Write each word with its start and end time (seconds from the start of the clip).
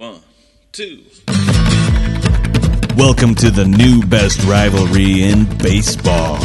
One, 0.00 0.20
two. 0.70 1.02
Welcome 2.96 3.34
to 3.34 3.50
the 3.50 3.66
new 3.66 4.00
best 4.06 4.40
rivalry 4.44 5.24
in 5.24 5.44
baseball. 5.58 6.38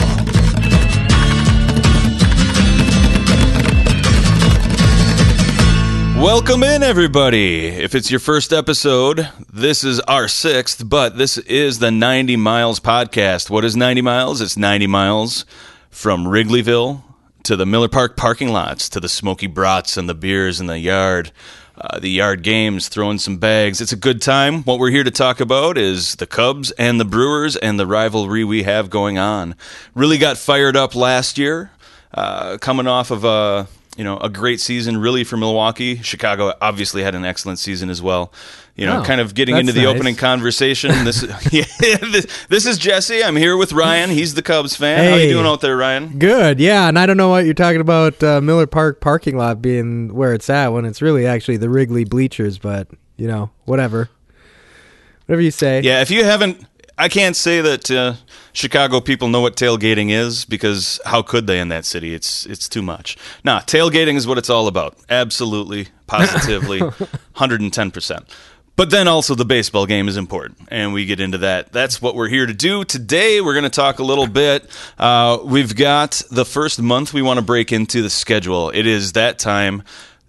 Welcome 6.19 6.63
in, 6.63 6.81
everybody. 6.81 7.67
If 7.67 7.93
it's 7.93 8.09
your 8.09 8.19
first 8.19 8.51
episode, 8.51 9.29
this 9.53 9.83
is 9.83 9.99
our 9.99 10.27
sixth, 10.27 10.89
but 10.89 11.19
this 11.19 11.37
is 11.37 11.77
the 11.77 11.91
90 11.91 12.35
Miles 12.37 12.79
podcast. 12.79 13.51
What 13.51 13.63
is 13.63 13.75
90 13.75 14.01
miles? 14.01 14.41
It's 14.41 14.57
90 14.57 14.87
miles 14.87 15.45
from 15.91 16.25
Wrigleyville 16.25 17.03
to 17.43 17.55
the 17.55 17.67
Miller 17.67 17.89
Park 17.89 18.17
parking 18.17 18.49
lots 18.51 18.89
to 18.89 18.99
the 18.99 19.09
smoky 19.09 19.45
brats 19.45 19.95
and 19.95 20.09
the 20.09 20.15
beers 20.15 20.59
in 20.59 20.65
the 20.65 20.79
yard. 20.79 21.31
Uh, 21.83 21.99
the 21.99 22.09
yard 22.09 22.43
games, 22.43 22.87
throwing 22.87 23.17
some 23.17 23.35
bags. 23.35 23.81
It's 23.81 23.91
a 23.91 23.97
good 23.97 24.21
time. 24.21 24.63
What 24.63 24.79
we're 24.79 24.89
here 24.89 25.03
to 25.03 25.11
talk 25.11 25.41
about 25.41 25.77
is 25.77 26.15
the 26.15 26.25
Cubs 26.25 26.71
and 26.71 26.97
the 26.97 27.03
Brewers 27.03 27.57
and 27.57 27.77
the 27.77 27.85
rivalry 27.85 28.45
we 28.45 28.63
have 28.63 28.89
going 28.89 29.17
on. 29.17 29.53
Really 29.93 30.17
got 30.17 30.37
fired 30.37 30.77
up 30.77 30.95
last 30.95 31.37
year, 31.37 31.71
uh, 32.13 32.57
coming 32.59 32.87
off 32.87 33.11
of 33.11 33.25
a 33.25 33.67
you 33.97 34.03
know 34.03 34.17
a 34.17 34.29
great 34.29 34.59
season, 34.59 34.97
really 34.97 35.23
for 35.23 35.37
Milwaukee. 35.37 36.01
Chicago 36.01 36.53
obviously 36.61 37.03
had 37.03 37.15
an 37.15 37.25
excellent 37.25 37.59
season 37.59 37.89
as 37.89 38.01
well. 38.01 38.31
You 38.75 38.87
know, 38.87 39.01
Oh, 39.01 39.03
kind 39.03 39.21
of 39.21 39.35
getting 39.35 39.55
into 39.55 39.71
the 39.71 39.83
nice. 39.83 39.95
opening 39.95 40.15
conversation. 40.15 40.89
This, 41.05 41.21
yeah, 41.51 41.63
this, 41.79 42.25
this 42.47 42.65
is 42.65 42.79
Jesse. 42.79 43.23
I'm 43.23 43.35
here 43.35 43.55
with 43.55 43.71
Ryan. 43.71 44.09
He's 44.09 44.33
the 44.33 44.41
Cubs 44.41 44.75
fan. 44.75 45.11
How 45.11 45.15
you 45.17 45.29
doing 45.29 45.45
out 45.45 45.61
there, 45.61 45.77
Ryan? 45.77 46.17
Good, 46.17 46.59
yeah, 46.59 46.87
and 46.87 46.97
I 46.97 47.05
don't 47.05 47.17
know 47.17 47.29
what 47.29 47.45
you're 47.45 47.53
talking 47.53 47.81
about 47.81 48.23
uh, 48.23 48.41
Miller 48.41 48.65
Park 48.65 48.99
parking 48.99 49.37
lot 49.37 49.61
being 49.61 50.13
where 50.15 50.33
it's 50.33 50.49
at 50.49 50.69
when 50.69 50.85
it's 50.85 51.03
really 51.03 51.27
actually 51.27 51.57
the 51.57 51.69
Wrigley 51.69 52.03
bleachers, 52.03 52.57
but 52.57 52.87
you 53.15 53.27
know, 53.27 53.51
whatever, 53.65 54.09
whatever 55.27 55.41
you 55.41 55.51
say. 55.51 55.81
Yeah, 55.81 56.01
if 56.01 56.09
you 56.09 56.23
haven't, 56.23 56.65
I 57.03 57.09
can't 57.09 57.35
say 57.35 57.59
that 57.59 57.91
uh, 57.91 58.13
Chicago 58.53 59.01
people 59.01 59.27
know 59.27 59.41
what 59.41 59.57
tailgating 59.57 60.09
is 60.09 60.45
because 60.45 61.01
how 61.03 61.21
could 61.21 61.47
they 61.47 61.59
in 61.59 61.67
that 61.67 61.83
city? 61.83 62.13
It's 62.13 62.45
it's 62.45 62.69
too 62.69 62.81
much. 62.81 63.17
Nah, 63.43 63.59
tailgating 63.59 64.15
is 64.15 64.25
what 64.25 64.37
it's 64.37 64.49
all 64.49 64.69
about. 64.69 64.95
Absolutely, 65.09 65.89
positively, 66.07 66.79
hundred 67.33 67.59
and 67.59 67.73
ten 67.73 67.91
percent. 67.91 68.25
But 68.77 68.89
then 68.89 69.09
also 69.09 69.35
the 69.35 69.43
baseball 69.43 69.85
game 69.85 70.07
is 70.07 70.15
important, 70.15 70.59
and 70.69 70.93
we 70.93 71.03
get 71.05 71.19
into 71.19 71.39
that. 71.39 71.73
That's 71.73 72.01
what 72.01 72.15
we're 72.15 72.29
here 72.29 72.45
to 72.45 72.53
do 72.53 72.85
today. 72.85 73.41
We're 73.41 73.53
going 73.53 73.63
to 73.65 73.69
talk 73.69 73.99
a 73.99 74.03
little 74.05 74.25
bit. 74.25 74.69
Uh, 74.97 75.39
we've 75.43 75.75
got 75.75 76.21
the 76.31 76.45
first 76.45 76.81
month 76.81 77.13
we 77.13 77.21
want 77.21 77.37
to 77.37 77.45
break 77.45 77.73
into 77.73 78.01
the 78.01 78.09
schedule. 78.09 78.69
It 78.69 78.87
is 78.87 79.11
that 79.11 79.39
time 79.39 79.83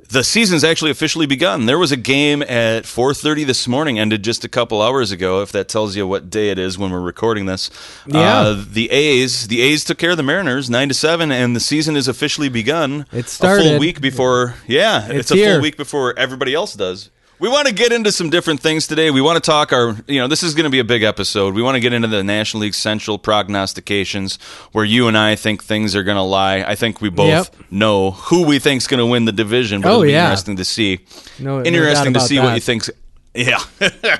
the 0.08 0.22
season's 0.24 0.64
actually 0.64 0.90
officially 0.90 1.26
begun. 1.26 1.66
There 1.66 1.78
was 1.78 1.92
a 1.92 1.96
game 1.96 2.42
at 2.42 2.84
4:30 2.84 3.44
this 3.44 3.66
morning, 3.68 3.98
ended 3.98 4.22
just 4.22 4.44
a 4.44 4.48
couple 4.48 4.80
hours 4.82 5.10
ago. 5.10 5.42
If 5.42 5.52
that 5.52 5.68
tells 5.68 5.96
you 5.96 6.06
what 6.06 6.30
day 6.30 6.50
it 6.50 6.58
is 6.58 6.78
when 6.78 6.90
we're 6.90 7.00
recording 7.00 7.46
this, 7.46 7.70
Yeah. 8.06 8.40
Uh, 8.40 8.64
the 8.70 8.90
A's, 8.90 9.48
the 9.48 9.60
A's 9.62 9.84
took 9.84 9.98
care 9.98 10.10
of 10.10 10.16
the 10.16 10.22
Mariners, 10.22 10.68
nine 10.70 10.88
to 10.88 10.94
seven, 10.94 11.30
and 11.32 11.54
the 11.54 11.60
season 11.60 11.96
is 11.96 12.08
officially 12.08 12.48
begun. 12.48 13.06
It 13.12 13.28
started 13.28 13.66
a 13.66 13.68
full 13.70 13.78
week 13.78 14.00
before. 14.00 14.54
Yeah, 14.66 15.06
it's, 15.06 15.30
It's 15.30 15.32
a 15.32 15.36
full 15.52 15.60
week 15.62 15.76
before 15.76 16.18
everybody 16.18 16.54
else 16.54 16.74
does. 16.74 17.10
We 17.44 17.50
want 17.50 17.68
to 17.68 17.74
get 17.74 17.92
into 17.92 18.10
some 18.10 18.30
different 18.30 18.60
things 18.60 18.86
today. 18.86 19.10
We 19.10 19.20
want 19.20 19.36
to 19.36 19.46
talk 19.46 19.70
our, 19.74 19.94
you 20.06 20.18
know, 20.18 20.28
this 20.28 20.42
is 20.42 20.54
going 20.54 20.64
to 20.64 20.70
be 20.70 20.78
a 20.78 20.84
big 20.84 21.02
episode. 21.02 21.52
We 21.52 21.60
want 21.60 21.74
to 21.74 21.80
get 21.80 21.92
into 21.92 22.08
the 22.08 22.24
National 22.24 22.62
League 22.62 22.72
Central 22.72 23.18
prognostications, 23.18 24.36
where 24.72 24.86
you 24.86 25.08
and 25.08 25.18
I 25.18 25.36
think 25.36 25.62
things 25.62 25.94
are 25.94 26.02
going 26.04 26.16
to 26.16 26.22
lie. 26.22 26.62
I 26.66 26.74
think 26.74 27.02
we 27.02 27.10
both 27.10 27.28
Yep. 27.28 27.56
know 27.70 28.12
who 28.12 28.46
we 28.46 28.58
think's 28.58 28.86
going 28.86 28.96
to 29.00 29.04
win 29.04 29.26
the 29.26 29.32
division. 29.32 29.82
But 29.82 29.88
Oh, 29.88 29.92
it'll 29.92 30.02
be 30.04 30.12
yeah. 30.12 30.24
interesting 30.24 30.56
to 30.56 30.64
see. 30.64 31.00
No- 31.38 31.58
no 31.58 31.64
interesting 31.64 32.14
doubt 32.14 32.20
to 32.22 32.26
see 32.26 32.38
what 32.38 32.54
you 32.54 32.60
think's. 32.62 32.88
Yeah, 33.36 33.58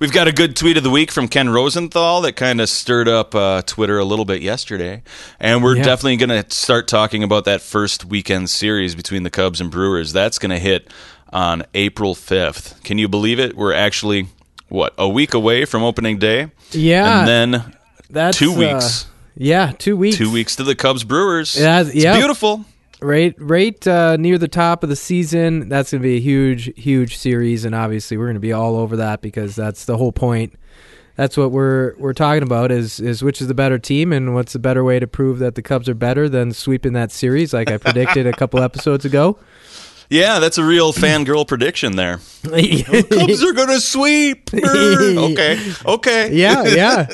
we've 0.00 0.12
got 0.12 0.28
a 0.28 0.32
good 0.32 0.54
tweet 0.54 0.76
of 0.76 0.82
the 0.84 0.90
week 0.90 1.10
from 1.10 1.28
Ken 1.28 1.48
Rosenthal 1.48 2.20
that 2.20 2.34
kind 2.36 2.60
of 2.60 2.68
stirred 2.68 3.08
up 3.08 3.34
uh, 3.34 3.62
Twitter 3.62 3.98
a 3.98 4.04
little 4.04 4.26
bit 4.26 4.42
yesterday, 4.42 5.02
and 5.40 5.64
we're 5.64 5.76
Yeah. 5.76 5.82
definitely 5.82 6.18
going 6.18 6.44
to 6.44 6.54
start 6.54 6.86
talking 6.86 7.22
about 7.24 7.46
that 7.46 7.62
first 7.62 8.04
weekend 8.04 8.50
series 8.50 8.94
between 8.94 9.22
the 9.22 9.30
Cubs 9.30 9.62
and 9.62 9.70
Brewers. 9.70 10.12
That's 10.12 10.38
going 10.38 10.50
to 10.50 10.58
hit 10.58 10.88
on 11.34 11.64
April 11.74 12.14
fifth. 12.14 12.82
Can 12.84 12.96
you 12.96 13.08
believe 13.08 13.38
it? 13.38 13.56
We're 13.56 13.74
actually 13.74 14.28
what 14.68 14.94
a 14.96 15.08
week 15.08 15.34
away 15.34 15.66
from 15.66 15.82
opening 15.82 16.18
day. 16.18 16.50
Yeah, 16.70 17.18
and 17.20 17.28
then 17.28 17.76
that's 18.08 18.38
two 18.38 18.52
uh, 18.52 18.58
weeks. 18.58 19.06
yeah, 19.36 19.72
two 19.76 19.96
weeks. 19.96 20.16
Two 20.16 20.32
weeks 20.32 20.56
to 20.56 20.62
the 20.64 20.74
Cubs 20.74 21.04
Brewers. 21.04 21.58
Yeah, 21.58 21.82
it's 21.82 21.94
yeah. 21.94 22.16
beautiful. 22.16 22.64
Right, 23.00 23.34
right 23.38 23.86
uh, 23.86 24.16
near 24.16 24.38
the 24.38 24.48
top 24.48 24.82
of 24.82 24.88
the 24.88 24.96
season. 24.96 25.68
That's 25.68 25.90
going 25.90 26.00
to 26.00 26.08
be 26.08 26.16
a 26.16 26.20
huge, 26.20 26.72
huge 26.80 27.18
series, 27.18 27.66
and 27.66 27.74
obviously 27.74 28.16
we're 28.16 28.26
going 28.26 28.36
to 28.36 28.40
be 28.40 28.52
all 28.52 28.76
over 28.76 28.96
that 28.96 29.20
because 29.20 29.54
that's 29.54 29.84
the 29.84 29.98
whole 29.98 30.12
point. 30.12 30.54
That's 31.16 31.36
what 31.36 31.50
we're 31.50 31.94
we're 31.98 32.14
talking 32.14 32.42
about 32.42 32.70
is 32.70 33.00
is 33.00 33.22
which 33.22 33.40
is 33.40 33.48
the 33.48 33.54
better 33.54 33.78
team 33.78 34.12
and 34.12 34.34
what's 34.34 34.54
the 34.54 34.58
better 34.58 34.82
way 34.82 34.98
to 34.98 35.06
prove 35.06 35.38
that 35.40 35.54
the 35.54 35.62
Cubs 35.62 35.88
are 35.88 35.94
better 35.94 36.28
than 36.28 36.52
sweeping 36.52 36.94
that 36.94 37.12
series, 37.12 37.52
like 37.52 37.70
I 37.70 37.76
predicted 37.76 38.26
a 38.26 38.32
couple 38.32 38.60
episodes 38.62 39.04
ago. 39.04 39.38
Yeah, 40.14 40.38
that's 40.38 40.58
a 40.58 40.64
real 40.64 40.92
fangirl 40.92 41.46
prediction 41.46 41.96
there. 41.96 42.18
Cubs 42.44 43.42
are 43.42 43.52
gonna 43.52 43.80
sweep. 43.80 44.50
Okay, 44.54 45.58
okay. 45.84 46.32
yeah, 46.32 46.62
yeah. 46.64 47.06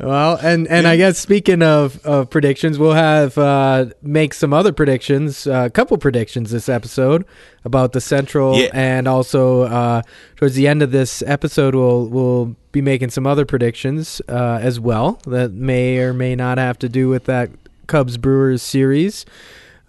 Well, 0.00 0.38
and 0.42 0.66
and 0.68 0.86
I 0.86 0.96
guess 0.96 1.18
speaking 1.18 1.62
of, 1.62 2.04
of 2.04 2.28
predictions, 2.30 2.78
we'll 2.78 2.92
have 2.94 3.36
uh, 3.38 3.86
make 4.02 4.34
some 4.34 4.52
other 4.52 4.72
predictions, 4.72 5.46
a 5.46 5.70
couple 5.70 5.96
predictions 5.98 6.50
this 6.50 6.68
episode 6.68 7.24
about 7.64 7.92
the 7.92 8.00
Central, 8.00 8.56
Yeah. 8.58 8.70
and 8.72 9.06
also 9.06 9.62
uh, 9.62 10.02
towards 10.36 10.54
the 10.54 10.66
end 10.66 10.82
of 10.82 10.90
this 10.92 11.22
episode, 11.22 11.74
we'll 11.74 12.06
we'll 12.08 12.56
be 12.72 12.80
making 12.82 13.10
some 13.10 13.26
other 13.26 13.44
predictions 13.46 14.20
uh, 14.28 14.58
as 14.62 14.80
well 14.80 15.18
that 15.26 15.52
may 15.52 15.98
or 15.98 16.12
may 16.14 16.34
not 16.36 16.58
have 16.58 16.78
to 16.80 16.88
do 16.88 17.08
with 17.08 17.24
that 17.24 17.50
Cubs 17.86 18.16
Brewers 18.16 18.62
series. 18.62 19.24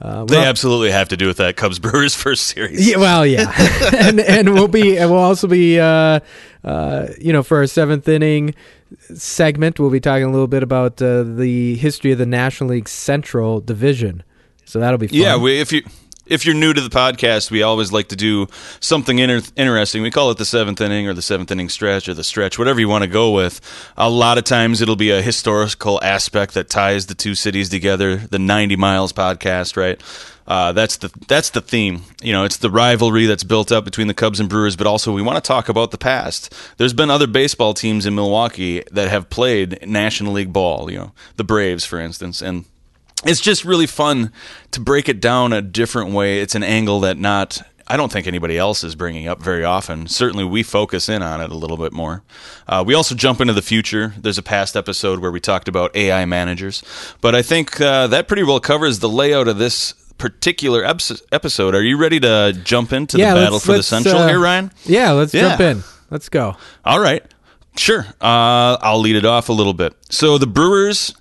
Uh, 0.03 0.25
They 0.25 0.43
absolutely 0.43 0.91
have 0.91 1.07
to 1.09 1.17
do 1.17 1.27
with 1.27 1.37
that 1.37 1.55
Cubs 1.55 1.79
Brewers 1.79 2.13
first 2.23 2.47
series. 2.47 2.87
yeah, 2.89 2.97
well, 2.97 3.25
yeah, 3.25 3.51
and 3.97 4.19
and 4.19 4.53
we'll 4.53 4.67
be 4.67 4.97
and 4.97 5.09
we'll 5.09 5.19
also 5.19 5.47
be 5.47 5.79
uh, 5.79 6.19
uh, 6.63 7.07
you 7.19 7.31
know 7.31 7.41
for 7.41 7.57
our 7.59 7.67
seventh 7.67 8.07
inning 8.09 8.53
segment, 9.15 9.79
we'll 9.79 9.89
be 9.89 9.99
talking 10.01 10.25
a 10.25 10.31
little 10.31 10.47
bit 10.47 10.61
about 10.61 11.01
uh, 11.01 11.23
the 11.23 11.75
history 11.75 12.11
of 12.11 12.17
the 12.17 12.25
National 12.25 12.71
League 12.71 12.89
Central 12.89 13.61
Division. 13.61 14.23
So 14.65 14.79
that'll 14.79 14.97
be 14.97 15.07
fun. 15.07 15.17
Yeah, 15.19 15.37
we, 15.37 15.59
if 15.59 15.71
you 15.71 15.83
if 16.33 16.45
you're 16.45 16.55
new 16.55 16.73
to 16.73 16.81
the 16.81 16.89
podcast, 16.89 17.51
we 17.51 17.61
always 17.61 17.91
like 17.91 18.07
to 18.07 18.15
do 18.15 18.47
something 18.79 19.19
inter- 19.19 19.47
interesting. 19.55 20.01
We 20.01 20.09
call 20.09 20.31
it 20.31 20.39
the 20.39 20.45
seventh 20.45 20.81
inning 20.81 21.07
or 21.07 21.13
the 21.13 21.21
seventh 21.21 21.51
inning 21.51 21.69
stretch 21.69 22.09
or 22.09 22.15
the 22.15 22.23
stretch, 22.23 22.57
whatever 22.57 22.79
you 22.79 22.89
want 22.89 23.03
to 23.03 23.09
go 23.09 23.31
with. 23.31 23.61
A 23.95 24.09
lot 24.09 24.39
of 24.39 24.43
times 24.43 24.81
it'll 24.81 24.95
be 24.95 25.11
a 25.11 25.21
historical 25.21 26.03
aspect 26.03 26.55
that 26.55 26.69
ties 26.69 27.05
the 27.05 27.13
two 27.13 27.35
cities 27.35 27.69
together. 27.69 28.17
The 28.17 28.39
90 28.39 28.75
Miles 28.77 29.13
podcast, 29.13 29.77
right? 29.77 30.01
Uh, 30.45 30.73
that's 30.73 30.97
the 30.97 31.09
that's 31.27 31.51
the 31.51 31.61
theme. 31.61 32.01
You 32.21 32.33
know, 32.33 32.43
it's 32.43 32.57
the 32.57 32.69
rivalry 32.69 33.27
that's 33.27 33.45
built 33.45 33.71
up 33.71 33.85
between 33.85 34.07
the 34.07 34.13
Cubs 34.13 34.39
and 34.39 34.49
Brewers, 34.49 34.75
but 34.75 34.87
also 34.87 35.13
we 35.13 35.21
want 35.21 35.41
to 35.41 35.47
talk 35.47 35.69
about 35.69 35.91
the 35.91 35.97
past. 35.97 36.53
There's 36.77 36.93
been 36.93 37.09
other 37.09 37.27
baseball 37.27 37.73
teams 37.73 38.05
in 38.05 38.15
Milwaukee 38.15 38.83
that 38.91 39.07
have 39.07 39.29
played 39.29 39.87
National 39.87 40.33
League 40.33 40.51
ball. 40.51 40.91
You 40.91 40.97
know, 40.97 41.11
the 41.37 41.45
Braves, 41.45 41.85
for 41.85 41.97
instance, 41.97 42.41
and 42.41 42.65
it's 43.25 43.41
just 43.41 43.65
really 43.65 43.87
fun 43.87 44.31
to 44.71 44.79
break 44.79 45.09
it 45.09 45.19
down 45.19 45.53
a 45.53 45.61
different 45.61 46.11
way. 46.11 46.39
It's 46.39 46.55
an 46.55 46.63
angle 46.63 46.99
that 47.01 47.17
not 47.17 47.61
I 47.85 47.97
don't 47.97 48.11
think 48.11 48.27
anybody 48.27 48.57
else 48.57 48.83
is 48.83 48.95
bringing 48.95 49.27
up 49.27 49.41
very 49.41 49.65
often. 49.65 50.07
Certainly, 50.07 50.45
we 50.45 50.63
focus 50.63 51.09
in 51.09 51.21
on 51.21 51.41
it 51.41 51.51
a 51.51 51.55
little 51.55 51.75
bit 51.77 51.91
more. 51.91 52.23
Uh, 52.67 52.83
we 52.85 52.93
also 52.93 53.13
jump 53.13 53.41
into 53.41 53.53
the 53.53 53.61
future. 53.61 54.13
There's 54.17 54.37
a 54.37 54.43
past 54.43 54.77
episode 54.77 55.19
where 55.19 55.31
we 55.31 55.41
talked 55.41 55.67
about 55.67 55.93
AI 55.95 56.23
managers, 56.25 56.81
but 57.19 57.35
I 57.35 57.41
think 57.41 57.81
uh, 57.81 58.07
that 58.07 58.27
pretty 58.29 58.43
well 58.43 58.61
covers 58.61 58.99
the 58.99 59.09
layout 59.09 59.49
of 59.49 59.57
this 59.57 59.93
particular 60.17 60.85
episode. 60.85 61.75
Are 61.75 61.81
you 61.83 61.97
ready 61.97 62.19
to 62.21 62.57
jump 62.63 62.93
into 62.93 63.17
yeah, 63.17 63.33
the 63.33 63.41
battle 63.41 63.59
for 63.59 63.73
the 63.73 63.83
central 63.83 64.15
uh, 64.17 64.27
here, 64.29 64.39
Ryan? 64.39 64.71
Yeah, 64.85 65.11
let's 65.11 65.33
Yeah. 65.33 65.49
jump 65.49 65.61
in. 65.61 65.83
Let's 66.09 66.29
go. 66.29 66.55
All 66.85 66.99
right. 66.99 67.23
Sure. 67.75 68.05
Uh, 68.21 68.77
I'll 68.81 68.99
lead 68.99 69.17
it 69.17 69.25
off 69.25 69.49
a 69.49 69.53
little 69.53 69.73
bit. 69.73 69.93
So 70.09 70.37
the 70.37 70.47
Brewers, 70.47 71.13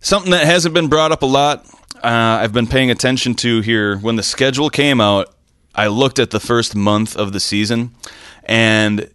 something 0.00 0.30
that 0.32 0.46
hasn't 0.46 0.74
been 0.74 0.88
brought 0.88 1.12
up 1.12 1.22
a 1.22 1.26
lot, 1.26 1.66
uh, 1.96 2.38
I've 2.42 2.52
been 2.52 2.66
paying 2.66 2.90
attention 2.90 3.34
to 3.36 3.60
here. 3.60 3.96
When 3.98 4.16
the 4.16 4.22
schedule 4.22 4.70
came 4.70 5.00
out, 5.00 5.34
I 5.74 5.86
looked 5.88 6.18
at 6.18 6.30
the 6.30 6.40
first 6.40 6.74
month 6.74 7.16
of 7.16 7.32
the 7.32 7.40
season, 7.40 7.92
and 8.44 9.10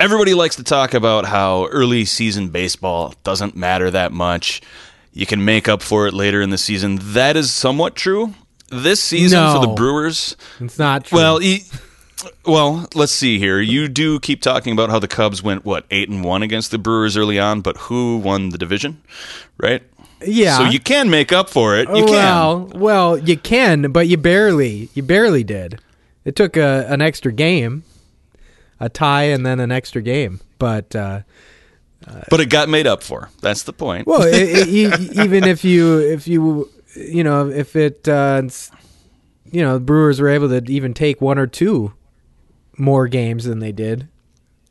everybody 0.00 0.34
likes 0.34 0.56
to 0.56 0.64
talk 0.64 0.94
about 0.94 1.26
how 1.26 1.66
early 1.66 2.04
season 2.04 2.48
baseball 2.48 3.14
doesn't 3.24 3.56
matter 3.56 3.90
that 3.90 4.12
much. 4.12 4.60
You 5.12 5.26
can 5.26 5.44
make 5.44 5.68
up 5.68 5.82
for 5.82 6.06
it 6.08 6.14
later 6.14 6.40
in 6.42 6.50
the 6.50 6.58
season. 6.58 6.98
That 7.00 7.36
is 7.36 7.52
somewhat 7.52 7.94
true. 7.94 8.34
This 8.70 9.00
season 9.00 9.38
for 9.52 9.60
the 9.60 9.72
Brewers, 9.74 10.36
It's 10.58 10.78
not 10.78 11.04
true. 11.04 11.16
well, 11.18 11.40
e- 11.40 11.62
well, 12.46 12.88
let's 12.94 13.12
see 13.12 13.38
here. 13.38 13.60
You 13.60 13.88
do 13.88 14.20
keep 14.20 14.40
talking 14.40 14.72
about 14.72 14.90
how 14.90 14.98
the 14.98 15.08
Cubs 15.08 15.42
went 15.42 15.64
what 15.64 15.84
eight 15.90 16.08
and 16.08 16.24
one 16.24 16.42
against 16.42 16.70
the 16.70 16.78
Brewers 16.78 17.16
early 17.16 17.38
on, 17.38 17.60
but 17.60 17.76
who 17.76 18.18
won 18.18 18.50
the 18.50 18.58
division, 18.58 19.02
right? 19.58 19.82
yeah. 20.26 20.58
So 20.58 20.64
you 20.64 20.80
can 20.80 21.10
make 21.10 21.32
up 21.32 21.48
for 21.50 21.76
it. 21.76 21.88
You 21.88 22.04
well, 22.04 22.70
well, 22.74 23.18
you 23.18 23.36
can, 23.36 23.92
but 23.92 24.08
you 24.08 24.16
barely, 24.16 24.88
you 24.94 25.02
barely 25.02 25.44
did. 25.44 25.80
It 26.24 26.36
took 26.36 26.56
a, 26.56 26.86
an 26.88 27.02
extra 27.02 27.32
game. 27.32 27.84
a 28.80 28.88
tie 28.88 29.24
and 29.24 29.44
then 29.44 29.60
an 29.60 29.70
extra 29.70 30.02
game. 30.02 30.40
But 30.58 30.94
uh, 30.96 31.20
but 32.30 32.40
it 32.40 32.46
got 32.46 32.68
made 32.68 32.86
up 32.86 33.02
for. 33.02 33.30
That's 33.40 33.64
the 33.64 33.72
point. 33.72 34.06
well, 34.06 34.22
it, 34.22 34.34
it, 34.34 35.00
even 35.18 35.44
if 35.44 35.64
you 35.64 35.98
if 35.98 36.26
you 36.26 36.70
you 36.94 37.24
know 37.24 37.50
if 37.50 37.76
it 37.76 38.08
uh, 38.08 38.42
you 39.50 39.62
know 39.62 39.74
the 39.74 39.84
Brewers 39.84 40.20
were 40.20 40.28
able 40.28 40.48
to 40.48 40.62
even 40.70 40.94
take 40.94 41.20
one 41.20 41.38
or 41.38 41.46
two 41.46 41.92
more 42.78 43.08
games 43.08 43.44
than 43.44 43.58
they 43.58 43.72
did 43.72 44.08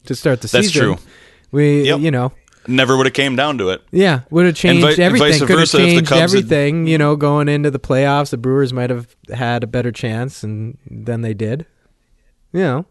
to 0.05 0.15
start 0.15 0.41
the 0.41 0.47
That's 0.47 0.67
season. 0.67 0.89
That's 0.91 1.01
true. 1.03 1.09
We 1.51 1.83
Yep. 1.87 1.99
you 1.99 2.11
know 2.11 2.31
Never 2.65 2.95
would 2.95 3.05
have 3.05 3.13
came 3.13 3.35
down 3.35 3.57
to 3.57 3.69
it. 3.71 3.81
Yeah, 3.91 4.21
would 4.29 4.45
have 4.45 4.55
changed 4.55 4.95
vi- 4.95 5.03
everything. 5.03 5.39
Could 5.41 5.49
have 5.49 5.59
versa 5.59 5.77
if 5.79 5.83
the 5.83 5.87
changed 5.95 6.07
Cubs 6.07 6.19
had- 6.21 6.23
everything. 6.29 6.87
You 6.87 6.97
know, 6.97 7.17
going 7.17 7.49
into 7.49 7.69
the 7.69 7.79
playoffs, 7.79 8.29
the 8.29 8.37
Brewers 8.37 8.71
might 8.71 8.89
have 8.89 9.13
had 9.33 9.65
a 9.65 9.67
better 9.67 9.91
chance, 9.91 10.43
and 10.43 10.77
than 10.89 11.19
they 11.23 11.33
did. 11.33 11.65
You 12.53 12.61
know, 12.61 12.85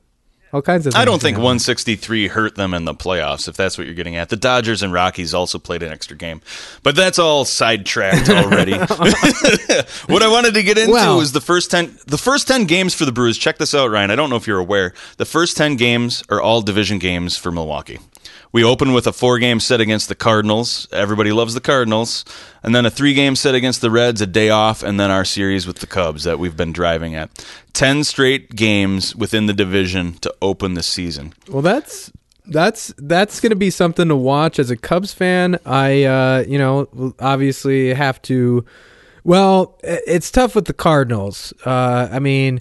all 0.53 0.63
kinds 0.63 0.87
of. 0.87 0.95
I 0.95 1.05
don't 1.05 1.21
think 1.21 1.37
163 1.37 2.29
hurt 2.29 2.55
them 2.57 2.75
in 2.75 2.85
the 2.85 2.95
playoffs, 2.95 3.49
if 3.49 3.57
that's 3.57 3.79
what 3.79 3.87
you're 3.87 3.95
getting 3.95 4.17
at. 4.17 4.29
The 4.29 4.37
Dodgers 4.37 4.83
and 4.83 4.93
Rockies 4.93 5.35
also 5.35 5.59
played 5.59 5.83
an 5.83 5.93
extra 5.93 6.17
game, 6.17 6.41
but 6.83 6.95
that's 6.97 7.19
all 7.19 7.45
sidetracked 7.45 8.29
already. 8.29 8.73
what 10.07 10.23
I 10.23 10.29
wanted 10.29 10.55
to 10.55 10.63
get 10.63 10.79
into 10.79 10.93
Well- 10.93 11.19
was 11.19 11.33
the 11.33 11.41
first 11.41 11.71
10 11.71 11.99
the 12.07 12.19
first 12.19 12.49
10 12.49 12.65
games 12.67 12.95
for 12.95 13.05
the 13.05 13.13
Brewers. 13.13 13.39
Check 13.39 13.59
this 13.59 13.75
out, 13.75 13.91
Ryan. 13.91 14.11
I 14.11 14.17
don't 14.17 14.31
know 14.31 14.37
if 14.37 14.47
you're 14.47 14.59
aware. 14.59 14.95
The 15.17 15.25
first 15.25 15.57
10 15.57 15.77
games 15.77 16.23
are 16.29 16.41
all 16.41 16.63
division 16.63 16.99
games 16.99 17.37
for 17.37 17.51
Milwaukee. 17.51 17.99
We 18.53 18.65
open 18.65 18.93
with 18.93 19.07
a 19.07 19.15
four 19.15 19.39
game 19.39 19.61
set 19.61 19.81
against 19.81 20.11
the 20.11 20.15
Cardinals. 20.15 20.87
Everybody 20.93 21.33
loves 21.33 21.55
the 21.55 21.61
Cardinals. 21.61 22.27
And 22.63 22.75
then 22.75 22.85
a 22.85 22.91
three 22.91 23.15
game 23.15 23.35
set 23.35 23.55
against 23.55 23.81
the 23.81 23.91
Reds, 23.91 24.21
a 24.21 24.27
day 24.27 24.51
off, 24.51 24.83
and 24.83 25.01
then 25.01 25.11
our 25.11 25.25
series 25.25 25.67
with 25.67 25.79
the 25.79 25.87
Cubs 25.87 26.25
that 26.25 26.39
we've 26.39 26.57
been 26.57 26.73
driving 26.73 27.15
at. 27.15 27.31
10 27.73 28.05
straight 28.05 28.55
games 28.55 29.17
within 29.17 29.47
the 29.47 29.55
division 29.55 30.15
to 30.19 30.35
open 30.43 30.75
the 30.75 30.83
season. 30.83 31.33
Well, 31.49 31.63
that's 31.63 32.13
that's 32.47 32.93
that's 32.99 33.41
going 33.41 33.51
to 33.51 33.57
be 33.57 33.71
something 33.71 34.09
to 34.09 34.17
watch 34.17 34.59
as 34.59 34.71
a 34.71 34.77
Cubs 34.77 35.15
fan. 35.15 35.59
I 35.65 36.05
uh, 36.05 36.45
you 36.47 36.59
know 36.59 37.15
obviously 37.19 37.95
have 37.95 38.21
to. 38.23 38.67
Well, 39.25 39.79
it's 39.83 40.31
tough 40.31 40.57
with 40.57 40.67
the 40.67 40.73
Cardinals. 40.73 41.55
Uh, 41.65 42.09
I 42.11 42.19
mean, 42.19 42.61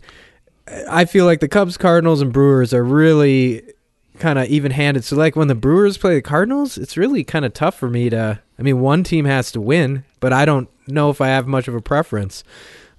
I 0.90 1.06
feel 1.06 1.26
like 1.26 1.40
the 1.40 1.48
Cubs, 1.48 1.76
Cardinals, 1.76 2.22
and 2.22 2.32
Brewers 2.32 2.72
are 2.72 2.84
really 2.84 3.64
kind 4.22 4.40
of 4.40 4.48
even-handed. 4.48 5.04
So, 5.04 5.16
like 5.18 5.36
when 5.36 5.48
the 5.50 5.56
Brewers 5.56 5.98
play 5.98 6.16
the 6.16 6.22
Cardinals, 6.22 6.78
it's 6.78 6.96
really 6.96 7.24
kind 7.26 7.44
of 7.44 7.54
tough 7.54 7.76
for 7.78 7.90
me 7.90 8.10
to. 8.10 8.40
I 8.58 8.62
mean, 8.62 8.80
one 8.80 9.04
team 9.04 9.26
has 9.26 9.52
to 9.54 9.60
win, 9.62 10.04
but 10.20 10.32
I 10.32 10.46
don't 10.46 10.70
know 10.88 11.10
if 11.10 11.20
I 11.20 11.28
have 11.30 11.48
much 11.48 11.68
of 11.68 11.76
a 11.76 11.82
preference. 11.82 12.44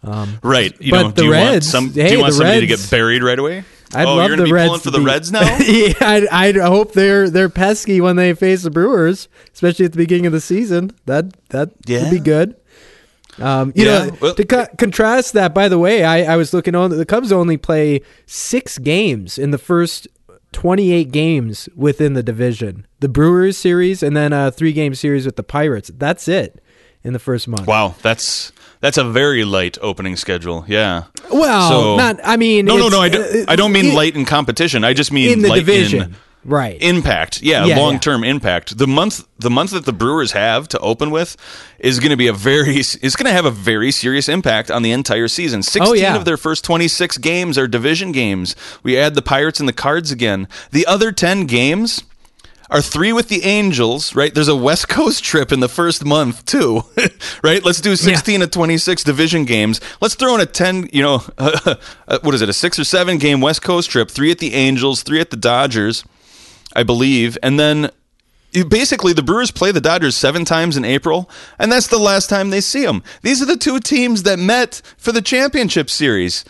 Um, 0.03 0.39
Right. 0.43 0.75
You 0.81 0.91
But 0.91 1.03
know, 1.03 1.09
the 1.11 1.15
do 1.23 1.25
you 1.27 1.31
want 1.31 1.51
Reds- 1.53 1.71
some 1.71 1.91
do 1.93 2.03
you 2.03 2.19
want 2.21 2.35
somebody 2.35 2.61
to 2.61 2.67
get 2.67 2.91
buried 2.91 3.23
right 3.23 3.39
away? 3.39 3.63
I'd 3.95 4.07
oh, 4.07 4.17
love 4.17 4.29
you're 4.31 4.45
be 4.45 4.51
Reds 4.51 4.69
pulling 4.69 4.81
for 4.81 4.91
the 4.91 4.99
be- 4.99 5.05
Reds 5.05 5.31
now? 5.31 5.43
yeah, 5.61 5.93
I, 6.01 6.27
I 6.33 6.53
hope 6.63 6.93
they're 6.95 7.31
they're 7.31 7.49
pesky 7.51 8.01
when 8.01 8.17
they 8.17 8.35
face 8.35 8.63
the 8.65 8.71
Brewers, 8.71 9.29
especially 9.55 9.85
at 9.85 9.93
the 9.93 9.99
beginning 9.99 10.27
of 10.27 10.33
the 10.33 10.41
season. 10.41 10.91
That 11.07 11.33
that 11.51 11.71
Yeah. 11.87 12.03
would 12.03 12.11
be 12.11 12.19
good. 12.19 12.57
Um, 13.39 13.73
you 13.77 13.85
Yeah, 13.87 14.07
know, 14.07 14.17
well- 14.21 14.35
to 14.35 14.45
co- 14.45 14.67
contrast 14.79 15.35
that, 15.35 15.55
by 15.55 15.69
the 15.69 15.79
way, 15.79 16.03
I, 16.05 16.35
I 16.35 16.37
was 16.37 16.53
looking 16.53 16.75
on 16.75 16.91
the 16.91 17.07
Cubs 17.07 17.31
only 17.31 17.57
play 17.57 18.01
six 18.27 18.79
games 18.79 19.39
in 19.39 19.53
the 19.53 19.59
first 19.59 20.09
twenty 20.53 20.93
eight 20.93 21.11
games 21.13 21.69
within 21.75 22.15
the 22.15 22.23
division. 22.23 22.87
The 23.01 23.09
Brewers 23.09 23.57
series 23.57 24.03
and 24.03 24.17
then 24.17 24.33
a 24.33 24.51
three 24.51 24.73
game 24.73 24.95
series 24.95 25.27
with 25.27 25.37
the 25.37 25.43
Pirates. 25.43 25.91
That's 25.97 26.29
it 26.29 26.63
in 27.03 27.13
the 27.13 27.19
first 27.19 27.49
month. 27.49 27.67
Wow, 27.67 27.95
that's 28.03 28.53
that's 28.81 28.99
a 28.99 29.05
very 29.05 29.45
light 29.45 29.79
opening 29.81 30.17
schedule. 30.17 30.65
Yeah. 30.69 31.05
Well, 31.31 31.69
So- 31.69 31.97
not. 31.97 32.19
I 32.25 32.37
mean, 32.37 32.65
No, 32.67 32.77
no, 32.77 32.89
no. 32.89 33.01
I 33.01 33.09
don't, 33.09 33.49
uh, 33.49 33.53
I 33.53 33.57
don't 33.57 33.73
mean 33.73 33.87
it- 33.87 33.95
light 33.95 34.15
in 34.17 34.25
competition. 34.25 34.85
I 34.85 34.93
just 34.93 35.13
mean 35.13 35.31
in 35.33 35.43
the 35.43 35.49
light 35.49 35.59
division, 35.61 36.03
in 36.03 36.15
right? 36.45 36.81
impact. 36.83 37.43
Yeah, 37.43 37.65
Yeah, 37.67 37.79
long 37.79 37.99
term 38.01 38.25
impact. 38.25 38.79
The 38.79 38.87
month 38.87 39.27
the 39.39 39.51
month 39.51 39.71
that 39.73 39.85
the 39.85 39.93
Brewers 39.93 40.33
have 40.33 40.69
to 40.69 40.79
open 40.79 41.11
with 41.11 41.37
is 41.79 41.99
going 41.99 42.11
to 42.11 42.17
be 42.17 42.29
a 42.29 42.33
very 42.33 42.77
it's 42.79 43.17
going 43.17 43.27
to 43.27 43.33
have 43.33 43.45
a 43.45 43.51
very 43.51 43.91
serious 43.91 44.29
impact 44.29 44.71
on 44.71 44.83
the 44.83 44.93
entire 44.93 45.29
season. 45.29 45.63
16 45.63 45.89
Oh, 45.89 45.93
yeah. 45.95 46.17
of 46.17 46.25
their 46.25 46.37
first 46.37 46.65
26 46.65 47.19
games 47.19 47.59
are 47.59 47.67
division 47.69 48.13
games. 48.13 48.55
We 48.83 48.97
add 48.99 49.15
the 49.15 49.23
Pirates 49.23 49.61
and 49.61 49.69
the 49.69 49.73
Cards 49.73 50.11
again. 50.11 50.49
The 50.71 50.87
other 50.87 51.13
10 51.13 51.47
games 51.47 52.05
are 52.71 52.81
three 52.81 53.13
with 53.13 53.29
the 53.29 53.45
Angels, 53.45 54.15
right? 54.15 54.33
There's 54.33 54.49
a 54.49 54.57
West 54.57 54.89
Coast 54.89 55.23
trip 55.23 55.53
in 55.53 55.61
the 55.61 55.69
first 55.69 56.07
month 56.07 56.47
too, 56.47 56.85
right? 57.45 57.63
Let's 57.63 57.83
do 57.83 57.95
16 57.97 58.41
of 58.41 58.51
26 58.51 59.05
division 59.05 59.45
games. 59.45 59.79
Let's 60.01 60.15
throw 60.15 60.35
in 60.37 60.41
a 60.41 60.47
10, 60.47 60.89
you 60.91 61.03
know, 61.03 61.19
what 62.23 62.35
is 62.35 62.41
it? 62.41 62.49
A 62.49 62.53
6 62.55 62.79
or 62.79 62.85
7 62.85 63.19
game 63.19 63.43
West 63.43 63.61
Coast 63.61 63.91
trip, 63.91 64.11
3 64.11 64.31
at 64.31 64.39
the 64.39 64.55
Angels, 64.55 65.03
3 65.03 65.21
at 65.21 65.29
the 65.31 65.37
Dodgers. 65.37 66.03
I 66.75 66.83
believe. 66.83 67.37
And 67.43 67.59
then 67.59 67.91
basically 68.69 69.13
the 69.13 69.23
Brewers 69.23 69.51
play 69.51 69.73
the 69.73 69.81
Dodgers 69.81 70.17
seven 70.17 70.45
times 70.45 70.77
in 70.77 70.85
April, 70.85 71.31
and 71.59 71.73
that's 71.73 71.89
the 71.89 71.99
last 71.99 72.29
time 72.29 72.51
they 72.51 72.61
see 72.61 72.85
them. 72.85 73.03
These 73.23 73.41
are 73.43 73.47
the 73.47 73.57
two 73.57 73.81
teams 73.81 74.25
that 74.25 74.39
met 74.39 74.83
for 74.99 75.13
the 75.13 75.23
championship 75.23 75.89
series, 75.89 76.45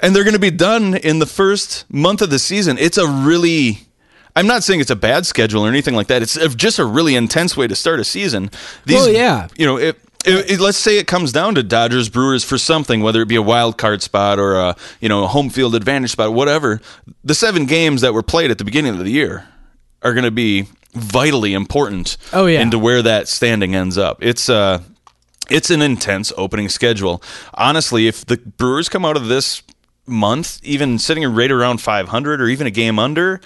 and 0.00 0.14
they're 0.14 0.24
going 0.24 0.34
to 0.34 0.40
be 0.40 0.50
done 0.50 0.94
in 0.94 1.18
the 1.18 1.26
first 1.26 1.84
month 1.92 2.22
of 2.22 2.30
the 2.30 2.38
season. 2.38 2.78
It's 2.78 2.98
a 2.98 3.06
really. 3.06 3.80
I'm 4.34 4.46
not 4.46 4.62
saying 4.62 4.80
it's 4.80 4.90
a 4.90 4.96
bad 4.96 5.26
schedule 5.26 5.66
or 5.66 5.68
anything 5.68 5.94
like 5.94 6.06
that. 6.06 6.22
It's 6.22 6.38
just 6.54 6.78
a 6.78 6.86
really 6.86 7.16
intense 7.16 7.54
way 7.54 7.66
to 7.66 7.74
start 7.74 8.00
a 8.00 8.04
season. 8.04 8.50
These, 8.86 8.96
Well, 8.96 9.10
yeah. 9.10 9.48
You 9.58 9.66
know, 9.66 9.76
it, 9.76 9.98
it, 10.24 10.52
it- 10.52 10.60
let's 10.60 10.78
say 10.78 10.96
it 10.96 11.06
comes 11.06 11.32
down 11.32 11.54
to 11.56 11.62
Dodgers 11.62 12.08
Brewers 12.08 12.42
for 12.42 12.56
something, 12.56 13.02
whether 13.02 13.20
it 13.20 13.28
be 13.28 13.36
a 13.36 13.42
wild 13.42 13.76
card 13.76 14.00
spot 14.00 14.38
or 14.38 14.54
a 14.54 14.74
you 15.00 15.08
know 15.08 15.24
a 15.24 15.26
home 15.26 15.50
field 15.50 15.74
advantage 15.74 16.12
spot, 16.12 16.32
whatever. 16.32 16.80
The 17.24 17.34
seven 17.34 17.66
games 17.66 18.00
that 18.00 18.14
were 18.14 18.22
played 18.22 18.50
at 18.50 18.56
the 18.58 18.64
beginning 18.64 18.92
of 18.94 19.00
the 19.04 19.10
year 19.10 19.46
are 20.02 20.12
going 20.14 20.24
to 20.24 20.30
be 20.30 20.66
vitally 20.94 21.54
important. 21.54 22.16
Oh, 22.32 22.46
yeah. 22.46 22.60
into 22.60 22.78
where 22.78 23.02
that 23.02 23.28
standing 23.28 23.74
ends 23.74 23.96
up. 23.98 24.18
It's 24.22 24.48
uh, 24.48 24.82
it's 25.50 25.70
an 25.70 25.82
intense 25.82 26.32
opening 26.36 26.68
schedule. 26.68 27.22
Honestly, 27.54 28.06
if 28.08 28.24
the 28.24 28.36
Brewers 28.36 28.88
come 28.88 29.04
out 29.04 29.16
of 29.16 29.28
this 29.28 29.62
month 30.06 30.58
even 30.62 30.98
sitting 30.98 31.24
right 31.24 31.50
around 31.50 31.80
500 31.80 32.40
or 32.40 32.46
even 32.48 32.66
a 32.66 32.70
game 32.70 32.98
under, 32.98 33.40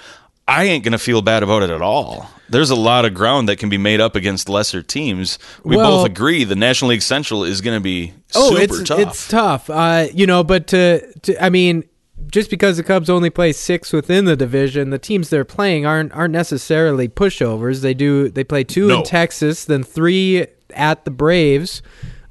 I 0.49 0.65
ain't 0.65 0.85
going 0.85 0.93
to 0.93 0.99
feel 0.99 1.23
bad 1.23 1.43
about 1.43 1.63
it 1.63 1.71
at 1.71 1.83
all. 1.83 2.31
There's 2.49 2.71
a 2.71 2.77
lot 2.77 3.05
of 3.05 3.13
ground 3.13 3.49
that 3.49 3.57
can 3.59 3.69
be 3.69 3.79
made 3.79 4.01
up 4.01 4.15
against 4.15 4.49
lesser 4.49 4.81
teams. 4.83 5.39
We 5.65 5.77
Well- 5.77 5.99
both 5.99 6.07
agree 6.07 6.45
the 6.45 6.55
National 6.55 6.91
League 6.91 7.03
Central 7.03 7.43
is 7.45 7.61
going 7.61 7.77
to 7.77 7.83
be 7.83 8.13
Oh, 8.35 8.51
super 8.51 8.63
it's 8.63 8.83
tough. 8.89 9.01
it's 9.01 9.29
tough. 9.29 9.69
Uh, 9.71 10.07
you 10.15 10.27
know, 10.27 10.45
but 10.45 10.69
to, 10.69 11.13
to 11.23 11.45
I 11.45 11.51
mean, 11.51 11.85
just 12.29 12.51
because 12.51 12.77
the 12.77 12.83
Cubs 12.83 13.09
only 13.11 13.31
play 13.31 13.53
six 13.53 13.93
within 13.93 14.25
the 14.25 14.37
division, 14.37 14.91
the 14.91 14.99
teams 14.99 15.31
they're 15.31 15.45
playing 15.45 15.87
aren't 15.87 16.13
aren't 16.13 16.33
necessarily 16.33 17.09
pushovers. 17.09 17.81
They 17.83 17.95
do 17.95 18.29
they 18.29 18.45
play 18.45 18.65
two 18.65 18.89
No. 18.89 18.99
in 18.99 19.05
Texas, 19.05 19.65
then 19.65 19.83
three 19.83 20.47
at 20.75 21.05
the 21.05 21.11
Braves. 21.11 21.83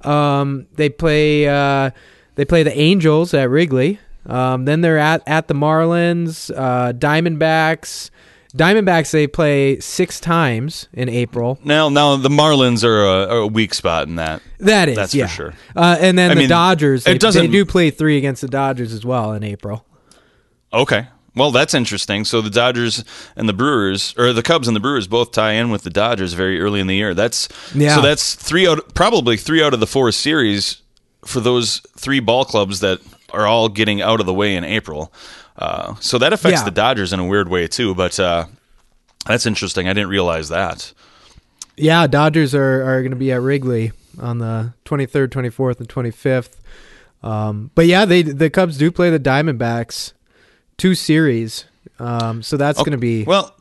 Um, 0.02 0.68
they 0.74 0.90
play 0.90 1.48
uh, 1.48 1.92
they 2.36 2.46
play 2.46 2.64
the 2.64 2.78
Angels 2.78 3.34
at 3.34 3.50
Wrigley. 3.50 4.00
Um, 4.28 4.66
then 4.66 4.82
they're 4.82 4.98
at 4.98 5.22
at 5.28 5.48
the 5.48 5.54
Marlins, 5.54 6.52
uh, 6.56 6.94
Diamondbacks. 6.94 8.10
Diamondbacks 8.56 9.12
they 9.12 9.28
play 9.28 9.80
six 9.80 10.20
times 10.20 10.88
in 10.94 11.10
April. 11.10 11.60
now, 11.64 11.90
now 11.90 12.16
the 12.16 12.30
Marlins 12.30 12.84
are 12.84 13.04
a, 13.04 13.28
are 13.28 13.38
a 13.40 13.48
weak 13.48 13.74
spot 13.74 14.08
in 14.08 14.16
that. 14.16 14.42
That 14.60 14.88
is, 14.90 14.96
That's 14.96 15.14
for 15.14 15.28
sure. 15.28 15.54
Uh, 15.76 15.98
and 16.00 16.18
then 16.18 16.32
I 16.32 16.34
the 16.36 16.40
mean, 16.42 16.50
Dodgers, 16.50 17.02
it 17.06 17.06
they, 17.12 17.18
doesn't- 17.18 17.42
they 17.42 17.52
do 17.52 17.66
play 17.66 17.90
three 17.90 18.18
against 18.18 18.42
the 18.42 18.48
Dodgers 18.48 18.94
as 18.94 19.06
well 19.06 19.34
in 19.34 19.44
April. 19.44 19.86
Okay. 20.72 21.08
Well, 21.36 21.52
that's 21.52 21.74
interesting. 21.74 22.24
So 22.24 22.40
the 22.42 22.50
Dodgers 22.50 23.04
and 23.36 23.50
the 23.50 23.54
Brewers, 23.54 24.16
or 24.18 24.32
the 24.32 24.42
Cubs 24.42 24.68
and 24.70 24.76
the 24.76 24.80
Brewers, 24.80 25.06
both 25.08 25.32
tie 25.34 25.52
in 25.52 25.70
with 25.70 25.84
the 25.84 25.90
Dodgers 25.90 26.32
very 26.32 26.62
early 26.62 26.80
in 26.80 26.88
the 26.88 26.96
year. 26.96 27.14
That's 27.14 27.50
Yeah. 27.74 27.96
So 27.96 28.02
that's 28.02 28.36
three 28.36 28.66
out, 28.68 28.94
probably 28.94 29.36
three 29.36 29.62
out 29.62 29.74
of 29.74 29.82
the 29.82 29.88
four 29.88 30.12
series 30.14 30.82
for 31.26 31.42
those 31.42 31.82
three 31.98 32.22
ball 32.22 32.46
clubs 32.46 32.80
that 32.80 33.00
are 33.34 33.46
all 33.46 33.68
getting 33.68 34.02
out 34.02 34.22
of 34.22 34.26
the 34.26 34.34
way 34.34 34.56
in 34.56 34.64
April. 34.64 35.12
Uh, 35.58 35.96
so 35.96 36.18
that 36.18 36.34
affects 36.34 36.60
Yeah. 36.62 36.66
the 36.66 36.72
Dodgers 36.72 37.14
in 37.14 37.20
a 37.20 37.26
weird 37.26 37.48
way 37.50 37.68
too. 37.68 37.96
But 37.96 38.20
uh, 38.20 38.46
that's 39.26 39.46
interesting. 39.46 39.88
I 39.88 39.94
didn't 39.94 40.10
realize 40.10 40.50
that. 40.50 40.92
Yeah, 41.78 42.08
Dodgers 42.08 42.56
are, 42.56 42.84
are 42.84 43.02
going 43.02 43.12
to 43.12 43.18
be 43.18 43.32
at 43.32 43.42
Wrigley 43.42 43.92
on 44.20 44.38
the 44.40 44.74
23rd, 44.86 45.28
24th, 45.30 45.80
and 45.80 45.90
25th. 45.90 46.52
Um, 47.24 47.72
but 47.76 47.86
yeah, 47.88 48.06
they 48.06 48.22
the 48.22 48.50
Cubs 48.50 48.78
do 48.78 48.92
play 48.92 49.10
the 49.10 49.20
Diamondbacks 49.20 50.14
two 50.78 50.94
series. 50.96 51.66
Um, 52.00 52.44
so 52.44 52.56
that's 52.58 52.80
going 52.80 52.92
to 52.92 52.98
be 52.98 53.24
Well, 53.24 53.56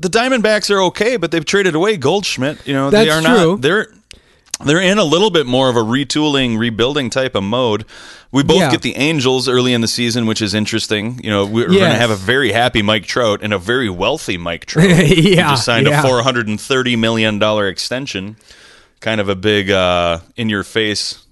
the 0.00 0.08
Diamondbacks 0.08 0.70
are 0.70 0.82
okay, 0.84 1.16
but 1.16 1.30
they've 1.30 1.44
traded 1.44 1.74
away 1.74 1.96
Goldschmidt. 1.96 2.66
You 2.66 2.74
know, 2.74 2.90
they 2.90 3.06
That's 3.06 3.24
are 3.26 3.28
true. 3.36 3.52
not. 3.52 3.60
They're 3.62 3.86
they're 4.64 4.80
in 4.80 4.98
a 4.98 5.04
little 5.04 5.30
bit 5.30 5.46
more 5.46 5.68
of 5.68 5.76
a 5.76 5.82
retooling, 5.82 6.58
rebuilding 6.58 7.10
type 7.10 7.34
of 7.34 7.42
mode. 7.42 7.84
We 8.30 8.42
both 8.42 8.60
Yeah. 8.60 8.70
get 8.70 8.82
the 8.82 8.96
Angels 8.96 9.48
early 9.48 9.74
in 9.74 9.80
the 9.82 9.88
season, 9.88 10.26
which 10.26 10.40
is 10.40 10.54
interesting. 10.54 11.20
You 11.22 11.30
know, 11.30 11.44
we're 11.44 11.66
going 11.66 11.80
to 11.80 11.98
have 11.98 12.10
a 12.10 12.16
very 12.16 12.52
happy 12.52 12.80
Mike 12.80 13.04
Trout 13.06 13.40
and 13.42 13.52
a 13.52 13.58
very 13.58 13.90
wealthy 13.90 14.38
Mike 14.38 14.64
Trout. 14.66 14.88
Yeah, 15.06 15.50
just 15.50 15.64
signed 15.64 15.86
yeah. 15.86 16.00
a 16.00 16.02
four 16.02 16.22
hundred 16.22 16.48
and 16.48 16.60
thirty 16.60 16.96
million 16.96 17.38
dollar 17.38 17.68
extension. 17.68 18.36
Kind 19.00 19.20
of 19.20 19.28
a 19.28 19.34
big 19.34 19.70
uh, 19.70 20.20
in 20.36 20.48
your 20.48 20.62
face 20.62 21.26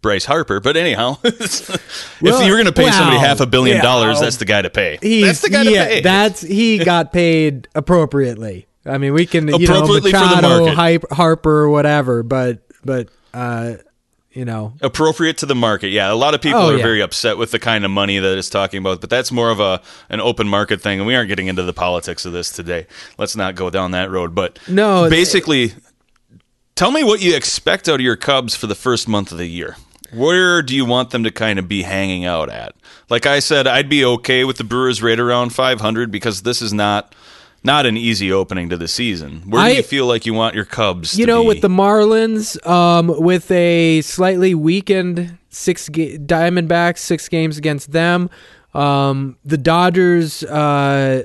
Bryce 0.00 0.24
Harper. 0.24 0.60
But 0.60 0.76
anyhow, 0.76 1.18
if 1.24 2.20
Well, 2.22 2.42
you 2.42 2.50
were 2.52 2.56
going 2.56 2.66
to 2.66 2.72
pay 2.72 2.90
somebody 2.90 3.18
half 3.18 3.40
a 3.40 3.46
billion 3.46 3.76
yeah, 3.78 3.82
dollars, 3.82 4.20
that's 4.20 4.36
the 4.36 4.44
guy 4.44 4.62
to 4.62 4.70
pay. 4.70 4.98
He's, 5.02 5.26
that's 5.26 5.40
the 5.42 5.50
guy 5.50 5.64
to 5.64 5.70
pay. 5.70 6.00
That's 6.00 6.40
he 6.40 6.78
got 6.78 7.12
paid 7.12 7.68
appropriately. 7.74 8.66
I 8.86 8.98
mean, 8.98 9.12
we 9.12 9.26
can 9.26 9.48
you 9.48 9.58
know 9.58 9.64
Appropriately 9.64 10.12
for 10.12 10.18
the 10.18 10.42
market. 10.42 10.74
Hype, 10.74 11.04
Harper, 11.10 11.68
whatever, 11.68 12.22
but 12.22 12.60
but 12.88 13.08
uh, 13.34 13.74
you 14.32 14.44
know, 14.44 14.72
appropriate 14.80 15.38
to 15.38 15.46
the 15.46 15.54
market. 15.54 15.88
Yeah, 15.88 16.12
a 16.12 16.14
lot 16.14 16.34
of 16.34 16.40
people 16.42 16.60
Oh, 16.60 16.70
are 16.70 16.76
yeah. 16.76 16.82
very 16.82 17.00
upset 17.02 17.38
with 17.38 17.50
the 17.50 17.58
kind 17.58 17.84
of 17.84 17.90
money 17.90 18.18
that 18.18 18.38
it's 18.38 18.50
talking 18.50 18.78
about, 18.78 19.00
but 19.00 19.10
that's 19.10 19.30
more 19.30 19.50
of 19.50 19.60
a 19.60 19.80
an 20.08 20.20
open 20.20 20.48
market 20.48 20.80
thing, 20.80 20.98
and 20.98 21.06
we 21.06 21.14
aren't 21.14 21.28
getting 21.28 21.46
into 21.46 21.62
the 21.62 21.72
politics 21.72 22.24
of 22.24 22.32
this 22.32 22.50
today. 22.50 22.86
Let's 23.18 23.36
not 23.36 23.54
go 23.54 23.70
down 23.70 23.90
that 23.92 24.10
road. 24.10 24.34
But 24.34 24.58
No, 24.68 25.08
basically, 25.10 25.72
tell 26.74 26.90
me 26.90 27.02
what 27.04 27.20
you 27.22 27.34
expect 27.36 27.88
out 27.88 27.96
of 27.96 28.00
your 28.00 28.16
Cubs 28.16 28.54
for 28.56 28.66
the 28.66 28.74
first 28.74 29.08
month 29.08 29.32
of 29.32 29.38
the 29.38 29.46
year. 29.46 29.76
Where 30.12 30.62
do 30.62 30.74
you 30.74 30.86
want 30.86 31.10
them 31.10 31.22
to 31.24 31.30
kind 31.30 31.58
of 31.58 31.68
be 31.68 31.82
hanging 31.82 32.24
out 32.24 32.48
at? 32.48 32.74
Like 33.10 33.26
I 33.26 33.40
said, 33.40 33.66
I'd 33.66 33.90
be 33.90 34.04
okay 34.04 34.44
with 34.44 34.56
the 34.56 34.64
Brewers 34.64 35.02
right 35.02 35.18
around 35.20 35.50
500 35.50 36.10
because 36.10 36.42
this 36.42 36.62
is 36.62 36.72
not 36.72 37.14
not 37.64 37.86
an 37.86 37.96
easy 37.96 38.32
opening 38.32 38.68
to 38.70 38.76
the 38.76 38.88
season. 38.88 39.42
Where 39.48 39.62
do 39.62 39.66
I- 39.66 39.76
you 39.76 39.82
feel 39.82 40.06
like 40.06 40.26
you 40.26 40.34
want 40.34 40.54
your 40.54 40.64
Cubs? 40.64 41.18
you 41.18 41.26
know, 41.26 41.42
be? 41.42 41.48
with 41.48 41.60
the 41.60 41.68
Marlins, 41.68 42.64
um, 42.66 43.08
with 43.20 43.50
a 43.50 44.00
slightly 44.02 44.54
weakened 44.54 45.36
six 45.50 45.88
ga- 45.88 46.18
Diamondbacks, 46.18 46.98
six 46.98 47.28
games 47.28 47.58
against 47.58 47.92
them, 47.92 48.30
um, 48.74 49.36
the 49.44 49.58
Dodgers, 49.58 50.44
uh, 50.44 51.24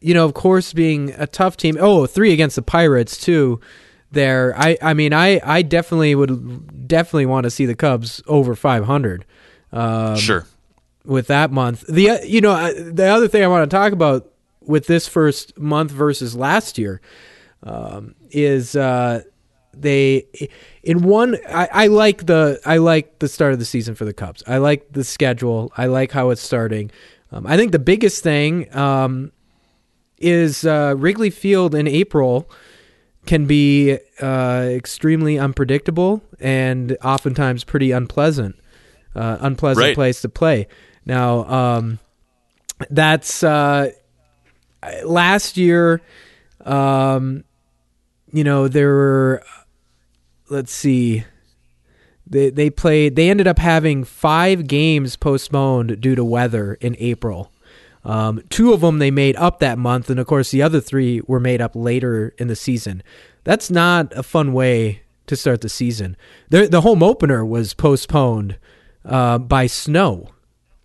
you 0.00 0.14
know, 0.14 0.24
of 0.24 0.34
course, 0.34 0.72
being 0.72 1.14
a 1.18 1.26
tough 1.26 1.56
team. 1.56 1.76
Oh, 1.80 2.06
three 2.06 2.32
against 2.32 2.56
the 2.56 2.62
Pirates 2.62 3.16
too. 3.18 3.60
There, 4.12 4.54
I, 4.56 4.78
I 4.80 4.94
mean, 4.94 5.12
I, 5.12 5.40
I 5.44 5.62
definitely 5.62 6.14
would 6.14 6.86
definitely 6.86 7.26
want 7.26 7.44
to 7.44 7.50
see 7.50 7.66
the 7.66 7.74
Cubs 7.74 8.22
over 8.28 8.54
500. 8.54 9.24
Um, 9.72 10.16
sure. 10.16 10.46
with 11.04 11.26
that 11.26 11.50
month. 11.50 11.84
The 11.88 12.10
uh, 12.10 12.18
you 12.22 12.40
know 12.40 12.52
uh, 12.52 12.72
the 12.76 13.06
other 13.06 13.26
thing 13.26 13.42
I 13.42 13.48
want 13.48 13.68
to 13.68 13.74
talk 13.76 13.92
about 13.92 14.30
with 14.66 14.86
this 14.86 15.06
first 15.08 15.58
month 15.58 15.90
versus 15.90 16.34
last 16.34 16.78
year 16.78 17.00
um, 17.62 18.14
is 18.30 18.76
uh, 18.76 19.22
they 19.72 20.26
in 20.82 21.02
one. 21.02 21.36
I, 21.48 21.68
I 21.72 21.86
like 21.88 22.26
the 22.26 22.60
I 22.64 22.76
like 22.78 23.18
the 23.18 23.28
start 23.28 23.52
of 23.52 23.58
the 23.58 23.64
season 23.64 23.94
for 23.94 24.04
the 24.04 24.12
Cubs. 24.12 24.42
I 24.46 24.58
like 24.58 24.92
the 24.92 25.04
schedule. 25.04 25.72
I 25.76 25.86
like 25.86 26.12
how 26.12 26.30
it's 26.30 26.42
starting. 26.42 26.90
Um, 27.32 27.46
I 27.46 27.56
think 27.56 27.72
the 27.72 27.78
biggest 27.78 28.22
thing 28.22 28.74
um, 28.76 29.32
is 30.18 30.64
uh, 30.64 30.94
Wrigley 30.96 31.30
Field 31.30 31.74
in 31.74 31.88
April 31.88 32.48
can 33.26 33.46
be 33.46 33.98
uh, 34.20 34.66
extremely 34.70 35.38
unpredictable 35.38 36.22
and 36.38 36.96
oftentimes 37.02 37.64
pretty 37.64 37.90
unpleasant. 37.90 38.56
Uh, 39.16 39.38
unpleasant 39.40 39.84
Right. 39.86 39.94
place 39.94 40.20
to 40.22 40.28
play. 40.28 40.66
Now, 41.06 41.44
um, 41.44 41.98
that's 42.90 43.42
uh, 43.42 43.92
last 45.04 45.56
year. 45.56 46.00
Um, 46.64 47.44
you 48.32 48.44
know, 48.44 48.68
there 48.68 48.88
were. 48.88 49.42
Let's 50.48 50.72
see. 50.72 51.24
They 52.26 52.50
they 52.50 52.70
played. 52.70 53.16
They 53.16 53.30
ended 53.30 53.46
up 53.46 53.58
having 53.58 54.04
five 54.04 54.66
games 54.66 55.16
postponed 55.16 56.00
due 56.00 56.14
to 56.14 56.24
weather 56.24 56.74
in 56.74 56.96
April. 56.98 57.52
Um, 58.04 58.42
two 58.50 58.72
of 58.72 58.82
them 58.82 58.98
they 58.98 59.10
made 59.10 59.36
up 59.36 59.60
that 59.60 59.78
month, 59.78 60.10
and 60.10 60.20
of 60.20 60.26
course 60.26 60.50
the 60.50 60.62
other 60.62 60.80
three 60.80 61.22
were 61.26 61.40
made 61.40 61.60
up 61.60 61.74
later 61.74 62.34
in 62.38 62.48
the 62.48 62.56
season. 62.56 63.02
That's 63.44 63.70
not 63.70 64.12
a 64.14 64.22
fun 64.22 64.52
way 64.52 65.02
to 65.26 65.36
start 65.36 65.62
the 65.62 65.68
season. 65.68 66.16
The 66.50 66.66
the 66.66 66.82
home 66.82 67.02
opener 67.02 67.44
was 67.44 67.72
postponed 67.72 68.58
uh, 69.04 69.38
by 69.38 69.66
snow, 69.66 70.33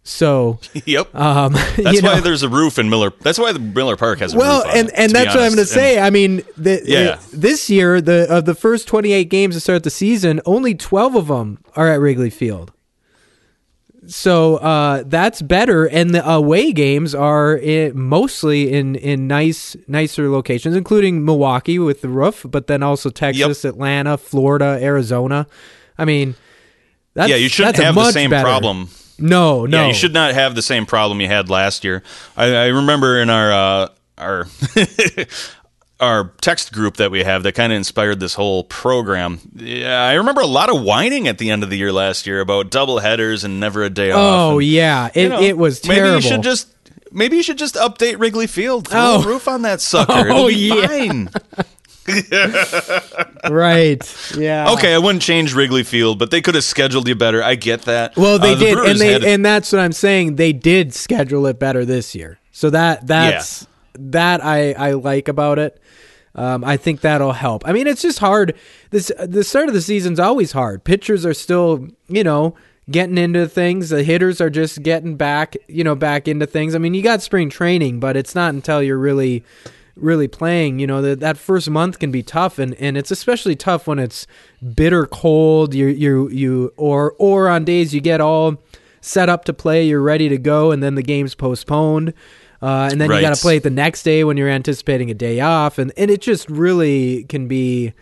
so 0.03 0.59
Yep. 0.85 1.13
um, 1.15 1.53
That's 1.77 1.77
you 1.93 2.01
know, 2.01 2.13
why 2.13 2.19
there's 2.19 2.43
a 2.43 2.49
roof 2.49 2.79
in 2.79 2.89
Miller. 2.89 3.11
That's 3.21 3.37
why 3.37 3.51
the 3.51 3.59
Miller 3.59 3.95
Park 3.95 4.19
has 4.19 4.33
a 4.33 4.37
well, 4.37 4.63
roof. 4.63 4.71
on 4.71 4.77
and 4.77 4.87
it, 4.89 4.93
and 4.97 5.11
that's 5.11 5.35
what 5.35 5.43
I'm 5.43 5.51
going 5.53 5.57
to 5.57 5.65
say. 5.65 5.99
I 5.99 6.09
mean, 6.09 6.41
the, 6.57 6.81
Yeah. 6.85 6.99
uh, 6.99 7.19
this 7.33 7.69
year, 7.69 8.01
the 8.01 8.25
of 8.29 8.45
the 8.45 8.55
first 8.55 8.87
28 8.87 9.25
games 9.29 9.55
to 9.55 9.59
start 9.61 9.83
the 9.83 9.89
season, 9.89 10.41
only 10.45 10.73
12 10.73 11.15
of 11.15 11.27
them 11.27 11.59
are 11.75 11.87
at 11.89 11.99
Wrigley 11.99 12.29
Field. 12.29 12.71
So 14.07 14.55
uh, 14.57 15.03
that's 15.05 15.41
better, 15.41 15.85
and 15.85 16.15
the 16.15 16.27
away 16.27 16.71
games 16.71 17.13
are 17.13 17.59
i 17.59 17.91
mostly 17.93 18.71
in 18.73 18.95
in 18.95 19.27
nice 19.27 19.75
nicer 19.87 20.29
locations, 20.29 20.75
including 20.75 21.23
Milwaukee 21.25 21.77
with 21.77 22.01
the 22.01 22.07
roof, 22.09 22.43
but 22.49 22.65
then 22.67 22.81
also 22.81 23.09
Texas, 23.11 23.65
Atlanta, 23.65 24.17
Florida, 24.17 24.79
Arizona. 24.81 25.45
I 25.97 26.05
mean, 26.05 26.35
that's, 27.13 27.29
yeah, 27.29 27.35
you 27.35 27.49
shouldn't 27.49 27.75
that's 27.75 27.85
have 27.85 27.93
the 27.95 28.11
same 28.11 28.29
better- 28.31 28.45
problem. 28.45 28.89
No, 29.21 29.65
no, 29.65 29.81
Yeah, 29.81 29.87
you 29.87 29.93
should 29.93 30.13
not 30.13 30.33
have 30.33 30.55
the 30.55 30.61
same 30.61 30.85
problem 30.85 31.21
you 31.21 31.27
had 31.27 31.49
last 31.49 31.83
year. 31.83 32.03
I, 32.37 32.53
I 32.55 32.65
remember 32.67 33.19
in 33.21 33.29
our 33.29 33.51
uh, 33.51 33.87
our 34.17 34.47
our 35.99 36.31
text 36.41 36.71
group 36.71 36.97
that 36.97 37.11
we 37.11 37.23
have 37.23 37.43
that 37.43 37.53
kind 37.53 37.73
of 37.73 37.77
inspired 37.77 38.19
this 38.19 38.33
whole 38.33 38.63
program. 38.63 39.39
Yeah, 39.55 40.01
I 40.01 40.13
remember 40.13 40.41
a 40.41 40.45
lot 40.47 40.73
of 40.73 40.81
whining 40.81 41.27
at 41.27 41.37
the 41.37 41.51
end 41.51 41.63
of 41.63 41.69
the 41.69 41.77
year 41.77 41.91
last 41.91 42.25
year 42.25 42.39
about 42.39 42.71
double 42.71 42.99
headers 42.99 43.43
and 43.43 43.59
never 43.59 43.83
a 43.83 43.89
day 43.89 44.11
off. 44.11 44.19
Oh 44.53 44.59
and, 44.59 44.67
yeah, 44.67 45.09
it 45.13 45.23
you 45.23 45.29
know, 45.29 45.41
it 45.41 45.57
was 45.57 45.81
terrible. 45.81 46.13
Maybe 46.13 46.23
you 46.23 46.29
should 46.29 46.43
just. 46.43 46.73
Maybe 47.11 47.37
you 47.37 47.43
should 47.43 47.57
just 47.57 47.73
update 47.73 48.19
Wrigley 48.19 48.45
Field. 48.45 48.87
Throw 48.87 48.99
Oh. 49.01 49.23
a 49.23 49.25
roof 49.25 49.47
on 49.47 49.63
that 49.63 49.81
sucker. 49.81 50.13
Oh, 50.29 50.47
It'll 50.47 50.47
be 50.49 50.53
yeah. 50.55 50.87
fine. 50.87 51.29
right. 53.49 54.33
Yeah. 54.37 54.71
Okay, 54.73 54.93
I 54.93 54.97
wouldn't 54.97 55.21
change 55.21 55.53
Wrigley 55.53 55.83
Field, 55.83 56.19
but 56.19 56.31
they 56.31 56.41
could 56.41 56.55
have 56.55 56.63
scheduled 56.63 57.07
you 57.07 57.15
better. 57.15 57.43
I 57.43 57.55
get 57.55 57.83
that. 57.83 58.15
Well, 58.17 58.39
they 58.39 58.53
Uh, 58.53 58.55
the 58.55 58.65
did, 58.65 58.73
Brewers 58.75 58.89
and 58.91 58.99
they 58.99 59.13
had- 59.13 59.23
and 59.23 59.45
that's 59.45 59.71
what 59.71 59.79
I'm 59.79 59.91
saying. 59.91 60.35
They 60.35 60.53
did 60.53 60.93
schedule 60.93 61.45
it 61.47 61.59
better 61.59 61.85
this 61.85 62.15
year, 62.15 62.39
so 62.51 62.69
that 62.69 63.07
that's 63.07 63.67
that 63.97 64.43
I 64.43 64.73
I 64.73 64.91
like 64.93 65.27
about 65.27 65.59
it. 65.59 65.79
Um, 66.35 66.63
I 66.63 66.77
think 66.77 67.01
that'll 67.01 67.33
help. 67.33 67.63
I 67.67 67.73
mean, 67.73 67.87
it's 67.87 68.01
just 68.01 68.19
hard. 68.19 68.55
This 68.91 69.11
the 69.19 69.43
start 69.43 69.67
of 69.67 69.73
the 69.73 69.81
season's 69.81 70.19
always 70.19 70.51
hard. 70.51 70.83
Pitchers 70.83 71.25
are 71.25 71.33
still, 71.33 71.87
you 72.07 72.23
know, 72.23 72.55
getting 72.89 73.17
into 73.17 73.47
things. 73.47 73.89
The 73.89 74.03
hitters 74.03 74.39
are 74.39 74.49
just 74.49 74.83
getting 74.83 75.15
back, 75.15 75.57
you 75.67 75.83
know, 75.83 75.95
back 75.95 76.27
into 76.27 76.45
things. 76.45 76.75
I 76.75 76.77
mean, 76.77 76.93
you 76.93 77.01
got 77.01 77.21
spring 77.23 77.49
training, 77.49 77.99
but 77.99 78.15
it's 78.15 78.35
not 78.35 78.53
until 78.53 78.81
you're 78.81 78.97
really 78.99 79.43
really 80.01 80.27
playing 80.27 80.79
you 80.79 80.87
know 80.87 81.01
that 81.01 81.19
that 81.19 81.37
first 81.37 81.69
month 81.69 81.99
can 81.99 82.11
be 82.11 82.23
tough 82.23 82.59
and 82.59 82.73
and 82.75 82.97
it's 82.97 83.11
especially 83.11 83.55
tough 83.55 83.87
when 83.87 83.99
it's 83.99 84.27
bitter 84.75 85.05
cold 85.05 85.73
you 85.73 85.87
you 85.87 86.29
you 86.29 86.73
or 86.77 87.15
or 87.17 87.49
on 87.49 87.65
days 87.65 87.93
you 87.93 88.01
get 88.01 88.21
all 88.21 88.61
set 89.01 89.29
up 89.29 89.45
to 89.45 89.53
play 89.53 89.85
you're 89.85 90.01
ready 90.01 90.29
to 90.29 90.37
go 90.37 90.71
and 90.71 90.83
then 90.83 90.95
the 90.95 91.03
game's 91.03 91.35
postponed 91.35 92.13
uh, 92.61 92.89
and 92.91 92.99
then 92.99 93.09
you 93.09 93.21
got 93.21 93.33
to 93.33 93.41
play 93.41 93.55
it 93.55 93.63
the 93.63 93.69
next 93.69 94.03
day 94.03 94.25
when 94.25 94.35
you're 94.35 94.49
anticipating 94.49 95.09
a 95.09 95.13
day 95.13 95.39
off 95.39 95.77
and 95.77 95.93
and 95.95 96.11
it 96.11 96.21
just 96.21 96.49
really 96.49 97.23
can 97.23 97.47
be 97.47 97.93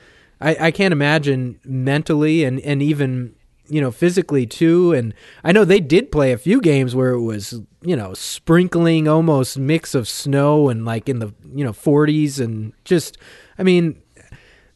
I, 0.42 0.68
I 0.68 0.72
can't 0.72 0.92
imagine 0.92 1.60
mentally 1.64 2.44
and 2.44 2.60
and 2.62 2.82
even 2.82 3.36
you 3.70 3.82
know 3.82 3.92
physically 3.92 4.46
too 4.46 4.94
and 4.94 5.14
i 5.44 5.52
know 5.52 5.66
they 5.66 5.80
did 5.80 6.12
play 6.12 6.32
a 6.32 6.38
few 6.38 6.62
games 6.62 6.96
where 6.96 7.12
it 7.12 7.22
was 7.22 7.62
you 7.82 7.96
know 7.96 8.14
sprinkling 8.14 9.08
almost 9.08 9.58
mix 9.58 9.94
of 9.94 10.08
snow 10.08 10.70
and 10.70 10.86
like 10.86 11.10
in 11.10 11.20
the 11.20 11.34
you 11.54 11.64
know 11.64 11.74
40s 11.74 12.40
and 12.40 12.74
just 12.84 13.18
i 13.58 13.64
mean 13.64 14.02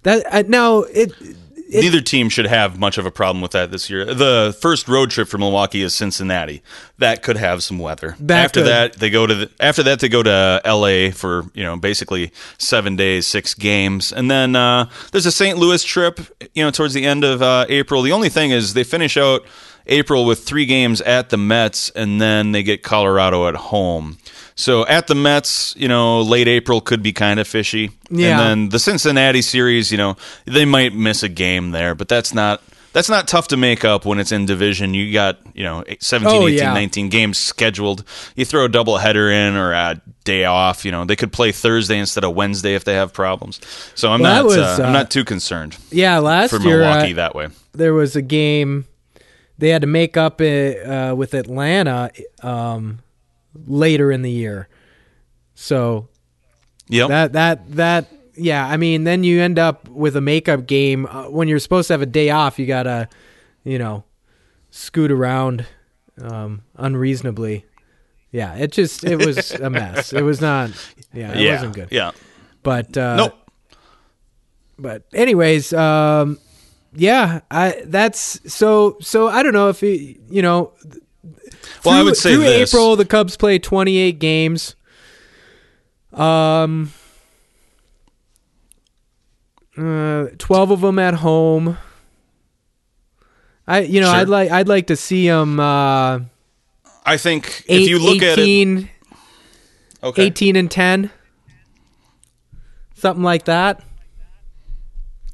that 0.03 0.25
I, 0.31 0.41
now 0.43 0.79
it, 0.81 1.13
it 1.72 1.82
Neither 1.82 2.01
team 2.01 2.28
should 2.28 2.48
have 2.48 2.78
much 2.78 2.98
of 2.98 3.06
a 3.06 3.12
problem 3.12 3.42
with 3.42 3.51
that 3.51 3.72
this 3.72 3.90
year. 3.90 4.04
The 4.04 4.56
first 4.60 4.90
road 4.90 5.10
trip 5.10 5.30
for 5.30 5.38
Milwaukee 5.38 5.82
is 5.82 5.94
Cincinnati. 5.94 6.62
That 6.98 7.24
could 7.24 7.38
have 7.38 7.63
some 7.63 7.80
weather. 7.80 8.18
That 8.20 8.44
after 8.44 8.60
could. 8.60 8.68
that, 8.68 8.94
they 8.98 9.10
go 9.10 9.25
to 9.25 9.34
the, 9.34 9.51
after 9.58 9.82
that 9.84 10.01
they 10.01 10.10
go 10.10 10.22
to 10.22 10.62
L.A. 10.66 11.12
for 11.12 11.46
you 11.54 11.63
know 11.63 11.78
basically 11.78 12.34
seven 12.58 12.98
days, 12.98 13.25
six 13.25 13.54
games, 13.54 14.12
and 14.12 14.30
then 14.30 14.54
uh, 14.54 14.90
there's 15.13 15.25
a 15.25 15.32
St. 15.32 15.58
Louis 15.58 15.82
trip. 15.82 16.20
You 16.54 16.66
know 16.66 16.72
towards 16.72 16.94
the 16.94 17.06
end 17.06 17.24
of 17.24 17.42
uh, 17.42 17.66
April. 17.70 18.01
The 18.01 18.12
only 18.12 18.30
thing 18.30 18.51
is 18.51 18.74
they 18.74 18.84
finish 18.84 19.16
out 19.16 19.46
April 19.88 20.25
with 20.25 20.44
three 20.44 20.66
games 20.66 21.00
at 21.00 21.30
the 21.30 21.38
Mets, 21.38 21.90
and 21.92 22.20
then 22.20 22.51
they 22.51 22.63
get 22.63 22.84
Colorado 22.84 23.48
at 23.48 23.56
home. 23.56 24.18
So 24.62 24.86
at 24.86 25.08
the 25.08 25.15
Mets, 25.15 25.75
you 25.75 25.88
know, 25.88 26.22
late 26.22 26.48
April 26.48 26.82
could 26.82 27.01
be 27.01 27.13
kind 27.13 27.39
of 27.39 27.48
fishy. 27.48 27.91
Yeah. 28.12 28.30
And 28.32 28.39
then 28.39 28.70
the 28.70 28.77
Cincinnati 28.80 29.41
series, 29.41 29.91
you 29.91 29.98
know, 29.98 30.18
they 30.46 30.65
might 30.65 30.94
miss 30.94 31.24
a 31.24 31.30
game 31.30 31.72
there, 31.72 31.96
but 31.96 32.08
that's 32.08 32.32
not 32.34 32.62
that's 32.94 33.10
not 33.10 33.27
tough 33.27 33.48
to 33.48 33.58
make 33.58 33.84
up 33.86 34.06
when 34.06 34.20
it's 34.20 34.32
in 34.34 34.46
division. 34.46 34.94
You 34.94 35.13
got, 35.13 35.39
you 35.56 35.63
know, 35.63 35.84
17, 36.00 36.41
Oh, 36.41 36.48
18, 36.48 36.58
yeah. 36.60 36.74
19 36.74 37.10
games 37.10 37.38
scheduled. 37.39 38.03
You 38.36 38.44
throw 38.46 38.65
a 38.65 38.70
double 38.70 38.98
header 38.98 39.32
in 39.32 39.56
or 39.56 39.72
a 39.72 40.01
day 40.25 40.44
off, 40.46 40.84
you 40.86 40.91
know, 40.91 41.06
they 41.06 41.15
could 41.15 41.32
play 41.32 41.51
Thursday 41.53 41.98
instead 41.98 42.24
of 42.25 42.36
Wednesday 42.36 42.75
if 42.75 42.84
they 42.84 42.94
have 42.96 43.13
problems. 43.13 43.62
So 43.96 44.12
I'm 44.12 44.22
Well, 44.22 44.44
not 44.44 44.46
was, 44.46 44.58
uh, 44.58 44.77
I'm 44.84 44.89
uh, 44.89 44.91
not 44.91 45.10
too 45.10 45.24
concerned 45.24 45.77
yeah 45.89 46.20
last 46.20 46.51
for 46.51 46.60
year 46.60 46.84
uh, 46.84 46.86
Milwaukee 46.88 47.13
that 47.13 47.34
way. 47.34 47.48
there 47.72 47.94
was 47.94 48.15
a 48.15 48.22
game 48.22 48.86
they 49.58 49.70
had 49.70 49.82
to 49.82 49.88
make 49.88 50.18
up 50.18 50.39
it, 50.41 50.86
uh, 50.86 51.15
with 51.15 51.34
atlanta 51.34 52.12
um, 52.44 53.00
later 53.53 54.12
in 54.12 54.22
the 54.22 54.31
year 54.31 54.67
so 55.53 56.10
yeah, 56.91 57.08
That 57.08 57.34
that 57.34 57.72
that 57.75 58.08
yeah. 58.36 58.67
I 58.67 58.75
mean, 58.75 59.05
then 59.05 59.24
you 59.24 59.41
end 59.41 59.58
up 59.58 59.88
with 59.88 60.17
a 60.17 60.22
makeup 60.22 60.65
game 60.65 61.05
uh, 61.05 61.29
when 61.29 61.48
you're 61.48 61.60
supposed 61.60 61.88
to 61.88 61.93
have 61.93 62.01
a 62.01 62.05
day 62.05 62.31
off. 62.31 62.60
You 62.60 62.65
gotta, 62.65 63.08
you 63.63 63.79
know, 63.79 64.03
scoot 64.72 65.10
around 65.10 65.65
um, 66.22 66.63
unreasonably. 66.75 67.65
Yeah, 68.31 68.55
it 68.55 68.74
just 68.74 69.05
it 69.05 69.25
was 69.25 69.51
a 69.51 69.70
mess. 69.70 70.12
It 70.12 70.24
was 70.24 70.41
not. 70.41 70.72
Yeah, 71.13 71.31
it 71.31 71.39
yeah, 71.39 71.53
wasn't 71.53 71.75
good. 71.75 71.88
Yeah. 71.91 72.12
But 72.62 72.98
uh, 72.98 73.15
Nope. 73.15 73.51
But 74.77 75.03
anyways, 75.13 75.72
um, 75.72 76.39
yeah, 76.93 77.39
I 77.50 77.84
that's 77.86 78.41
so 78.53 78.98
so. 79.00 79.29
I 79.29 79.43
don't 79.43 79.53
know 79.53 79.70
if 79.70 79.81
it, 79.81 80.20
you 80.29 80.41
know. 80.41 80.74
Well, 81.86 81.96
I 81.96 82.04
would 82.04 82.18
say 82.18 82.34
through 82.36 82.44
this. 82.44 82.74
April, 82.74 82.96
the 82.96 83.06
Cubs 83.06 83.38
play 83.38 83.60
28 83.60 84.20
games. 84.20 84.75
Um, 86.13 86.92
uh, 89.78 90.28
12 90.38 90.72
of 90.72 90.82
them 90.82 91.00
at 91.00 91.16
home. 91.16 91.78
I 93.68 93.82
you 93.82 94.01
know 94.01 94.08
Sure. 94.08 94.16
I'd 94.16 94.30
like 94.30 94.51
I'd 94.51 94.68
like 94.68 94.88
to 94.88 94.96
see 94.96 95.28
them 95.28 95.60
uh, 95.60 96.20
I 97.06 97.18
think 97.18 97.63
eight, 97.70 97.84
if 97.84 97.90
you 97.90 98.00
look 98.00 98.22
18, 98.22 98.78
at 98.78 98.84
it, 98.84 98.90
okay, 100.04 100.24
18 100.25 100.56
and 100.56 100.70
10, 100.70 101.10
something 102.96 103.24
like 103.24 103.46
that. 103.46 103.84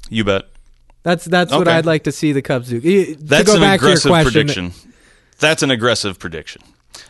you 0.08 0.24
bet. 0.24 0.44
That's 1.02 1.24
that's 1.24 1.52
what 1.52 1.66
I'd 1.68 1.86
like 1.86 2.04
to 2.04 2.12
see 2.12 2.32
the 2.32 2.42
Cubs 2.42 2.68
do. 2.68 2.80
That's 3.16 3.44
to 3.44 3.46
go 3.46 3.54
an 3.56 3.60
back 3.62 3.80
to 3.80 3.86
your 3.86 3.94
aggressive 3.94 4.10
question, 4.10 4.32
prediction. 4.32 4.72
That's 5.40 5.62
an 5.62 5.70
aggressive 5.70 6.18
prediction. 6.18 6.62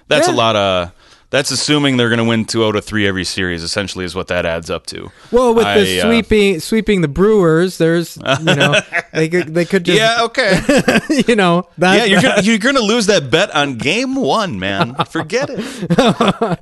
That's 0.08 0.28
Yeah. 0.28 0.34
a 0.34 0.36
lot 0.36 0.56
of. 0.56 0.92
That's 1.30 1.50
assuming 1.50 1.98
they're 1.98 2.08
going 2.08 2.18
to 2.20 2.24
win 2.24 2.46
two 2.46 2.64
out 2.64 2.74
of 2.74 2.86
three 2.86 3.06
every 3.06 3.24
series. 3.24 3.62
Essentially, 3.62 4.06
is 4.06 4.14
what 4.14 4.28
that 4.28 4.46
adds 4.46 4.70
up 4.70 4.86
to. 4.86 5.10
Well, 5.30 5.52
with 5.54 5.64
the 5.64 5.98
I, 5.98 6.00
uh, 6.00 6.06
sweeping 6.06 6.60
sweeping 6.60 7.00
the 7.02 7.08
Brewers, 7.08 7.76
there's 7.76 8.16
you 8.16 8.44
know 8.54 8.80
they 9.12 9.28
could 9.28 9.52
they 9.54 9.66
could 9.66 9.84
just 9.84 9.98
Yeah. 9.98 10.22
Okay. 10.24 10.58
you 11.28 11.36
know 11.36 11.68
that, 11.76 11.96
yeah, 11.98 12.04
you're 12.04 12.22
gonna, 12.22 12.42
you're 12.42 12.56
going 12.58 12.76
to 12.76 12.82
lose 12.82 13.06
that 13.06 13.30
bet 13.30 13.54
on 13.54 13.76
game 13.76 14.14
one, 14.14 14.58
man. 14.58 14.94
Forget 15.10 15.50
it. 15.52 15.60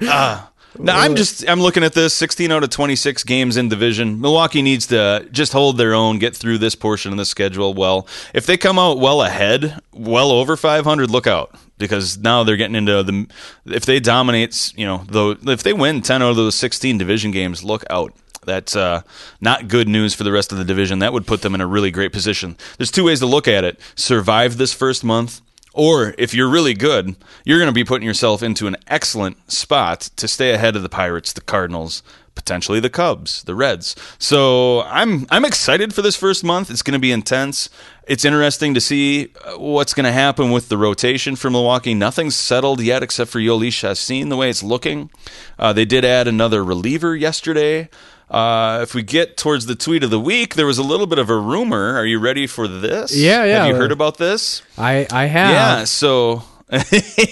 Ah. 0.02 0.50
Now 0.78 0.98
I'm 0.98 1.16
just 1.16 1.48
I'm 1.48 1.60
looking 1.60 1.84
at 1.84 1.92
this 1.92 2.14
16 2.14 2.50
out 2.52 2.62
of 2.62 2.70
26 2.70 3.24
games 3.24 3.56
in 3.56 3.68
division. 3.68 4.20
Milwaukee 4.20 4.62
needs 4.62 4.86
to 4.88 5.26
just 5.30 5.52
hold 5.52 5.78
their 5.78 5.94
own, 5.94 6.18
get 6.18 6.36
through 6.36 6.58
this 6.58 6.74
portion 6.74 7.12
of 7.12 7.18
the 7.18 7.24
schedule 7.24 7.74
well. 7.74 8.06
If 8.34 8.46
they 8.46 8.56
come 8.56 8.78
out 8.78 8.98
well 8.98 9.22
ahead, 9.22 9.80
well 9.92 10.30
over 10.30 10.56
500, 10.56 11.10
look 11.10 11.26
out 11.26 11.54
because 11.78 12.18
now 12.18 12.44
they're 12.44 12.56
getting 12.56 12.76
into 12.76 13.02
the 13.02 13.26
if 13.66 13.84
they 13.86 14.00
dominate, 14.00 14.72
you 14.76 14.86
know, 14.86 15.04
though 15.08 15.30
if 15.42 15.62
they 15.62 15.72
win 15.72 16.02
10 16.02 16.22
out 16.22 16.30
of 16.30 16.36
those 16.36 16.54
16 16.54 16.98
division 16.98 17.30
games, 17.30 17.64
look 17.64 17.84
out. 17.90 18.12
That's 18.44 18.76
uh, 18.76 19.02
not 19.40 19.66
good 19.66 19.88
news 19.88 20.14
for 20.14 20.22
the 20.22 20.30
rest 20.30 20.52
of 20.52 20.58
the 20.58 20.64
division. 20.64 21.00
That 21.00 21.12
would 21.12 21.26
put 21.26 21.42
them 21.42 21.54
in 21.54 21.60
a 21.60 21.66
really 21.66 21.90
great 21.90 22.12
position. 22.12 22.56
There's 22.78 22.92
two 22.92 23.04
ways 23.04 23.18
to 23.18 23.26
look 23.26 23.48
at 23.48 23.64
it: 23.64 23.80
survive 23.96 24.56
this 24.56 24.72
first 24.72 25.02
month, 25.02 25.40
or 25.76 26.14
if 26.16 26.32
you're 26.32 26.48
really 26.48 26.74
good, 26.74 27.14
you're 27.44 27.58
going 27.58 27.68
to 27.68 27.72
be 27.72 27.84
putting 27.84 28.08
yourself 28.08 28.42
into 28.42 28.66
an 28.66 28.76
excellent 28.88 29.52
spot 29.52 30.00
to 30.16 30.26
stay 30.26 30.52
ahead 30.52 30.74
of 30.74 30.82
the 30.82 30.88
Pirates, 30.88 31.34
the 31.34 31.42
Cardinals, 31.42 32.02
potentially 32.34 32.80
the 32.80 32.88
Cubs, 32.88 33.42
the 33.44 33.54
Reds. 33.54 33.94
So 34.18 34.82
I'm 34.82 35.26
I'm 35.30 35.44
excited 35.44 35.92
for 35.92 36.00
this 36.00 36.16
first 36.16 36.42
month. 36.42 36.70
It's 36.70 36.82
going 36.82 36.94
to 36.94 36.98
be 36.98 37.12
intense. 37.12 37.68
It's 38.06 38.24
interesting 38.24 38.72
to 38.72 38.80
see 38.80 39.32
uh, 39.44 39.58
what's 39.58 39.92
going 39.92 40.04
to 40.04 40.12
happen 40.12 40.50
with 40.50 40.68
the 40.68 40.78
rotation 40.78 41.36
for 41.36 41.50
Milwaukee. 41.50 41.92
Nothing's 41.92 42.36
settled 42.36 42.80
yet 42.80 43.02
except 43.02 43.30
for 43.30 43.40
Jhoulys 43.40 43.72
Chacin, 43.72 44.30
the 44.30 44.36
way 44.36 44.48
it's 44.48 44.62
looking. 44.62 45.10
Uh, 45.58 45.72
they 45.72 45.84
did 45.84 46.04
add 46.04 46.26
another 46.26 46.64
reliever 46.64 47.14
yesterday. 47.14 47.90
Uh, 48.30 48.80
if 48.82 48.94
we 48.94 49.02
get 49.02 49.36
towards 49.36 49.66
the 49.66 49.74
tweet 49.76 50.02
of 50.02 50.10
the 50.10 50.18
week, 50.20 50.54
there 50.56 50.66
was 50.66 50.78
a 50.78 50.82
little 50.82 51.06
bit 51.06 51.18
of 51.18 51.30
a 51.30 51.36
rumor. 51.38 51.96
Are 51.96 52.04
you 52.06 52.18
ready 52.18 52.46
for 52.48 52.66
this? 52.66 53.14
Yeah, 53.16 53.44
yeah. 53.44 53.58
Have 53.64 53.68
you 53.68 53.74
heard 53.76 53.92
about 53.92 54.18
this? 54.18 54.62
I 54.76 55.06
I 55.12 55.26
have 55.26 55.50
Yeah, 55.50 55.84
so 55.84 56.42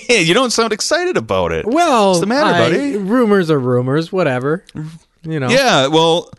you 0.09 0.33
don't 0.35 0.51
sound 0.53 0.73
excited 0.73 1.17
about 1.17 1.51
it. 1.53 1.67
well 1.67 2.09
what's 2.11 2.21
the 2.21 2.27
matter, 2.27 2.51
I- 2.55 2.59
buddy? 2.71 2.97
rumors 2.97 3.51
are 3.51 3.59
rumors 3.59 4.13
whatever 4.13 4.65
you 5.25 5.41
know 5.41 5.49
Yeah, 5.49 5.89
well, 5.89 6.31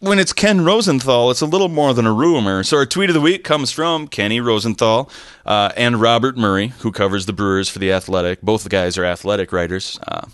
when 0.00 0.18
it's 0.20 0.32
Ken 0.32 0.64
Rosenthal, 0.64 1.30
it's 1.30 1.40
a 1.40 1.46
little 1.46 1.68
more 1.68 1.92
than 1.94 2.06
a 2.06 2.12
rumor. 2.12 2.62
So 2.62 2.76
our 2.76 2.86
tweet 2.86 3.10
of 3.10 3.14
the 3.14 3.20
week 3.20 3.42
comes 3.44 3.70
from 3.72 4.06
Kenny 4.08 4.40
Rosenthal 4.40 5.10
uh, 5.44 5.70
and 5.76 6.00
Robert 6.00 6.36
Murray, 6.36 6.68
who 6.80 6.92
covers 6.92 7.26
the 7.26 7.32
Brewers 7.32 7.68
for 7.68 7.78
the 7.80 7.92
Athletic. 7.92 8.40
Both 8.40 8.62
the 8.62 8.68
guys 8.68 8.96
are 8.96 9.04
athletic 9.04 9.52
writers. 9.52 9.98
Uh, 10.06 10.26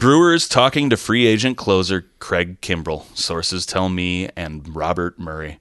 Brewers 0.00 0.48
talking 0.48 0.88
to 0.88 0.96
free 0.96 1.26
agent 1.26 1.58
closer 1.58 2.06
Craig 2.20 2.60
Kimbrel. 2.62 3.04
Sources 3.14 3.66
tell 3.66 3.90
me 3.90 4.30
and 4.34 4.74
Robert 4.74 5.18
Murray. 5.18 5.60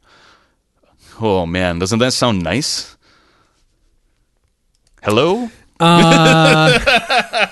Oh 1.19 1.45
man, 1.45 1.77
doesn't 1.77 1.99
that 1.99 2.13
sound 2.13 2.41
nice? 2.41 2.95
Hello. 5.03 5.49
uh, 5.81 6.79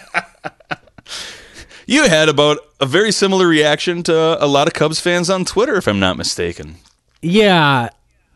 You 1.89 2.07
had 2.09 2.27
about 2.29 2.57
a 2.81 2.85
very 2.85 3.11
similar 3.13 3.47
reaction 3.47 4.03
to 4.03 4.43
a 4.43 4.47
lot 4.47 4.67
of 4.67 4.73
Cubs 4.73 4.99
fans 4.99 5.29
on 5.29 5.45
Twitter, 5.45 5.75
if 5.75 5.87
I'm 5.87 5.99
not 5.99 6.17
mistaken. 6.17 6.75
yeah 7.21 7.89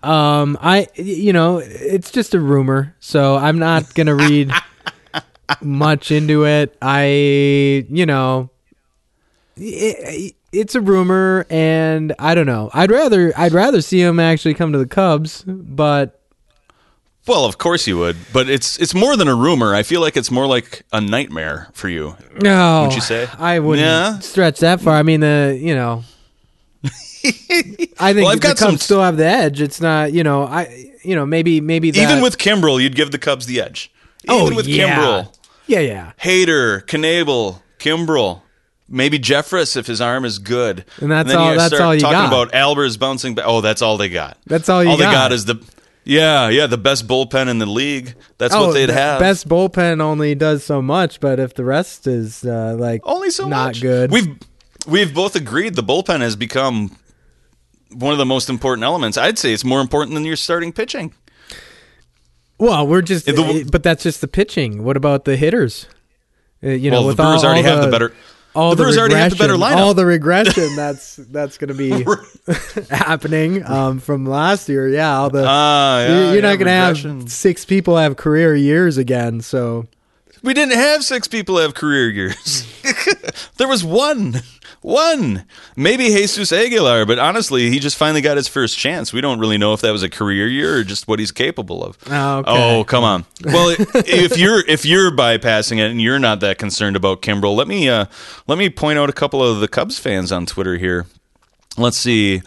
um 0.03 0.57
I 0.61 0.87
you 0.95 1.31
know 1.31 1.59
it's 1.59 2.09
just 2.11 2.33
a 2.33 2.39
rumor 2.39 2.95
so 2.99 3.35
I'm 3.37 3.59
not 3.59 3.93
gonna 3.93 4.15
read 4.15 4.51
much 5.61 6.11
into 6.11 6.45
it 6.45 6.77
I 6.81 7.05
you 7.89 8.05
know 8.05 8.49
it, 9.57 10.35
it's 10.51 10.75
a 10.75 10.81
rumor 10.81 11.45
and 11.49 12.13
I 12.19 12.35
don't 12.35 12.45
know 12.45 12.69
I'd 12.73 12.91
rather 12.91 13.33
I'd 13.37 13.51
rather 13.53 13.81
see 13.81 14.01
him 14.01 14.19
actually 14.19 14.53
come 14.53 14.71
to 14.71 14.77
the 14.77 14.85
Cubs 14.87 15.43
but 15.47 16.19
Well, 17.27 17.45
of 17.45 17.57
course 17.57 17.85
you 17.87 17.97
would, 17.99 18.17
but 18.33 18.49
it's 18.49 18.77
it's 18.79 18.93
more 18.95 19.15
than 19.15 19.27
a 19.27 19.35
rumor. 19.35 19.75
I 19.75 19.83
feel 19.83 20.01
like 20.01 20.17
it's 20.17 20.31
more 20.31 20.47
like 20.47 20.83
a 20.91 20.99
nightmare 20.99 21.69
for 21.73 21.87
you. 21.87 22.15
No, 22.41 22.83
Would 22.87 22.95
you 22.95 23.01
say? 23.01 23.27
I 23.37 23.59
wouldn't 23.59 24.23
stretch 24.23 24.59
that 24.61 24.81
far. 24.81 24.95
I 24.95 25.03
mean, 25.03 25.19
the 25.19 25.57
you 25.61 25.75
know, 25.75 26.03
I 26.83 26.87
think 28.13 28.25
Well, 28.25 28.27
I've 28.29 28.41
the 28.41 28.47
got 28.47 28.57
Cubs 28.57 28.59
some- 28.59 28.77
still 28.77 29.01
have 29.03 29.17
the 29.17 29.25
edge. 29.25 29.61
It's 29.61 29.79
not 29.79 30.11
you 30.13 30.23
know, 30.23 30.43
I 30.43 30.91
you 31.03 31.15
know 31.15 31.25
maybe 31.25 31.61
maybe 31.61 31.91
that, 31.91 32.01
Even 32.01 32.23
with 32.23 32.37
Kimbrel, 32.39 32.81
you'd 32.81 32.95
give 32.95 33.11
the 33.11 33.19
Cubs 33.19 33.45
the 33.45 33.61
edge. 33.61 33.91
Oh, 34.27 34.41
Even 34.41 34.53
oh 34.53 34.55
with 34.55 34.67
yeah. 34.67 34.97
Kimbrel, 34.99 35.33
yeah 35.71 35.79
yeah, 35.79 36.11
Hader, 36.21 36.83
Knebel, 36.85 37.61
Kimbrel, 37.79 38.41
maybe 38.87 39.17
Jeffress 39.17 39.75
if 39.77 39.87
his 39.87 40.01
arm 40.01 40.25
is 40.25 40.37
good. 40.39 40.85
And 40.99 41.09
that's 41.11 41.29
then 41.29 41.37
all- 41.37 41.55
that's 41.55 41.67
start 41.75 41.81
all 41.81 41.95
you 41.95 42.01
got. 42.01 42.11
talking 42.11 42.29
got. 42.29 42.47
about 42.49 42.53
Albers 42.53 42.99
bouncing 42.99 43.35
back. 43.35 43.45
Oh, 43.47 43.61
that's 43.61 43.81
all 43.81 43.97
they 43.97 44.09
got. 44.09 44.37
That's 44.45 44.69
all 44.69 44.83
you 44.83 44.89
got. 44.89 44.91
all 44.91 44.97
they 44.97 45.03
got. 45.05 45.13
got 45.13 45.31
is 45.31 45.45
the 45.45 45.55
yeah 46.03 46.49
yeah 46.49 46.65
the 46.67 46.77
best 46.77 47.07
bullpen 47.07 47.47
in 47.47 47.59
the 47.59 47.65
league. 47.65 48.15
That's 48.37 48.53
oh 48.53 48.67
what 48.67 48.73
they'd 48.73 48.87
the 48.87 48.93
have. 48.93 49.19
best 49.19 49.47
bullpen 49.47 50.01
only 50.01 50.35
does 50.35 50.63
so 50.63 50.81
much, 50.81 51.19
but 51.19 51.39
if 51.39 51.53
the 51.53 51.63
rest 51.63 52.05
is 52.07 52.43
uh, 52.43 52.75
like 52.77 53.01
Only 53.03 53.29
so 53.31 53.47
not 53.47 53.67
much. 53.67 53.81
good, 53.81 54.11
We've 54.11 54.37
we've 54.87 55.13
both 55.13 55.35
agreed 55.35 55.75
the 55.75 55.83
bullpen 55.83 56.21
has 56.21 56.35
become 56.35 56.97
one 57.93 58.13
of 58.13 58.17
the 58.17 58.25
most 58.25 58.49
important 58.49 58.83
elements. 58.83 59.17
I'd 59.17 59.37
say 59.37 59.53
it's 59.53 59.63
more 59.65 59.79
important 59.81 60.15
than 60.15 60.25
your 60.25 60.35
starting 60.37 60.71
pitching. 60.73 61.13
Well 62.61 62.87
we're 62.87 63.01
just 63.01 63.25
The- 63.25 63.63
uh, 63.65 63.69
but 63.69 63.83
that's 63.83 64.03
just 64.03 64.21
the 64.21 64.27
pitching. 64.27 64.83
What 64.85 64.95
about 64.95 65.25
the 65.25 65.35
hitters? 65.35 65.87
Uh, 66.63 66.69
you 66.69 66.91
know, 66.91 67.05
with 67.07 67.17
the 67.17 67.23
Brewers 67.23 67.43
all, 67.43 67.49
already 67.51 67.67
all 67.67 67.75
have 67.75 67.85
the 67.85 67.91
better. 67.91 68.13
all 68.53 68.69
the 68.75 68.83
Brewers 68.83 68.97
already 68.97 69.15
have 69.15 69.31
the 69.31 69.35
better 69.37 69.53
regression- 69.53 69.77
lineup. 69.77 69.81
All 69.81 69.93
the 69.95 70.05
regression 70.05 70.75
that's 70.75 71.15
that's 71.15 71.57
going 71.57 71.69
to 71.69 71.73
be 71.73 72.05
happening 72.95 73.65
um, 73.65 73.99
from 73.99 74.25
last 74.25 74.69
year. 74.69 74.87
Yeah, 74.87 75.17
all 75.17 75.29
the 75.29 75.43
Ah, 75.47 75.99
yeah, 76.01 76.07
you're, 76.07 76.17
you're 76.25 76.35
yeah, 76.35 76.41
not 76.41 76.59
going 76.59 76.67
to 76.67 76.71
have 77.17 77.29
six 77.31 77.65
people 77.65 77.97
have 77.97 78.15
career 78.15 78.55
years 78.55 78.97
again. 78.97 79.41
So 79.41 79.87
We 80.43 80.53
didn't 80.53 80.75
have 80.77 81.03
six 81.03 81.27
people 81.27 81.57
have 81.57 81.73
career 81.73 82.09
years. 82.09 82.65
there 83.57 83.67
was 83.67 83.83
one. 83.83 84.41
One. 84.81 85.45
Maybe 85.75 86.07
Jesus 86.07 86.51
Aguilar, 86.51 87.05
but 87.05 87.19
honestly, 87.19 87.69
he 87.69 87.79
just 87.79 87.97
finally 87.97 88.21
got 88.21 88.37
his 88.37 88.47
first 88.47 88.77
chance. 88.77 89.13
We 89.13 89.21
don't 89.21 89.39
really 89.39 89.59
know 89.59 89.73
if 89.73 89.81
that 89.81 89.91
was 89.91 90.01
a 90.01 90.09
career 90.09 90.47
year 90.47 90.77
or 90.77 90.83
just 90.83 91.07
what 91.07 91.19
he's 91.19 91.31
capable 91.31 91.83
of. 91.83 91.97
Oh, 92.09 92.37
okay. 92.39 92.77
Oh, 92.79 92.83
come 92.83 93.03
on. 93.03 93.25
Well, 93.45 93.75
if 93.77 94.37
you're 94.37 94.63
if 94.67 94.85
you're 94.85 95.11
bypassing 95.11 95.77
it 95.77 95.89
and 95.91 96.01
you're 96.01 96.19
not 96.19 96.39
that 96.41 96.57
concerned 96.57 96.95
about 96.95 97.21
Kimbrel, 97.21 97.55
let 97.55 97.67
me 97.67 97.89
uh 97.89 98.05
let 98.47 98.57
me 98.57 98.69
point 98.69 98.97
out 98.99 99.09
a 99.09 99.13
couple 99.13 99.43
of 99.43 99.59
the 99.59 99.67
Cubs 99.67 99.97
fans 99.99 100.31
on 100.31 100.45
Twitter 100.45 100.77
here. 100.77 101.05
Let's 101.77 101.97
see. 101.97 102.41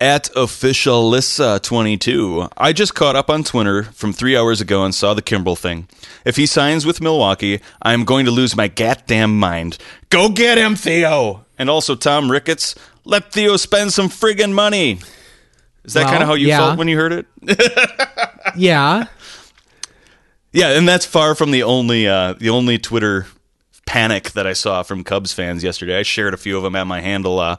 At 0.00 0.30
officialissa22. 0.36 2.52
I 2.56 2.72
just 2.72 2.94
caught 2.94 3.16
up 3.16 3.28
on 3.28 3.42
Twitter 3.42 3.82
from 3.82 4.12
three 4.12 4.36
hours 4.36 4.60
ago 4.60 4.84
and 4.84 4.94
saw 4.94 5.12
the 5.12 5.22
Kimbrel 5.22 5.58
thing. 5.58 5.88
If 6.24 6.36
he 6.36 6.46
signs 6.46 6.86
with 6.86 7.00
Milwaukee, 7.00 7.58
I'm 7.82 8.04
going 8.04 8.24
to 8.26 8.30
lose 8.30 8.54
my 8.54 8.68
goddamn 8.68 9.40
mind. 9.40 9.76
Go 10.08 10.28
get 10.28 10.56
him, 10.56 10.76
Theo! 10.76 11.44
And 11.58 11.68
also 11.68 11.96
Tom 11.96 12.30
Ricketts, 12.30 12.76
let 13.04 13.32
Theo 13.32 13.56
spend 13.56 13.92
some 13.92 14.08
friggin' 14.08 14.52
money. 14.52 15.00
Is 15.82 15.94
that 15.94 16.02
Well, 16.04 16.10
kind 16.10 16.22
of 16.22 16.28
how 16.28 16.34
you 16.34 16.46
yeah. 16.46 16.58
felt 16.58 16.78
when 16.78 16.86
you 16.86 16.96
heard 16.96 17.12
it? 17.12 17.26
yeah, 18.56 19.06
Yeah, 20.52 20.78
and 20.78 20.86
that's 20.86 21.06
far 21.06 21.34
from 21.34 21.50
the 21.50 21.64
only 21.64 22.06
uh, 22.06 22.34
the 22.34 22.50
only 22.50 22.78
Twitter 22.78 23.26
panic 23.84 24.30
that 24.32 24.46
I 24.46 24.52
saw 24.52 24.84
from 24.84 25.02
Cubs 25.02 25.32
fans 25.32 25.64
yesterday. 25.64 25.98
I 25.98 26.04
shared 26.04 26.34
a 26.34 26.36
few 26.36 26.56
of 26.56 26.62
them 26.62 26.76
at 26.76 26.86
my 26.86 27.00
handle. 27.00 27.40
Uh, 27.40 27.56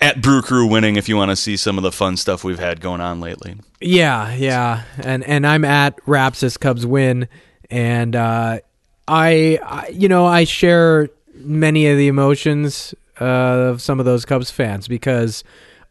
at 0.00 0.22
Brew 0.22 0.42
Crew 0.42 0.66
winning 0.66 0.96
if 0.96 1.08
you 1.08 1.16
want 1.16 1.30
to 1.30 1.36
see 1.36 1.56
some 1.56 1.76
of 1.78 1.82
the 1.82 1.92
fun 1.92 2.16
stuff 2.16 2.44
we've 2.44 2.58
had 2.58 2.80
going 2.80 3.00
on 3.00 3.20
lately. 3.20 3.56
Yeah, 3.80 4.34
yeah, 4.34 4.82
and 4.98 5.24
and 5.24 5.46
I'm 5.46 5.64
at 5.64 5.96
Rapsis 6.06 6.58
Cubs 6.58 6.86
win, 6.86 7.28
and 7.70 8.14
uh, 8.16 8.60
I, 9.06 9.58
I, 9.64 9.88
you 9.88 10.08
know, 10.08 10.26
I 10.26 10.44
share 10.44 11.08
many 11.34 11.86
of 11.86 11.96
the 11.96 12.08
emotions 12.08 12.94
uh, 13.20 13.24
of 13.24 13.82
some 13.82 13.98
of 14.00 14.06
those 14.06 14.24
Cubs 14.24 14.50
fans 14.50 14.88
because 14.88 15.44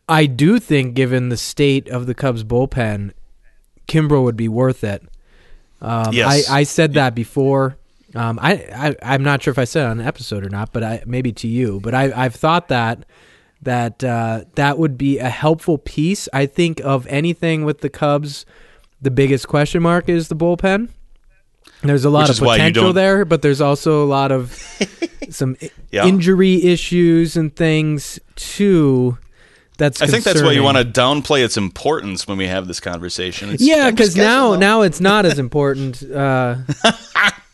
I 0.08 0.26
do 0.26 0.60
think, 0.60 0.94
given 0.94 1.30
the 1.30 1.38
state 1.38 1.90
of 1.90 2.06
the 2.06 2.14
Cubs 2.14 2.44
bullpen, 2.44 3.12
Kimbrel 3.88 4.24
would 4.24 4.38
be 4.38 4.48
worth 4.48 4.84
it. 4.84 5.04
Um, 5.82 6.14
Yes. 6.14 6.50
I, 6.50 6.60
I 6.60 6.64
said 6.64 6.94
that 6.94 7.16
before. 7.16 7.78
Um, 8.16 8.40
I, 8.42 8.54
I 8.54 8.96
I'm 9.02 9.24
not 9.24 9.44
sure 9.44 9.52
if 9.52 9.60
I 9.60 9.66
said 9.66 9.84
it 9.84 9.90
on 9.92 10.00
an 10.00 10.08
episode 10.08 10.46
or 10.46 10.50
not, 10.50 10.72
but 10.72 10.84
I 10.84 11.04
maybe 11.06 11.32
to 11.34 11.48
you. 11.48 11.80
But 11.82 11.94
I 11.94 12.12
I've 12.16 12.36
thought 12.36 12.70
that 12.70 13.06
that 13.62 14.04
uh, 14.04 14.44
that 14.56 14.78
would 14.78 14.98
be 14.98 15.20
a 15.20 15.30
helpful 15.30 15.78
piece. 15.78 16.30
I 16.34 16.46
think 16.46 16.80
of 16.82 17.08
anything 17.08 17.66
with 17.66 17.82
the 17.82 17.90
Cubs, 17.90 18.46
the 19.02 19.12
biggest 19.12 19.48
question 19.48 19.82
mark 19.84 20.10
is 20.10 20.28
the 20.28 20.36
bullpen. 20.36 20.90
There's 21.84 22.06
a 22.06 22.10
lot 22.10 22.22
Which 22.22 22.30
of 22.30 22.36
is 22.38 22.42
why 22.42 22.56
you 22.56 22.60
potential 22.60 22.94
there, 22.94 23.24
but 23.26 23.42
there's 23.44 23.62
also 23.62 24.04
a 24.04 24.08
lot 24.08 24.32
of 24.32 24.52
some 25.30 25.56
Yeah. 25.92 26.06
injury 26.08 26.64
issues 26.64 27.38
and 27.38 27.56
things 27.56 28.20
too. 28.36 29.18
That's 29.78 30.02
I 30.02 30.08
think 30.08 30.24
that's 30.24 30.42
why 30.42 30.54
you 30.54 30.64
want 30.64 30.78
to 30.78 30.86
downplay 30.86 31.44
its 31.46 31.56
importance 31.56 32.28
when 32.28 32.40
we 32.40 32.48
have 32.48 32.68
this 32.68 32.80
conversation. 32.80 33.50
It's- 33.50 33.62
Yeah, 33.68 33.92
because 33.92 34.16
now 34.16 34.56
now 34.56 34.82
it's 34.82 35.00
not 35.00 35.26
as 35.28 35.38
important. 35.38 36.02
Uh, 36.02 36.56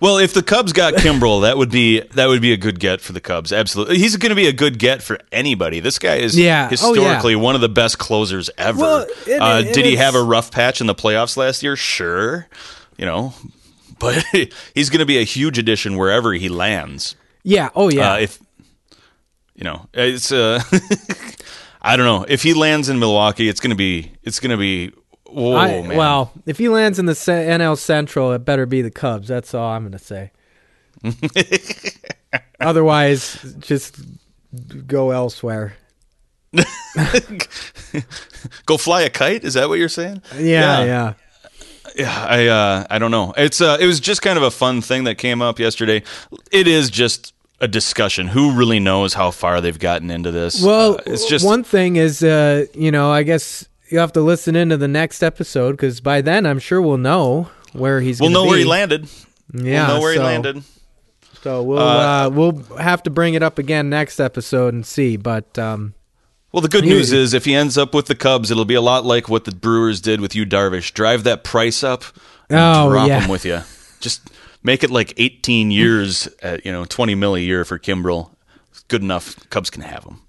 Well, 0.00 0.18
if 0.18 0.32
the 0.34 0.42
Cubs 0.42 0.72
got 0.72 0.94
Kimbrel, 0.94 1.42
that 1.42 1.56
would 1.58 1.70
be 1.70 2.00
that 2.00 2.26
would 2.26 2.40
be 2.42 2.52
a 2.52 2.56
good 2.56 2.78
get 2.80 3.00
for 3.00 3.12
the 3.12 3.20
Cubs. 3.20 3.52
Absolutely, 3.52 3.98
he's 3.98 4.16
going 4.16 4.30
to 4.30 4.36
be 4.36 4.46
a 4.46 4.52
good 4.52 4.78
get 4.78 5.02
for 5.02 5.18
anybody. 5.32 5.80
This 5.80 5.98
guy 5.98 6.16
is 6.16 6.38
Yeah. 6.38 6.66
Oh, 6.66 6.70
historically 6.70 7.36
one 7.36 7.54
of 7.54 7.60
the 7.60 7.68
best 7.68 7.98
closers 7.98 8.50
ever. 8.58 8.78
Well, 8.80 9.06
it- 9.26 9.40
uh, 9.40 9.62
it- 9.64 9.74
did 9.74 9.84
he 9.84 9.96
have 9.96 10.14
a 10.14 10.22
rough 10.22 10.50
patch 10.50 10.80
in 10.80 10.86
the 10.86 10.94
playoffs 10.94 11.36
last 11.36 11.62
year? 11.62 11.76
Sure, 11.76 12.46
you 12.98 13.06
know, 13.06 13.34
but 13.98 14.24
he's 14.74 14.90
going 14.90 15.00
to 15.00 15.06
be 15.06 15.18
a 15.18 15.24
huge 15.24 15.58
addition 15.58 15.96
wherever 15.96 16.32
he 16.32 16.48
lands. 16.48 17.16
yeah. 17.44 17.70
Oh 17.74 17.88
yeah. 17.88 18.12
Uh, 18.12 18.16
if 18.18 18.38
you 19.54 19.64
know, 19.64 19.88
it's 19.94 20.32
uh, 20.32 20.62
I 21.82 21.96
don't 21.96 22.06
know 22.06 22.24
if 22.28 22.42
he 22.42 22.52
lands 22.54 22.88
in 22.88 22.98
Milwaukee, 22.98 23.48
it's 23.48 23.60
going 23.60 23.70
to 23.70 23.76
be 23.76 24.12
it's 24.22 24.40
going 24.40 24.50
to 24.50 24.56
be. 24.56 24.92
Whoa, 25.36 25.54
I- 25.56 25.82
man. 25.82 25.96
well, 25.98 26.32
if 26.46 26.56
he 26.58 26.68
lands 26.68 26.98
in 26.98 27.04
the 27.06 27.12
NL 27.12 27.76
Central, 27.76 28.32
it 28.32 28.38
better 28.44 28.64
be 28.66 28.80
the 28.82 28.90
Cubs. 28.90 29.28
That's 29.28 29.52
all 29.54 29.68
I'm 29.70 29.82
going 29.82 29.92
to 29.92 29.98
say. 29.98 30.30
Otherwise, 32.60 33.54
just 33.58 33.96
go 34.86 35.10
elsewhere. 35.10 35.74
go 38.66 38.76
fly 38.78 39.02
a 39.02 39.10
kite. 39.10 39.44
Is 39.44 39.54
that 39.54 39.68
what 39.68 39.78
you're 39.78 39.88
saying? 39.88 40.22
Yeah, 40.36 40.84
yeah. 40.84 41.14
Yeah, 41.94 42.26
I 42.28 42.46
uh, 42.46 42.86
I 42.90 42.98
don't 42.98 43.10
know. 43.10 43.32
It's 43.36 43.60
uh, 43.60 43.78
it 43.80 43.86
was 43.86 44.00
just 44.00 44.20
kind 44.22 44.36
of 44.36 44.42
a 44.42 44.50
fun 44.50 44.80
thing 44.82 45.04
that 45.04 45.16
came 45.16 45.40
up 45.40 45.58
yesterday. 45.58 46.02
It 46.50 46.66
is 46.66 46.90
just 46.90 47.32
a 47.60 47.68
discussion. 47.68 48.26
Who 48.28 48.52
really 48.52 48.80
knows 48.80 49.14
how 49.14 49.30
far 49.30 49.60
they've 49.62 49.78
gotten 49.78 50.10
into 50.10 50.30
this? 50.30 50.62
Well, 50.62 50.94
Uh, 50.96 51.02
it's 51.06 51.26
just 51.26 51.44
one 51.44 51.64
thing 51.64 51.96
is, 51.96 52.22
uh, 52.22 52.66
you 52.74 52.90
know, 52.90 53.10
I 53.10 53.22
guess 53.22 53.66
you 53.90 53.98
have 53.98 54.12
to 54.12 54.20
listen 54.20 54.56
into 54.56 54.76
the 54.76 54.88
next 54.88 55.22
episode 55.22 55.72
because 55.72 56.00
by 56.00 56.20
then 56.20 56.46
I'm 56.46 56.58
sure 56.58 56.80
we'll 56.82 56.96
know 56.98 57.48
where 57.72 58.00
he's. 58.00 58.20
Going. 58.20 58.32
We'll 58.32 58.44
know 58.44 58.48
where 58.48 58.58
he 58.58 58.64
landed. 58.64 59.08
Yeah, 59.52 59.86
we'll 59.88 59.96
know 59.96 60.00
where 60.02 60.14
so, 60.14 60.20
he 60.20 60.26
landed. 60.26 60.62
So 61.42 61.62
we'll 61.62 61.78
Uh, 61.78 62.26
uh, 62.26 62.30
we'll 62.32 62.62
have 62.78 63.02
to 63.04 63.10
bring 63.10 63.34
it 63.34 63.42
up 63.42 63.58
again 63.58 63.88
next 63.88 64.18
episode 64.20 64.74
and 64.74 64.84
see. 64.84 65.16
But 65.16 65.56
um, 65.58 65.94
Well, 66.52 66.60
the 66.60 66.68
good 66.68 66.84
You- 66.84 66.94
news 66.94 67.12
is 67.12 67.34
if 67.34 67.44
he 67.44 67.54
ends 67.54 67.78
up 67.78 67.94
with 67.94 68.06
the 68.06 68.14
Cubs, 68.16 68.50
it'll 68.50 68.64
be 68.64 68.74
a 68.74 68.80
lot 68.80 69.04
like 69.04 69.28
what 69.28 69.44
the 69.44 69.52
Brewers 69.52 70.00
did 70.00 70.20
with 70.20 70.34
Yu, 70.34 70.44
Darvish. 70.46 70.92
Drive 70.92 71.22
that 71.24 71.44
price 71.44 71.84
up 71.84 72.02
and 72.50 72.58
Oh, 72.58 72.90
drop 72.90 73.08
yeah. 73.08 73.20
him 73.20 73.30
with 73.30 73.44
you. 73.44 73.60
Just 74.00 74.28
make 74.64 74.82
it 74.82 74.90
like 74.90 75.14
18 75.16 75.70
years 75.70 76.28
at, 76.42 76.64
you 76.66 76.72
know, 76.72 76.84
20 76.84 77.14
mil 77.14 77.36
a 77.36 77.40
year 77.40 77.64
for 77.64 77.78
Kimbrel. 77.78 78.30
Good 78.88 79.02
enough. 79.02 79.36
Cubs 79.50 79.70
can 79.70 79.82
have 79.82 80.04
him. 80.04 80.20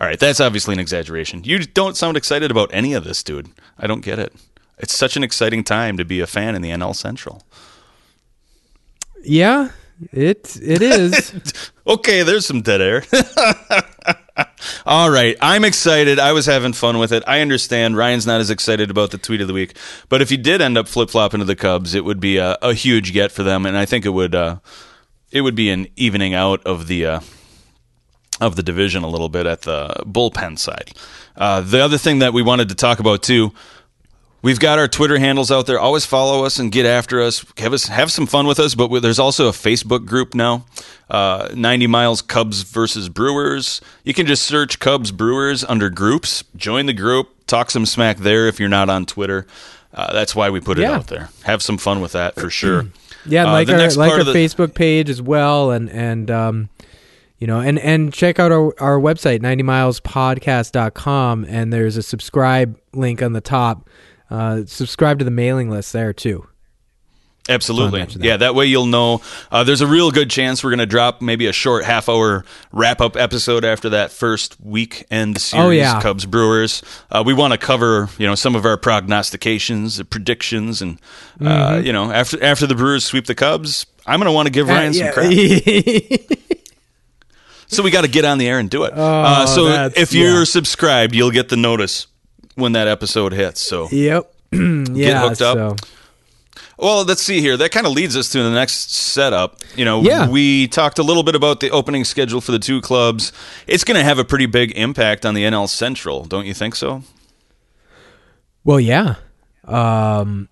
All 0.00 0.06
right, 0.06 0.18
that's 0.18 0.40
obviously 0.40 0.74
an 0.74 0.78
exaggeration. 0.80 1.42
You 1.44 1.58
don't 1.58 1.96
sound 1.96 2.16
excited 2.16 2.50
about 2.52 2.70
any 2.72 2.92
of 2.94 3.02
this, 3.04 3.22
dude. 3.22 3.48
I 3.78 3.86
don't 3.88 4.00
get 4.00 4.18
it. 4.20 4.32
It's 4.78 4.96
such 4.96 5.16
an 5.16 5.24
exciting 5.24 5.64
time 5.64 5.96
to 5.96 6.04
be 6.04 6.20
a 6.20 6.26
fan 6.26 6.54
in 6.54 6.62
the 6.62 6.70
NL 6.70 6.94
Central. 6.94 7.42
yeah, 9.24 9.70
it 10.12 10.56
it 10.62 10.82
is. 10.82 11.72
Okay, 11.88 12.22
there's 12.22 12.44
some 12.44 12.60
dead 12.60 12.82
air. 12.82 13.02
All 14.84 15.10
right, 15.10 15.38
I'm 15.40 15.64
excited. 15.64 16.18
I 16.18 16.32
was 16.32 16.44
having 16.44 16.74
fun 16.74 16.98
with 16.98 17.12
it. 17.12 17.22
I 17.26 17.40
understand 17.40 17.96
Ryan's 17.96 18.26
not 18.26 18.42
as 18.42 18.50
excited 18.50 18.90
about 18.90 19.10
the 19.10 19.16
tweet 19.16 19.40
of 19.40 19.48
the 19.48 19.54
week, 19.54 19.74
but 20.10 20.20
if 20.20 20.28
he 20.28 20.36
did 20.36 20.60
end 20.60 20.76
up 20.76 20.86
flip 20.86 21.08
flopping 21.08 21.40
to 21.40 21.46
the 21.46 21.56
Cubs, 21.56 21.94
it 21.94 22.04
would 22.04 22.20
be 22.20 22.36
a, 22.36 22.58
a 22.60 22.74
huge 22.74 23.14
get 23.14 23.32
for 23.32 23.42
them, 23.42 23.64
and 23.64 23.74
I 23.74 23.86
think 23.86 24.04
it 24.04 24.10
would 24.10 24.34
uh, 24.34 24.58
it 25.32 25.40
would 25.40 25.54
be 25.54 25.70
an 25.70 25.88
evening 25.96 26.34
out 26.34 26.62
of 26.66 26.88
the 26.88 27.06
uh, 27.06 27.20
of 28.40 28.56
the 28.56 28.62
division 28.62 29.02
a 29.02 29.08
little 29.08 29.28
bit 29.28 29.46
at 29.46 29.62
the 29.62 29.88
bullpen 30.06 30.58
side. 30.58 30.92
Uh, 31.36 31.60
the 31.60 31.80
other 31.80 31.98
thing 31.98 32.18
that 32.20 32.32
we 32.32 32.42
wanted 32.42 32.68
to 32.68 32.74
talk 32.74 32.98
about 33.00 33.22
too. 33.22 33.52
We've 34.40 34.60
got 34.60 34.78
our 34.78 34.86
Twitter 34.86 35.18
handles 35.18 35.50
out 35.50 35.66
there. 35.66 35.80
Always 35.80 36.06
follow 36.06 36.44
us 36.44 36.60
and 36.60 36.70
get 36.70 36.86
after 36.86 37.20
us. 37.20 37.44
Have 37.58 37.72
us 37.72 37.88
have 37.88 38.12
some 38.12 38.26
fun 38.26 38.46
with 38.46 38.60
us. 38.60 38.76
But 38.76 38.88
we- 38.88 39.00
there's 39.00 39.18
also 39.18 39.48
a 39.48 39.52
Facebook 39.52 40.06
group 40.06 40.32
now, 40.32 40.64
uh, 41.10 41.48
90 41.54 41.88
Miles 41.88 42.22
Cubs 42.22 42.62
versus 42.62 43.08
Brewers. 43.08 43.80
You 44.04 44.14
can 44.14 44.26
just 44.26 44.44
search 44.44 44.78
Cubs 44.78 45.10
Brewers 45.10 45.64
under 45.64 45.90
groups. 45.90 46.44
Join 46.56 46.86
the 46.86 46.92
group. 46.92 47.30
Talk 47.48 47.70
some 47.72 47.84
smack 47.84 48.18
there 48.18 48.46
if 48.46 48.60
you're 48.60 48.68
not 48.68 48.88
on 48.88 49.06
Twitter. 49.06 49.44
Uh, 49.92 50.12
that's 50.12 50.36
why 50.36 50.50
we 50.50 50.60
put 50.60 50.78
it 50.78 50.82
Yeah. 50.82 50.92
out 50.92 51.08
there. 51.08 51.30
Have 51.42 51.60
some 51.60 51.76
fun 51.76 52.00
with 52.00 52.12
that 52.12 52.36
for 52.36 52.48
sure. 52.48 52.86
Yeah, 53.26 53.48
Uh, 53.48 53.52
like 53.52 53.68
our 53.68 53.90
like 53.96 54.12
our 54.12 54.22
the- 54.22 54.32
Facebook 54.32 54.72
page 54.74 55.10
as 55.10 55.20
well, 55.20 55.72
and 55.72 55.90
and 55.90 56.30
um, 56.30 56.68
you 57.38 57.46
know, 57.46 57.60
and 57.60 57.78
and 57.78 58.12
check 58.12 58.38
out 58.38 58.52
our 58.52 58.74
our 58.80 58.98
website 58.98 59.40
90milespodcast.com, 59.40 61.44
and 61.48 61.72
there's 61.72 61.96
a 61.96 62.02
subscribe 62.02 62.78
link 62.94 63.22
on 63.22 63.32
the 63.32 63.40
top. 63.40 63.88
Uh, 64.30 64.62
subscribe 64.66 65.18
to 65.18 65.24
the 65.24 65.30
mailing 65.30 65.70
list 65.70 65.92
there 65.92 66.12
too. 66.12 66.46
Absolutely. 67.50 68.04
that. 68.04 68.16
Yeah, 68.22 68.36
that 68.36 68.54
way 68.54 68.66
you'll 68.66 68.84
know. 68.84 69.22
Uh, 69.50 69.64
there's 69.64 69.80
a 69.80 69.86
real 69.86 70.10
good 70.10 70.28
chance 70.28 70.62
we're 70.62 70.68
going 70.68 70.80
to 70.80 70.86
drop 70.86 71.22
maybe 71.22 71.46
a 71.46 71.52
short 71.52 71.82
half 71.84 72.06
hour 72.10 72.44
wrap 72.72 73.00
up 73.00 73.16
episode 73.16 73.64
after 73.64 73.88
that 73.88 74.12
first 74.12 74.58
weekend 74.60 75.40
series, 75.40 75.64
Oh, 75.64 75.70
yeah. 75.70 75.98
Cubs 76.02 76.26
Brewers. 76.26 76.82
Uh, 77.10 77.22
we 77.24 77.32
want 77.32 77.52
to 77.54 77.58
cover, 77.58 78.10
you 78.18 78.26
know, 78.26 78.34
some 78.34 78.54
of 78.54 78.66
our 78.66 78.76
prognostications, 78.76 80.02
predictions, 80.04 80.82
and, 80.82 81.00
uh, 81.40 81.44
Mm-hmm. 81.44 81.86
you 81.86 81.92
know, 81.94 82.12
after 82.12 82.42
after 82.44 82.66
the 82.66 82.74
Brewers 82.74 83.06
sweep 83.06 83.24
the 83.24 83.34
Cubs, 83.34 83.86
I'm 84.06 84.20
going 84.20 84.26
to 84.26 84.32
want 84.32 84.44
to 84.46 84.52
give 84.52 84.68
Ryan 84.68 84.90
Uh, 84.90 84.92
some 84.92 85.06
yeah. 85.06 85.12
crap. 85.12 86.48
so 87.68 87.82
we 87.82 87.90
got 87.90 88.02
to 88.02 88.08
get 88.08 88.24
on 88.24 88.38
the 88.38 88.48
air 88.48 88.58
and 88.58 88.68
do 88.68 88.84
it. 88.84 88.92
uh, 88.94 89.46
so 89.46 89.66
Oh, 89.68 89.90
if 89.96 90.12
you're 90.12 90.38
yeah. 90.38 90.44
subscribed, 90.44 91.14
you'll 91.14 91.30
get 91.30 91.48
the 91.48 91.56
notice 91.56 92.06
when 92.56 92.72
that 92.72 92.88
episode 92.88 93.32
hits. 93.32 93.60
So 93.60 93.88
yep. 93.90 94.32
yeah. 94.52 95.20
hooked 95.28 95.42
up. 95.42 95.56
So. 95.80 95.88
Well, 96.80 97.04
let's 97.04 97.22
see 97.22 97.40
here. 97.40 97.56
That 97.56 97.72
kind 97.72 97.86
of 97.86 97.92
leads 97.92 98.16
us 98.16 98.30
to 98.30 98.42
the 98.42 98.50
next 98.52 98.92
setup. 98.92 99.56
You 99.76 99.84
know, 99.84 100.00
Yeah. 100.02 100.28
we 100.28 100.68
talked 100.68 100.98
a 101.00 101.02
little 101.02 101.24
bit 101.24 101.34
about 101.34 101.58
the 101.58 101.70
opening 101.70 102.04
schedule 102.04 102.40
for 102.40 102.52
the 102.52 102.58
two 102.60 102.80
clubs. 102.80 103.32
It's 103.66 103.82
going 103.82 103.96
to 103.96 104.04
have 104.04 104.18
a 104.18 104.24
pretty 104.24 104.46
big 104.46 104.70
impact 104.76 105.26
on 105.26 105.34
the 105.34 105.42
NL 105.42 105.68
Central, 105.68 106.24
don't 106.24 106.46
you 106.46 106.54
think 106.54 106.76
so? 106.76 107.02
Well, 108.64 108.78
yeah. 108.78 109.16
Um, 109.64 110.48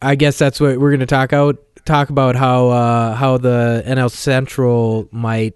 I 0.00 0.14
guess 0.14 0.38
that's 0.38 0.60
what 0.60 0.78
we're 0.78 0.90
going 0.90 1.00
to 1.00 1.06
talk 1.06 1.32
out 1.32 1.56
talk 1.84 2.08
about 2.10 2.36
how 2.36 2.68
uh, 2.68 3.14
how 3.14 3.36
the 3.38 3.82
NL 3.86 4.10
Central 4.10 5.08
might 5.10 5.54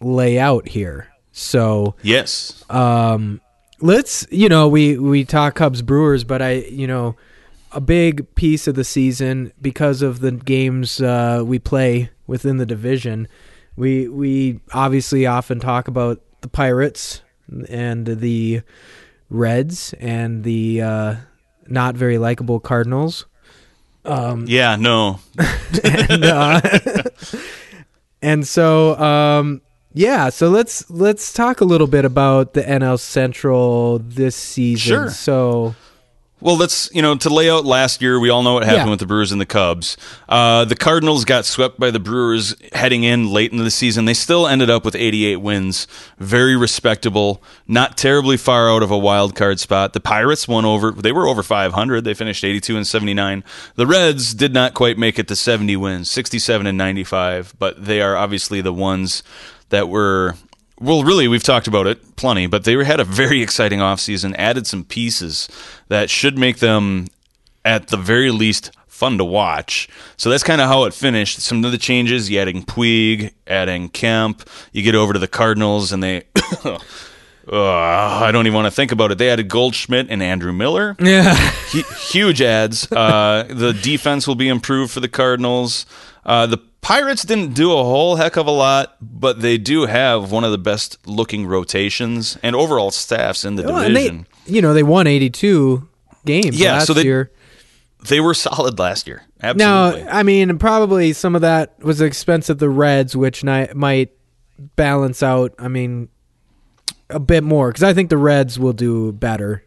lay 0.00 0.38
out 0.38 0.68
here. 0.68 1.08
So 1.32 1.94
Yes. 2.02 2.64
um, 2.70 3.40
let's 3.80 4.26
you 4.30 4.48
know 4.48 4.68
we 4.68 4.98
we 4.98 5.24
talk 5.24 5.54
Cubs 5.54 5.82
Brewers, 5.82 6.24
but 6.24 6.40
I 6.42 6.52
you 6.70 6.86
know 6.86 7.16
a 7.72 7.80
big 7.80 8.34
piece 8.34 8.66
of 8.66 8.74
the 8.74 8.84
season 8.84 9.52
because 9.60 10.00
of 10.02 10.20
the 10.20 10.32
games 10.32 11.00
uh, 11.00 11.42
we 11.44 11.58
play 11.58 12.10
within 12.26 12.56
the 12.56 12.66
division. 12.66 13.28
We 13.76 14.08
we 14.08 14.60
obviously 14.72 15.26
often 15.26 15.60
talk 15.60 15.88
about 15.88 16.22
the 16.40 16.48
Pirates 16.48 17.20
and 17.68 18.06
the 18.06 18.62
Reds 19.28 19.92
and 20.00 20.42
the 20.42 20.80
uh, 20.80 21.14
not 21.66 21.96
very 21.96 22.16
likable 22.16 22.60
Cardinals. 22.60 23.26
Yeah, 24.06 24.76
no. 24.76 25.18
and, 25.84 26.24
uh, 26.24 26.60
and 28.22 28.46
so 28.46 28.96
um 28.98 29.60
yeah 29.96 30.28
so 30.28 30.48
let's 30.50 30.88
let's 30.90 31.32
talk 31.32 31.60
a 31.60 31.64
little 31.64 31.86
bit 31.88 32.04
about 32.04 32.52
the 32.54 32.62
NL 32.62 32.98
Central 33.00 33.98
this 33.98 34.36
season 34.36 34.78
Sure. 34.94 35.10
so 35.10 35.74
Well, 36.38 36.58
let's 36.58 36.90
you 36.94 37.00
know 37.00 37.14
to 37.16 37.30
lay 37.30 37.48
out 37.50 37.64
last 37.64 38.02
year. 38.02 38.20
We 38.20 38.28
all 38.28 38.42
know 38.42 38.52
what 38.52 38.62
happened 38.64 38.86
Yeah. 38.86 38.90
with 38.90 39.00
the 39.00 39.06
Brewers 39.06 39.32
and 39.32 39.40
the 39.40 39.46
Cubs. 39.46 39.96
Uh, 40.28 40.66
the 40.66 40.76
Cardinals 40.76 41.24
got 41.24 41.46
swept 41.46 41.80
by 41.80 41.90
the 41.90 41.98
Brewers 41.98 42.54
heading 42.74 43.04
in 43.04 43.30
late 43.32 43.52
into 43.52 43.64
the 43.64 43.70
season. 43.70 44.04
They 44.04 44.12
still 44.14 44.46
ended 44.46 44.68
up 44.68 44.84
with 44.84 44.94
88 44.94 45.36
wins, 45.36 45.86
very 46.18 46.54
respectable, 46.54 47.42
not 47.66 47.96
terribly 47.96 48.36
far 48.36 48.68
out 48.70 48.82
of 48.82 48.90
a 48.90 48.98
wild 48.98 49.34
card 49.34 49.58
spot. 49.60 49.94
The 49.94 50.00
Pirates 50.00 50.46
won 50.46 50.66
over; 50.66 50.92
they 50.92 51.10
were 51.10 51.26
over 51.26 51.42
500. 51.42 52.04
They 52.04 52.12
finished 52.14 52.44
82 52.44 52.76
and 52.76 52.86
79. 52.86 53.42
The 53.76 53.86
Reds 53.86 54.34
did 54.34 54.52
not 54.52 54.74
quite 54.74 54.98
make 54.98 55.18
it 55.18 55.28
to 55.28 55.36
70 55.36 55.74
wins, 55.76 56.10
67 56.10 56.66
and 56.66 56.76
95, 56.76 57.54
but 57.58 57.82
they 57.82 58.02
are 58.02 58.14
obviously 58.14 58.60
the 58.60 58.74
ones 58.74 59.22
that 59.70 59.88
were 59.88 60.34
well, 60.80 61.04
really, 61.04 61.26
we've 61.26 61.42
talked 61.42 61.66
about 61.66 61.86
it 61.86 62.16
plenty, 62.16 62.46
but 62.46 62.64
they 62.64 62.82
had 62.84 63.00
a 63.00 63.04
very 63.04 63.40
exciting 63.40 63.78
offseason, 63.78 64.34
added 64.36 64.66
some 64.66 64.84
pieces 64.84 65.48
that 65.88 66.10
should 66.10 66.38
make 66.38 66.58
them, 66.58 67.06
at 67.64 67.88
the 67.88 67.96
very 67.96 68.30
least, 68.30 68.72
fun 68.86 69.16
to 69.16 69.24
watch. 69.24 69.88
So 70.18 70.28
that's 70.28 70.42
kind 70.42 70.60
of 70.60 70.68
how 70.68 70.84
it 70.84 70.92
finished. 70.92 71.40
Some 71.40 71.64
of 71.64 71.72
the 71.72 71.78
changes, 71.78 72.28
you 72.28 72.38
adding 72.38 72.62
Puig, 72.62 73.32
adding 73.46 73.88
Kemp. 73.88 74.48
You 74.72 74.82
get 74.82 74.94
over 74.94 75.14
to 75.14 75.18
the 75.18 75.28
Cardinals, 75.28 75.92
and 75.92 76.02
they. 76.02 76.24
Uh, 77.48 77.62
I 77.62 78.32
don't 78.32 78.48
even 78.48 78.56
want 78.56 78.66
to 78.66 78.72
think 78.72 78.90
about 78.90 79.12
it. 79.12 79.18
They 79.18 79.30
added 79.30 79.48
Goldschmidt 79.48 80.08
and 80.10 80.20
Andrew 80.20 80.52
Miller 80.52 80.96
Yeah. 80.98 81.32
Hu- 81.70 81.94
huge 82.10 82.42
ads. 82.42 82.90
Uh, 82.90 83.46
the 83.48 83.72
defense 83.72 84.26
will 84.26 84.34
be 84.34 84.48
improved 84.48 84.90
for 84.90 84.98
the 84.98 85.06
Cardinals. 85.08 85.86
Uh, 86.24 86.46
the 86.46 86.58
Pirates 86.86 87.24
didn't 87.24 87.54
do 87.54 87.72
a 87.72 87.82
whole 87.82 88.14
heck 88.14 88.36
of 88.36 88.46
a 88.46 88.50
lot, 88.52 88.96
but 89.00 89.40
they 89.40 89.58
do 89.58 89.86
have 89.86 90.30
one 90.30 90.44
of 90.44 90.52
the 90.52 90.58
best 90.58 91.04
looking 91.04 91.44
rotations 91.44 92.38
and 92.44 92.54
overall 92.54 92.92
staffs 92.92 93.44
in 93.44 93.56
the 93.56 93.64
Well, 93.64 93.88
division. 93.88 94.26
they, 94.46 94.52
you 94.52 94.62
know, 94.62 94.72
they 94.72 94.84
won 94.84 95.08
82 95.08 95.88
games 96.24 96.56
Yeah, 96.60 96.74
last 96.74 96.86
so 96.86 96.94
they- 96.94 97.02
year. 97.02 97.32
They, 98.08 98.20
were 98.20 98.34
solid 98.34 98.78
last 98.78 99.08
year. 99.08 99.22
Now, 99.56 99.86
I 100.08 100.22
mean, 100.22 100.58
probably 100.58 101.12
some 101.12 101.34
of 101.34 101.40
that 101.40 101.74
was 101.82 101.98
the 101.98 102.04
expense 102.04 102.48
of 102.48 102.58
the 102.58 102.68
Reds, 102.68 103.16
which 103.16 103.42
might 103.42 104.10
balance 104.76 105.24
out. 105.24 105.54
I 105.58 105.66
mean, 105.66 106.08
a 107.10 107.18
bit 107.18 107.42
more 107.42 107.70
because 107.70 107.82
I 107.82 107.94
think 107.94 108.10
the 108.10 108.16
Reds 108.16 108.60
will 108.60 108.72
do 108.74 109.10
better 109.10 109.64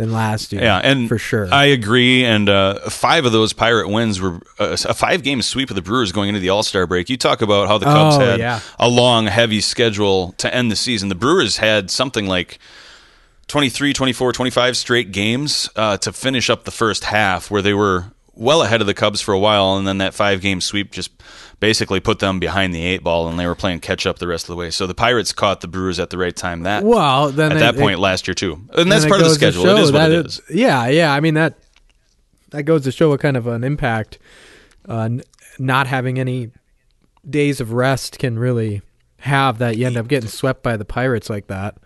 than 0.00 0.12
last 0.12 0.52
year. 0.52 0.62
yeah, 0.62 0.78
and 0.82 1.08
for 1.08 1.18
sure. 1.18 1.48
I 1.52 1.66
agree. 1.66 2.24
And 2.24 2.48
uh, 2.48 2.90
five 2.90 3.24
of 3.24 3.30
those 3.32 3.52
Pirate 3.52 3.88
wins 3.88 4.20
were 4.20 4.40
uh, 4.58 4.76
a 4.88 4.94
five 4.94 5.22
game 5.22 5.40
sweep 5.42 5.70
of 5.70 5.76
the 5.76 5.82
Brewers 5.82 6.10
going 6.10 6.28
into 6.28 6.40
the 6.40 6.48
All 6.48 6.62
Star 6.64 6.86
break. 6.86 7.08
You 7.08 7.16
talk 7.16 7.42
about 7.42 7.68
how 7.68 7.78
the 7.78 7.86
Cubs 7.86 8.16
Oh, 8.16 8.20
had 8.20 8.40
yeah. 8.40 8.60
a 8.78 8.88
long, 8.88 9.26
heavy 9.26 9.60
schedule 9.60 10.32
to 10.38 10.52
end 10.52 10.70
the 10.72 10.76
season. 10.76 11.08
The 11.08 11.14
Brewers 11.14 11.58
had 11.58 11.90
something 11.90 12.26
like 12.26 12.58
23, 13.48 13.92
24, 13.92 14.32
25 14.32 14.76
straight 14.76 15.12
games 15.12 15.68
uh, 15.76 15.96
to 15.98 16.12
finish 16.12 16.48
up 16.50 16.64
the 16.64 16.70
first 16.70 17.04
half 17.04 17.50
where 17.50 17.62
they 17.62 17.74
were 17.74 18.06
well 18.40 18.62
ahead 18.62 18.80
of 18.80 18.86
the 18.88 18.94
Cubs 18.94 19.20
for 19.20 19.32
a 19.32 19.38
while. 19.38 19.76
And 19.76 19.86
then 19.86 19.98
that 19.98 20.14
five 20.14 20.40
game 20.40 20.60
sweep 20.60 20.90
just 20.90 21.10
basically 21.60 22.00
put 22.00 22.18
them 22.18 22.40
behind 22.40 22.74
the 22.74 22.82
eight 22.82 23.04
ball 23.04 23.28
and 23.28 23.38
they 23.38 23.46
were 23.46 23.54
playing 23.54 23.80
catch 23.80 24.06
up 24.06 24.18
the 24.18 24.26
rest 24.26 24.44
of 24.44 24.48
the 24.48 24.56
way. 24.56 24.70
So 24.70 24.86
the 24.86 24.94
Pirates 24.94 25.32
caught 25.32 25.60
the 25.60 25.68
Brewers 25.68 25.98
at 26.00 26.10
the 26.10 26.16
right 26.18 26.34
time 26.34 26.62
that 26.62 26.82
well, 26.82 27.30
then 27.30 27.52
at 27.52 27.56
it- 27.58 27.60
that 27.60 27.74
it- 27.76 27.80
point 27.80 28.00
last 28.00 28.26
year, 28.26 28.34
too. 28.34 28.60
And 28.74 28.90
that's 28.90 29.04
part 29.06 29.20
of 29.20 29.28
the 29.28 29.34
schedule. 29.34 29.66
It 29.66 29.78
is 29.78 29.92
what 29.92 30.10
it 30.10 30.26
is. 30.26 30.40
Yeah, 30.50 30.88
yeah. 30.88 31.12
I 31.12 31.20
mean 31.20 31.34
that 31.34 31.58
that 32.50 32.64
goes 32.64 32.82
to 32.84 32.90
show 32.92 33.10
what 33.10 33.20
kind 33.20 33.36
of 33.36 33.46
an 33.46 33.62
impact 33.62 34.18
uh, 34.88 35.02
n- 35.02 35.22
not 35.58 35.86
having 35.86 36.18
any 36.18 36.50
days 37.28 37.60
of 37.60 37.72
rest 37.72 38.18
can 38.18 38.38
really 38.38 38.80
have. 39.18 39.58
That 39.58 39.76
you 39.76 39.86
end 39.86 39.96
up 39.98 40.08
getting 40.08 40.28
swept 40.30 40.62
by 40.62 40.76
the 40.78 40.84
Pirates 40.86 41.28
like 41.30 41.46
that. 41.48 41.76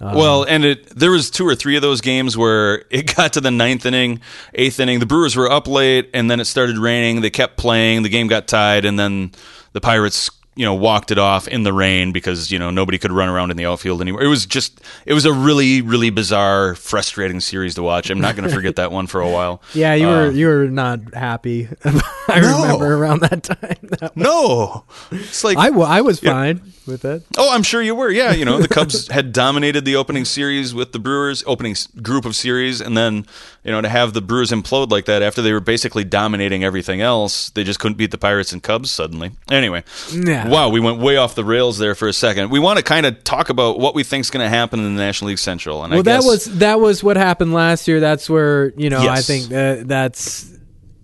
Um, 0.00 0.14
Well, 0.14 0.42
and 0.44 0.64
it 0.64 0.86
there 0.96 1.10
was 1.10 1.30
two 1.30 1.46
or 1.46 1.54
three 1.54 1.76
of 1.76 1.82
those 1.82 2.00
games 2.00 2.36
where 2.36 2.84
it 2.90 3.14
got 3.16 3.32
to 3.34 3.40
the 3.40 3.50
ninth 3.50 3.86
inning, 3.86 4.20
eighth 4.54 4.78
inning. 4.80 4.98
The 4.98 5.06
Brewers 5.06 5.36
were 5.36 5.50
up 5.50 5.66
late, 5.66 6.10
and 6.12 6.30
then 6.30 6.40
it 6.40 6.44
started 6.46 6.78
raining. 6.78 7.20
They 7.20 7.30
kept 7.30 7.56
playing. 7.56 8.02
The 8.02 8.08
game 8.08 8.26
got 8.26 8.46
tied, 8.46 8.84
and 8.84 8.98
then 8.98 9.32
the 9.72 9.80
Pirates, 9.80 10.30
you 10.56 10.64
know, 10.64 10.74
walked 10.74 11.10
it 11.10 11.18
off 11.18 11.46
in 11.46 11.62
the 11.62 11.72
rain 11.72 12.12
because 12.12 12.50
you 12.50 12.58
know 12.58 12.70
nobody 12.70 12.98
could 12.98 13.12
run 13.12 13.28
around 13.28 13.50
in 13.50 13.56
the 13.56 13.66
outfield 13.66 14.00
anymore. 14.00 14.22
It 14.22 14.28
was 14.28 14.46
just, 14.46 14.80
it 15.04 15.12
was 15.14 15.24
a 15.26 15.32
really, 15.32 15.82
really 15.82 16.10
bizarre, 16.10 16.74
frustrating 16.74 17.40
series 17.40 17.74
to 17.76 17.82
watch. 17.82 18.10
I'm 18.10 18.20
not 18.20 18.34
going 18.36 18.48
to 18.48 18.54
forget 18.54 18.76
that 18.76 18.90
one 18.90 19.06
for 19.06 19.20
a 19.20 19.28
while. 19.30 19.62
Yeah, 19.74 19.94
you 19.94 20.06
were 20.06 20.26
Uh, 20.26 20.30
you 20.30 20.46
were 20.48 20.66
not 20.68 21.14
happy. 21.14 21.68
I 22.28 22.40
No. 22.40 22.62
remember 22.62 22.94
around 22.96 23.20
that 23.20 23.42
time. 23.42 23.76
That- 24.00 24.16
no, 24.16 24.84
it's 25.12 25.44
like 25.44 25.56
I, 25.58 25.68
I 25.68 26.00
was 26.00 26.18
fine 26.20 26.60
with 26.86 27.04
it. 27.04 27.22
Oh, 27.38 27.54
I'm 27.54 27.62
sure 27.62 27.80
you 27.82 27.94
were. 27.94 28.10
Yeah, 28.10 28.32
you 28.32 28.44
know, 28.44 28.58
the 28.58 28.68
Cubs 28.68 29.08
had 29.08 29.32
dominated 29.32 29.84
the 29.84 29.94
opening 29.96 30.24
series 30.24 30.74
with 30.74 30.92
the 30.92 30.98
Brewers, 30.98 31.44
opening 31.46 31.76
group 32.02 32.24
of 32.24 32.34
series, 32.34 32.80
and 32.80 32.96
then, 32.96 33.26
you 33.66 33.72
know, 33.72 33.80
to 33.80 33.88
have 33.88 34.12
the 34.12 34.22
Brewers 34.22 34.52
implode 34.52 34.90
like 34.90 35.06
that 35.06 35.22
after 35.22 35.42
they 35.42 35.52
were 35.52 35.58
basically 35.60 36.04
dominating 36.04 36.62
everything 36.62 37.00
else, 37.00 37.50
they 37.50 37.64
just 37.64 37.80
couldn't 37.80 37.98
beat 37.98 38.12
the 38.12 38.18
Pirates 38.18 38.52
and 38.52 38.62
Cubs 38.62 38.92
suddenly. 38.92 39.32
Anyway, 39.50 39.82
wow, 40.14 40.68
we 40.68 40.78
went 40.78 41.00
way 41.00 41.16
off 41.16 41.34
the 41.34 41.44
rails 41.44 41.76
there 41.78 41.96
for 41.96 42.06
a 42.06 42.12
second. 42.12 42.50
We 42.50 42.60
want 42.60 42.76
to 42.76 42.84
kind 42.84 43.06
of 43.06 43.24
talk 43.24 43.48
about 43.48 43.80
what 43.80 43.96
we 43.96 44.04
think's 44.04 44.30
going 44.30 44.44
to 44.44 44.48
happen 44.48 44.78
in 44.78 44.94
the 44.94 45.02
National 45.02 45.30
League 45.30 45.40
Central, 45.40 45.82
and 45.82 45.92
I 45.92 45.96
Well, 45.96 46.04
that 46.04 46.22
was 46.22 46.44
that 46.58 46.78
was 46.78 47.02
what 47.02 47.16
happened 47.16 47.52
last 47.52 47.88
year. 47.88 47.98
That's 47.98 48.30
where 48.30 48.72
you 48.76 48.88
know 48.88 49.00
I 49.00 49.20
think 49.20 49.52
uh, 49.52 49.82
that's 49.84 50.56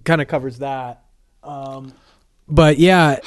kind 0.05 0.21
of 0.21 0.29
covers 0.29 0.59
that. 0.59 1.03
Um, 1.43 1.93
but 2.47 2.79
yeah, 2.79 3.19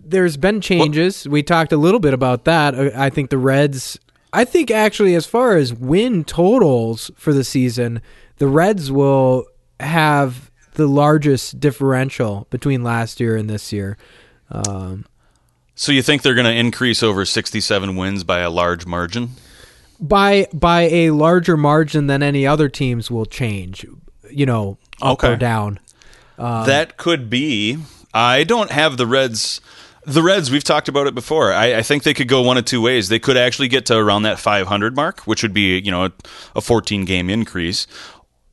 there's 0.00 0.36
been 0.36 0.60
changes. 0.60 1.26
we 1.26 1.42
talked 1.42 1.72
a 1.72 1.78
little 1.78 2.00
bit 2.00 2.12
about 2.12 2.44
that. 2.44 2.74
Uh, 2.74 2.90
I 2.94 3.08
think 3.08 3.30
the 3.30 3.38
Reds. 3.38 3.98
I 4.32 4.44
think 4.44 4.70
actually, 4.70 5.14
as 5.14 5.24
far 5.24 5.56
as 5.56 5.72
win 5.72 6.22
totals 6.22 7.10
for 7.16 7.32
the 7.32 7.42
season, 7.42 8.02
the 8.38 8.46
Reds 8.48 8.90
will 8.90 9.46
have 9.80 10.50
the 10.74 10.86
largest 10.86 11.58
differential 11.60 12.46
between 12.50 12.82
last 12.82 13.20
year 13.20 13.36
and 13.36 13.48
this 13.48 13.72
year. 13.72 13.96
Um, 14.50 15.06
so 15.74 15.92
you 15.92 16.02
think 16.02 16.22
they're 16.22 16.34
going 16.34 16.46
to 16.46 16.52
increase 16.54 17.02
over 17.02 17.24
67 17.24 17.96
wins 17.96 18.24
by 18.24 18.40
a 18.40 18.50
large 18.50 18.86
margin? 18.86 19.30
by 19.98 20.46
by 20.52 20.82
a 20.82 21.10
larger 21.10 21.56
margin 21.56 22.06
than 22.06 22.22
any 22.22 22.46
other 22.46 22.68
teams 22.68 23.10
will 23.10 23.24
change. 23.24 23.86
You 24.30 24.44
know, 24.44 24.76
up 25.00 25.14
Okay. 25.24 25.32
or 25.32 25.36
down. 25.36 25.78
that 26.36 26.98
could 26.98 27.30
be. 27.30 27.78
I 28.12 28.44
don't 28.44 28.70
have 28.70 28.98
the 28.98 29.06
Reds. 29.06 29.60
The 30.04 30.22
Reds, 30.22 30.50
we've 30.52 30.62
talked 30.62 30.88
about 30.88 31.06
it 31.08 31.14
before. 31.14 31.52
I, 31.52 31.78
I 31.78 31.82
think 31.82 32.02
they 32.04 32.14
could 32.14 32.28
go 32.28 32.40
one 32.42 32.56
of 32.58 32.64
two 32.64 32.80
ways. 32.80 33.08
They 33.08 33.18
could 33.18 33.36
actually 33.36 33.68
get 33.68 33.86
to 33.86 33.96
around 33.96 34.22
that 34.22 34.38
500 34.38 34.94
mark, 34.94 35.20
which 35.22 35.42
would 35.42 35.52
be, 35.54 35.78
you 35.80 35.90
know, 35.90 36.04
a, 36.04 36.12
a 36.54 36.60
14 36.60 37.04
game 37.06 37.28
increase. 37.28 37.86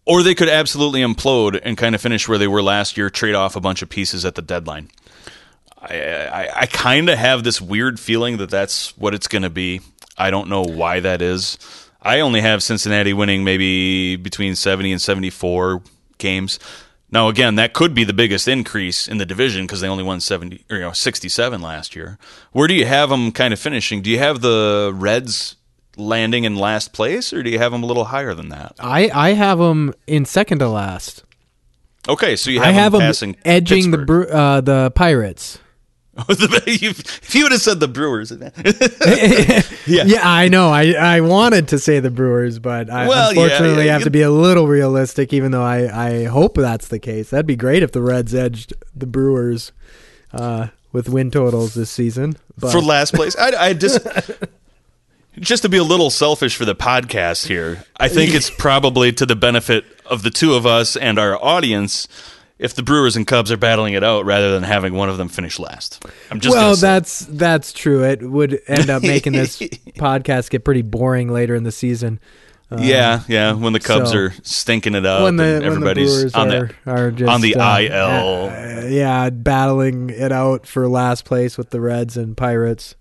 Or 0.06 0.22
they 0.22 0.36
could 0.36 0.50
absolutely 0.50 1.02
implode 1.02 1.60
and 1.64 1.78
kind 1.78 1.96
of 1.96 2.02
finish 2.02 2.28
where 2.28 2.38
they 2.38 2.48
were 2.48 2.62
last 2.62 2.98
year, 2.98 3.10
trade 3.10 3.36
off 3.36 3.56
a 3.56 3.62
bunch 3.62 3.82
of 3.82 3.90
pieces 3.90 4.26
at 4.26 4.36
the 4.36 4.42
deadline. 4.42 4.90
I, 5.78 5.98
I, 5.98 6.50
I 6.62 6.66
kind 6.66 7.10
of 7.10 7.18
have 7.18 7.44
this 7.44 7.62
weird 7.62 8.00
feeling 8.00 8.38
that 8.38 8.50
that's 8.50 8.98
what 8.98 9.14
it's 9.14 9.28
going 9.28 9.44
to 9.44 9.50
be. 9.50 9.82
I 10.18 10.30
don't 10.30 10.50
know 10.50 10.64
why 10.64 11.00
that 11.00 11.22
is. 11.22 11.58
I 12.02 12.20
only 12.20 12.42
have 12.42 12.62
Cincinnati 12.62 13.14
winning 13.14 13.44
maybe 13.44 14.18
between 14.18 14.56
70 14.56 14.92
and 14.92 15.02
74 15.02 15.82
games. 16.18 16.60
Now, 17.10 17.30
again, 17.30 17.56
that 17.56 17.74
could 17.74 17.94
be 17.94 18.04
the 18.04 18.14
biggest 18.14 18.48
increase 18.48 19.08
in 19.08 19.20
the 19.20 19.26
division 19.26 19.66
because 19.66 19.82
they 19.82 19.88
only 19.88 20.04
won 20.04 20.20
70 20.20 20.66
or 20.70 20.78
you 20.78 20.82
know 20.82 20.92
67 20.92 21.62
last 21.62 21.96
year. 21.96 22.18
Where 22.52 22.68
do 22.68 22.74
you 22.74 22.86
have 22.86 23.10
them 23.10 23.32
kind 23.32 23.54
of 23.54 23.60
finishing? 23.60 24.02
Do 24.02 24.10
you 24.10 24.20
have 24.20 24.42
the 24.42 24.92
Reds 24.94 25.56
landing 25.98 26.44
in 26.44 26.56
last 26.56 26.94
place, 26.94 27.34
or 27.34 27.44
do 27.44 27.50
you 27.50 27.60
have 27.60 27.72
them 27.72 27.84
a 27.84 27.86
little 27.86 28.06
higher 28.06 28.34
than 28.34 28.50
that? 28.50 28.76
I 28.80 29.10
I 29.14 29.34
have 29.34 29.60
them 29.60 29.94
in 30.08 30.26
second 30.26 30.60
to 30.60 30.70
last. 30.70 31.24
Okay, 32.08 32.36
so 32.36 32.52
you 32.52 32.60
have 32.60 32.70
I 32.70 32.72
have 32.72 32.92
them 32.92 33.00
them 33.00 33.08
passing 33.10 33.36
edging 33.46 33.92
the 33.92 33.98
Pittsburgh. 34.00 34.28
Bre- 34.30 34.36
uh, 34.36 34.62
the 34.62 34.92
Pirates. 34.92 35.60
if 36.30 37.34
you 37.34 37.42
would 37.44 37.52
have 37.54 37.62
said 37.62 37.80
the 37.80 37.88
Brewers, 37.88 38.32
yeah. 39.88 40.04
yeah, 40.06 40.20
I 40.24 40.48
know. 40.48 40.70
I, 40.70 40.92
I 40.92 41.22
wanted 41.22 41.70
to 41.70 41.80
say 41.80 42.00
the 42.02 42.12
Brewers, 42.12 42.60
but 42.60 42.88
I 42.88 43.08
Well, 43.08 43.30
unfortunately 43.30 43.86
yeah, 43.86 43.94
have 43.94 44.02
you- 44.02 44.06
to 44.06 44.12
be 44.12 44.22
a 44.22 44.30
little 44.30 44.68
realistic. 44.68 45.34
Even 45.34 45.52
though 45.52 45.64
I, 45.64 46.10
I 46.10 46.24
hope 46.26 46.54
that's 46.56 46.88
the 46.90 47.00
case. 47.00 47.32
That'd 47.32 47.48
be 47.48 47.56
great 47.56 47.82
if 47.82 47.94
the 47.94 48.02
Reds 48.02 48.36
edged 48.36 48.74
the 48.96 49.08
Brewers 49.08 49.72
uh, 50.32 50.68
with 50.92 51.10
win 51.10 51.32
totals 51.32 51.74
this 51.74 51.90
season. 51.90 52.36
But 52.60 52.72
for 52.72 52.82
last 52.82 53.16
place. 53.16 53.36
I, 53.36 53.70
I 53.70 53.74
just 53.74 54.06
just 55.44 55.64
to 55.64 55.70
be 55.70 55.78
a 55.78 55.84
little 55.84 56.10
selfish 56.10 56.56
for 56.56 56.66
the 56.66 56.76
podcast 56.76 57.48
here. 57.48 57.84
I 57.98 58.08
think 58.08 58.34
it's 58.34 58.50
probably 58.58 59.12
to 59.14 59.26
the 59.26 59.36
benefit 59.36 59.86
of 60.06 60.24
the 60.24 60.30
two 60.30 60.54
of 60.54 60.66
us 60.66 60.96
and 60.96 61.20
our 61.20 61.42
audience 61.44 62.08
if 62.60 62.76
the 62.76 62.84
Brewers 62.84 63.16
and 63.16 63.28
Cubs 63.28 63.52
are 63.52 63.58
battling 63.58 63.94
it 63.94 64.04
out 64.04 64.26
rather 64.26 64.52
than 64.52 64.64
having 64.64 64.94
one 64.94 65.10
of 65.10 65.18
them 65.18 65.28
finish 65.28 65.60
last. 65.60 66.06
I'm 66.32 66.40
just 66.40 66.56
well, 66.56 66.76
that's 66.76 67.20
that's 67.22 67.74
true. 67.74 68.04
It 68.06 68.22
would 68.22 68.60
end 68.68 68.90
up 68.90 69.04
making 69.04 69.34
this 69.34 69.60
podcast 69.60 70.50
get 70.50 70.64
pretty 70.64 70.82
boring 70.82 71.28
later 71.30 71.56
in 71.56 71.64
the 71.64 71.72
season. 71.72 72.20
yeah, 72.78 73.24
yeah. 73.28 73.54
When 73.54 73.74
the 73.74 73.80
Cubs 73.80 74.12
so- 74.12 74.18
are 74.18 74.34
stinking 74.44 74.96
it 74.96 75.06
up 75.06 75.24
when 75.24 75.36
the 75.36 75.44
and 75.44 75.62
when 75.62 75.62
the 75.62 75.90
everybody's 75.90 76.34
on 76.34 76.52
are, 76.52 76.72
the 76.86 76.92
are 76.92 77.12
just 77.12 77.30
on 77.32 77.42
the 77.42 77.56
uh, 77.56 77.80
IL. 77.80 78.50
uh, 78.50 78.88
yeah, 78.88 79.30
battling 79.30 80.10
it 80.10 80.32
out 80.32 80.66
for 80.66 80.88
last 80.88 81.26
place 81.26 81.58
with 81.58 81.70
the 81.72 81.82
Reds 81.82 82.18
and 82.18 82.38
Pirates. 82.38 82.96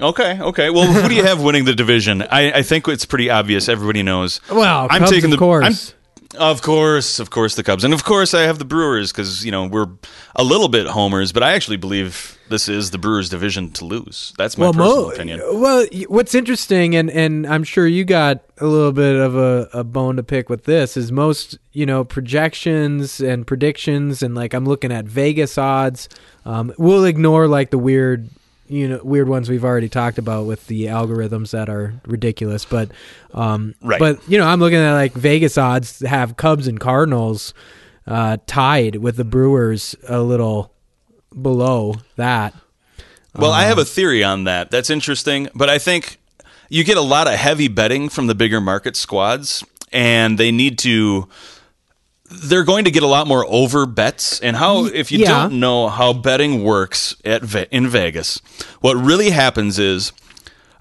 Okay, 0.00 0.38
okay. 0.40 0.70
Well, 0.70 0.90
who 0.90 1.08
do 1.08 1.14
you 1.14 1.22
have 1.24 1.42
winning 1.42 1.64
the 1.66 1.74
division? 1.74 2.22
I, 2.22 2.50
I 2.52 2.62
think 2.62 2.88
it's 2.88 3.04
pretty 3.04 3.28
obvious. 3.30 3.68
Everybody 3.68 4.02
knows. 4.02 4.40
Well, 4.50 4.86
I'm 4.90 5.00
Cubs, 5.00 5.10
taking 5.10 5.24
of 5.26 5.30
the 5.32 5.36
course. 5.38 5.90
I'm- 5.90 5.98
of 6.38 6.62
course, 6.62 7.18
of 7.18 7.28
course, 7.28 7.56
the 7.56 7.62
Cubs, 7.62 7.84
and 7.84 7.92
of 7.92 8.04
course, 8.04 8.32
I 8.32 8.44
have 8.44 8.58
the 8.58 8.64
Brewers 8.64 9.12
because 9.12 9.44
you 9.44 9.50
know 9.52 9.66
we're 9.66 9.88
a 10.34 10.42
little 10.42 10.68
bit 10.68 10.86
homers, 10.86 11.30
but 11.30 11.42
I 11.42 11.52
actually 11.52 11.76
believe 11.76 12.38
this 12.48 12.70
is 12.70 12.90
the 12.90 12.96
Brewers' 12.96 13.28
division 13.28 13.70
to 13.72 13.84
lose. 13.84 14.32
That's 14.38 14.56
my 14.56 14.68
personal 14.68 15.02
mo- 15.02 15.10
opinion. 15.10 15.40
Well, 15.60 15.84
what's 16.08 16.34
interesting, 16.34 16.96
and, 16.96 17.10
and 17.10 17.46
I'm 17.46 17.64
sure 17.64 17.86
you 17.86 18.06
got 18.06 18.40
a 18.56 18.66
little 18.66 18.92
bit 18.92 19.14
of 19.16 19.36
a, 19.36 19.68
a 19.74 19.84
bone 19.84 20.16
to 20.16 20.22
pick 20.22 20.48
with 20.48 20.64
this, 20.64 20.96
is 20.96 21.12
most 21.12 21.58
you 21.72 21.84
know 21.84 22.02
projections 22.02 23.20
and 23.20 23.46
predictions, 23.46 24.22
and 24.22 24.34
like 24.34 24.54
I'm 24.54 24.64
looking 24.64 24.90
at 24.90 25.04
Vegas 25.04 25.58
odds. 25.58 26.08
Um, 26.46 26.72
we'll 26.78 27.04
ignore 27.04 27.46
like 27.46 27.68
the 27.68 27.78
weird, 27.78 28.30
you 28.68 28.88
know, 28.88 29.00
weird 29.02 29.28
ones 29.28 29.48
we've 29.50 29.64
already 29.64 29.88
talked 29.88 30.18
about 30.18 30.46
with 30.46 30.66
the 30.66 30.86
algorithms 30.86 31.50
that 31.50 31.68
are 31.68 31.94
ridiculous. 32.06 32.64
But, 32.64 32.90
um, 33.34 33.74
Right. 33.82 33.98
But 33.98 34.28
you 34.28 34.38
know, 34.38 34.46
I'm 34.46 34.60
looking 34.60 34.78
at 34.78 34.92
like 34.94 35.12
Vegas 35.12 35.58
odds 35.58 36.00
have 36.00 36.36
Cubs 36.36 36.66
and 36.66 36.80
Cardinals 36.80 37.54
uh, 38.06 38.38
tied 38.46 38.96
with 38.96 39.16
the 39.16 39.24
Brewers 39.24 39.94
a 40.08 40.20
little 40.20 40.72
below 41.40 41.96
that. 42.16 42.54
Well, 43.34 43.52
I 43.52 43.64
have 43.64 43.78
a 43.78 43.84
theory 43.84 44.22
on 44.22 44.44
that. 44.44 44.70
That's 44.70 44.90
interesting, 44.90 45.48
but 45.54 45.70
I 45.70 45.78
think 45.78 46.18
you 46.68 46.84
get 46.84 46.98
a 46.98 47.02
lot 47.02 47.26
of 47.26 47.34
heavy 47.34 47.68
betting 47.68 48.10
from 48.10 48.26
the 48.26 48.34
bigger 48.34 48.60
market 48.60 48.94
squads, 48.94 49.64
and 49.90 50.36
they 50.36 50.52
need 50.52 50.78
to. 50.80 51.28
They're 52.32 52.64
going 52.64 52.84
to 52.84 52.90
get 52.90 53.02
a 53.02 53.06
lot 53.06 53.26
more 53.26 53.44
over 53.46 53.86
bets, 53.86 54.40
and 54.40 54.56
how 54.56 54.86
if 54.86 55.12
you 55.12 55.20
yeah. 55.20 55.28
don't 55.28 55.60
know 55.60 55.88
how 55.88 56.12
betting 56.12 56.64
works 56.64 57.16
at 57.24 57.42
in 57.70 57.88
Vegas, 57.88 58.40
what 58.80 58.94
really 58.94 59.30
happens 59.30 59.78
is. 59.78 60.12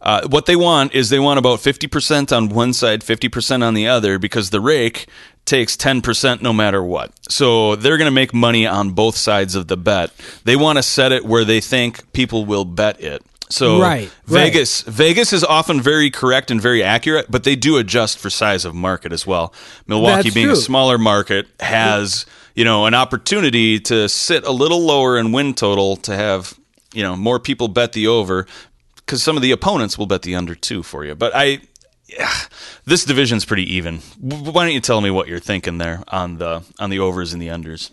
Uh, 0.04 0.28
what 0.30 0.48
they 0.48 0.56
want 0.56 0.96
is 0.96 1.12
they 1.12 1.20
want 1.20 1.38
about 1.38 1.60
50% 1.60 2.36
on 2.36 2.50
one 2.50 2.74
side, 2.74 3.02
50% 3.02 3.62
on 3.62 3.76
the 3.76 3.88
other, 3.88 4.18
because 4.18 4.50
the 4.50 4.60
rake 4.60 5.06
takes 5.46 5.76
10% 5.78 6.42
no 6.42 6.54
matter 6.54 6.84
what. 6.84 7.12
So 7.30 7.76
they're 7.76 7.98
going 7.98 8.08
to 8.08 8.12
make 8.12 8.34
money 8.34 8.66
on 8.66 8.92
both 8.92 9.16
sides 9.16 9.54
of 9.54 9.68
the 9.68 9.78
bet. 9.78 10.12
They 10.44 10.56
want 10.56 10.78
to 10.78 10.84
set 10.84 11.12
it 11.12 11.24
where 11.24 11.46
they 11.46 11.62
think 11.62 12.12
people 12.14 12.46
will 12.46 12.66
bet 12.66 13.00
it. 13.00 13.24
So 13.52 13.82
Right, 13.82 14.10
right. 14.28 14.46
Vegas 14.46 14.82
Vegas 14.84 15.34
is 15.34 15.44
often 15.44 15.82
very 15.82 16.10
correct 16.10 16.52
and 16.52 16.62
very 16.62 16.84
accurate, 16.84 17.30
but 17.30 17.44
they 17.44 17.56
do 17.56 17.78
adjust 17.78 18.18
for 18.18 18.30
size 18.30 18.66
of 18.66 18.74
market 18.74 19.12
as 19.12 19.28
well. 19.28 19.54
Milwaukee 19.88 20.24
That's 20.24 20.34
being 20.34 20.48
true. 20.48 20.54
a 20.54 20.58
smaller 20.58 20.98
market 20.98 21.48
has, 21.60 22.26
you 22.56 22.64
know, 22.64 22.86
an 22.86 22.94
opportunity 22.94 23.80
to 23.82 24.08
sit 24.10 24.46
a 24.46 24.52
little 24.52 24.80
lower 24.82 25.18
in 25.18 25.32
win 25.32 25.54
total 25.54 25.98
to 25.98 26.16
have, 26.16 26.58
you 26.94 27.04
know, 27.04 27.16
more 27.16 27.40
people 27.40 27.68
bet 27.68 27.94
the 27.94 28.08
over 28.08 28.48
because 28.96 29.22
some 29.22 29.36
of 29.36 29.42
the 29.42 29.52
opponents 29.52 29.98
will 29.98 30.08
bet 30.08 30.22
the 30.22 30.36
under 30.36 30.56
too 30.56 30.84
for 30.84 31.04
you. 31.04 31.16
But 31.16 31.34
I, 31.36 31.60
yeah, 32.08 32.32
this 32.86 33.04
division's 33.06 33.46
pretty 33.46 33.76
even. 33.76 33.98
Why 34.20 34.66
don't 34.66 34.74
you 34.74 34.80
tell 34.82 35.02
me 35.02 35.12
what 35.12 35.28
you're 35.28 35.40
thinking 35.40 35.78
there 35.78 36.04
on 36.08 36.38
the 36.38 36.64
on 36.80 36.90
the 36.90 37.00
overs 37.00 37.34
and 37.34 37.42
the 37.42 37.48
unders? 37.50 37.92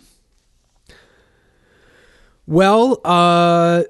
Well, 2.47 2.99
uh, 3.05 3.83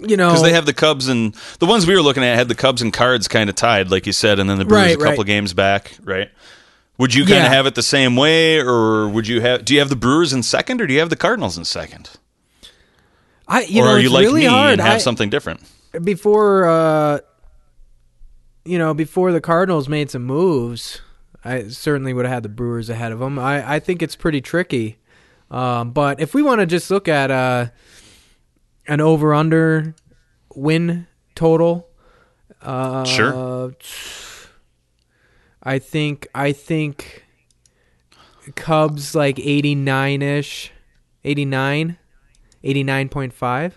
you 0.00 0.16
know, 0.16 0.28
Because 0.28 0.42
they 0.42 0.52
have 0.52 0.66
the 0.66 0.74
Cubs 0.74 1.08
and 1.08 1.34
the 1.58 1.66
ones 1.66 1.86
we 1.86 1.94
were 1.94 2.02
looking 2.02 2.22
at 2.24 2.36
had 2.36 2.48
the 2.48 2.54
Cubs 2.54 2.82
and 2.82 2.92
Cards 2.92 3.28
kind 3.28 3.48
of 3.48 3.56
tied, 3.56 3.90
like 3.90 4.06
you 4.06 4.12
said, 4.12 4.38
and 4.38 4.48
then 4.50 4.58
the 4.58 4.64
Brewers 4.64 4.82
Right, 4.82 4.90
a 4.94 4.96
couple 4.96 5.10
right. 5.10 5.18
of 5.20 5.26
games 5.26 5.52
back, 5.54 5.96
right? 6.04 6.30
Would 6.98 7.14
you 7.14 7.24
kind 7.24 7.38
of 7.38 7.44
Yeah. 7.44 7.48
have 7.54 7.66
it 7.66 7.74
the 7.74 7.82
same 7.82 8.16
way, 8.16 8.58
or 8.58 9.08
would 9.08 9.28
you 9.28 9.40
have? 9.42 9.64
Do 9.64 9.74
you 9.74 9.80
have 9.80 9.88
the 9.90 9.96
Brewers 9.96 10.32
in 10.32 10.42
second, 10.42 10.80
or 10.80 10.86
do 10.86 10.94
you 10.94 11.00
have 11.00 11.10
the 11.10 11.16
Cardinals 11.16 11.58
in 11.58 11.64
second, 11.66 12.10
I, 13.48 13.62
you 13.62 13.82
or 13.82 13.84
know, 13.86 13.90
are 13.92 13.98
you 14.00 14.08
like 14.10 14.22
really 14.24 14.40
me 14.42 14.46
hard. 14.46 14.72
and 14.72 14.80
have 14.80 14.94
I- 14.94 14.98
something 14.98 15.30
different? 15.30 15.60
before, 16.02 16.66
uh, 16.68 17.18
you 18.64 18.78
know, 18.78 18.92
before 18.92 19.32
the 19.32 19.40
Cardinals 19.40 19.88
made 19.88 20.10
some 20.10 20.24
moves, 20.24 21.00
I 21.44 21.68
certainly 21.68 22.12
would 22.12 22.24
have 22.26 22.34
had 22.34 22.42
the 22.42 22.48
Brewers 22.48 22.90
ahead 22.90 23.12
of 23.12 23.18
them. 23.20 23.38
I, 23.38 23.74
I 23.76 23.78
think 23.78 24.02
it's 24.02 24.16
pretty 24.16 24.40
tricky. 24.40 24.98
Um, 25.50 25.92
but 25.92 26.20
if 26.20 26.34
we 26.34 26.42
want 26.42 26.60
to 26.60 26.66
just 26.66 26.90
look 26.90 27.06
at 27.08 27.30
uh, 27.30 27.66
an 28.88 29.00
over 29.00 29.34
under 29.34 29.94
win 30.54 31.06
total, 31.34 31.88
uh, 32.62 33.04
Sure. 33.04 33.74
I 35.62 35.78
think 35.78 36.28
I 36.34 36.52
think 36.52 37.24
Cubs 38.54 39.14
like 39.14 39.36
89ish, 39.36 40.70
89, 41.24 41.98
89.5. 42.64 43.72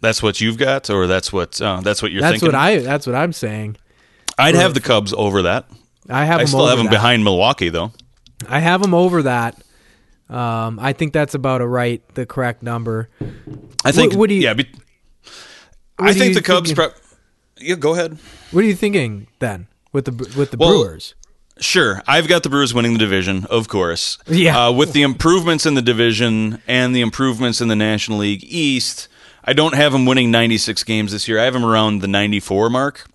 That's 0.00 0.22
what 0.22 0.40
you've 0.40 0.58
got, 0.58 0.88
or 0.90 1.06
that's 1.06 1.32
what 1.32 1.60
uh, 1.60 1.80
that's 1.80 2.00
what 2.02 2.12
you're 2.12 2.20
That's 2.20 2.34
thinking. 2.34 2.48
what 2.48 2.54
I 2.54 2.78
that's 2.78 3.06
what 3.06 3.16
I'm 3.16 3.32
saying. 3.32 3.76
I'd 4.38 4.54
have 4.54 4.74
the 4.74 4.80
Cubs 4.80 5.12
over 5.14 5.42
that. 5.42 5.66
I 6.08 6.24
have 6.26 6.36
I 6.36 6.42
them 6.42 6.46
still 6.48 6.66
have 6.66 6.76
them 6.76 6.86
that. 6.86 6.92
behind 6.92 7.24
Milwaukee, 7.24 7.70
though. 7.70 7.92
I 8.48 8.60
have 8.60 8.82
them 8.82 8.94
over 8.94 9.22
that. 9.22 9.60
Um, 10.28 10.78
I 10.80 10.92
think 10.92 11.12
that's 11.12 11.34
about 11.34 11.60
a 11.60 11.66
right, 11.66 12.02
the 12.14 12.26
correct 12.26 12.62
number. 12.62 13.08
I 13.84 13.92
think. 13.92 14.14
what 14.14 14.28
do 14.28 14.34
you- 14.34 14.42
yeah, 14.42 14.54
be, 14.54 14.66
I 15.98 16.12
think 16.12 16.34
the 16.34 16.42
Cubs. 16.42 16.74
yeah, 17.58 17.74
go 17.76 17.94
ahead. 17.94 18.18
What 18.50 18.64
are 18.64 18.66
you 18.66 18.74
thinking 18.74 19.28
then 19.38 19.68
with 19.92 20.06
the 20.06 20.12
with 20.36 20.50
the 20.50 20.56
Well, 20.56 20.70
Brewers? 20.82 21.14
Sure, 21.58 22.02
I've 22.06 22.28
got 22.28 22.42
the 22.42 22.50
Brewers 22.50 22.74
winning 22.74 22.92
the 22.92 22.98
division, 22.98 23.46
of 23.48 23.66
course. 23.68 24.18
Yeah. 24.26 24.66
Uh, 24.66 24.72
with 24.72 24.92
the 24.92 25.00
improvements 25.02 25.64
in 25.64 25.72
the 25.74 25.80
division 25.80 26.60
and 26.66 26.94
the 26.94 27.00
improvements 27.00 27.62
in 27.62 27.68
the 27.68 27.76
National 27.76 28.18
League 28.18 28.44
East, 28.44 29.08
I 29.42 29.54
don't 29.54 29.74
have 29.74 29.92
them 29.92 30.04
winning 30.04 30.30
96 30.30 30.82
games 30.84 31.12
this 31.12 31.26
year. 31.28 31.38
I 31.40 31.44
have 31.44 31.54
them 31.54 31.64
around 31.64 32.00
the 32.02 32.08
94 32.08 32.68
mark. 32.68 33.06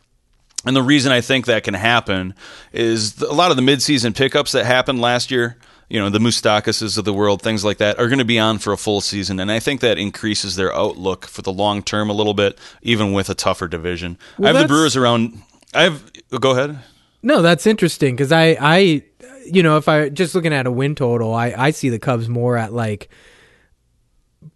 And 0.66 0.76
the 0.76 0.82
reason 0.82 1.12
I 1.12 1.22
think 1.22 1.46
that 1.46 1.64
can 1.64 1.76
happen 1.76 2.34
is 2.74 3.22
a 3.22 3.32
lot 3.34 3.52
of 3.52 3.58
the 3.58 3.64
midseason 3.64 4.16
pickups 4.16 4.54
that 4.54 4.66
happened 4.66 5.02
last 5.02 5.30
year, 5.30 5.58
you 5.92 6.00
know, 6.00 6.10
the 6.10 6.20
Moustakas 6.20 6.98
of 6.98 7.04
the 7.04 7.14
world, 7.14 7.42
things 7.42 7.66
like 7.66 7.78
that, 7.80 8.00
are 8.00 8.08
going 8.08 8.20
to 8.20 8.26
be 8.26 8.40
on 8.40 8.60
for 8.60 8.72
a 8.72 8.78
full 8.78 9.02
season. 9.02 9.42
And 9.42 9.52
I 9.52 9.60
think 9.60 9.82
that 9.82 9.98
increases 9.98 10.56
their 10.56 10.74
outlook 10.74 11.26
for 11.26 11.42
the 11.42 11.52
long 11.52 11.84
term 11.84 12.10
a 12.10 12.14
little 12.14 12.34
bit, 12.34 12.58
even 12.82 13.12
with 13.12 13.30
a 13.30 13.36
tougher 13.36 13.68
division. 13.68 14.18
Well, 14.38 14.56
I 14.56 14.58
have 14.58 14.68
the 14.68 14.74
Brewers 14.74 14.96
around. 14.96 15.42
I 15.74 15.84
have. 15.84 16.12
Go 16.40 16.52
ahead. 16.52 16.80
No, 17.22 17.42
that's 17.42 17.68
interesting 17.68 18.16
because 18.16 18.32
I 18.32 18.58
I 18.60 19.04
you 19.46 19.62
know 19.64 19.76
if 19.76 19.90
I 19.90 20.08
just 20.08 20.34
looking 20.34 20.54
at 20.54 20.66
a 20.66 20.72
win 20.72 20.96
total, 20.96 21.34
I 21.34 21.54
I 21.58 21.72
see 21.72 21.90
the 21.90 22.00
Cubs 22.00 22.30
more 22.30 22.56
at 22.58 22.72
like 22.74 23.10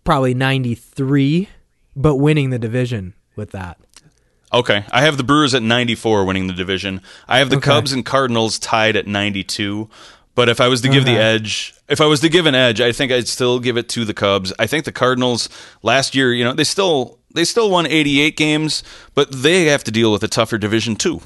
probably 0.06 0.34
93, 0.34 1.50
but 1.98 2.16
winning 2.16 2.50
the 2.50 2.60
division 2.60 3.14
with 3.36 3.52
that. 3.52 3.78
Okay, 4.54 4.86
I 4.92 5.02
have 5.02 5.18
the 5.18 5.24
Brewers 5.24 5.54
at 5.54 5.64
94 5.64 6.24
winning 6.24 6.48
the 6.48 6.54
division. 6.54 7.02
I 7.28 7.40
have 7.40 7.50
the 7.50 7.58
Okay. 7.58 7.66
Cubs 7.66 7.92
and 7.92 8.06
Cardinals 8.06 8.58
tied 8.58 8.96
at 8.96 9.06
92. 9.06 9.90
But 10.36 10.50
if 10.50 10.60
I 10.60 10.68
was 10.68 10.82
to 10.82 10.90
give 10.90 11.06
the 11.06 11.16
edge, 11.18 11.74
if 11.88 12.02
I 12.02 12.06
was 12.06 12.20
to 12.20 12.30
give 12.30 12.46
an 12.46 12.56
edge, 12.56 12.82
I 12.82 12.92
think 12.92 13.12
I'd 13.12 13.28
still 13.28 13.60
give 13.60 13.78
it 13.78 13.88
to 13.90 14.04
the 14.06 14.14
Cubs. 14.14 14.52
I 14.60 14.68
think 14.68 14.84
the 14.86 14.92
Cardinals 14.92 15.48
last 15.82 16.14
year, 16.14 16.34
you 16.34 16.44
know, 16.44 16.54
they 16.54 16.66
still 16.66 17.20
they 17.34 17.46
still 17.46 17.70
won 17.72 17.86
88 17.88 18.36
games, 18.38 18.84
but 19.14 19.32
they 19.32 19.66
have 19.66 19.84
to 19.86 19.92
deal 19.92 20.12
with 20.12 20.24
a 20.24 20.28
tougher 20.28 20.58
division 20.58 20.96
too. 20.98 21.22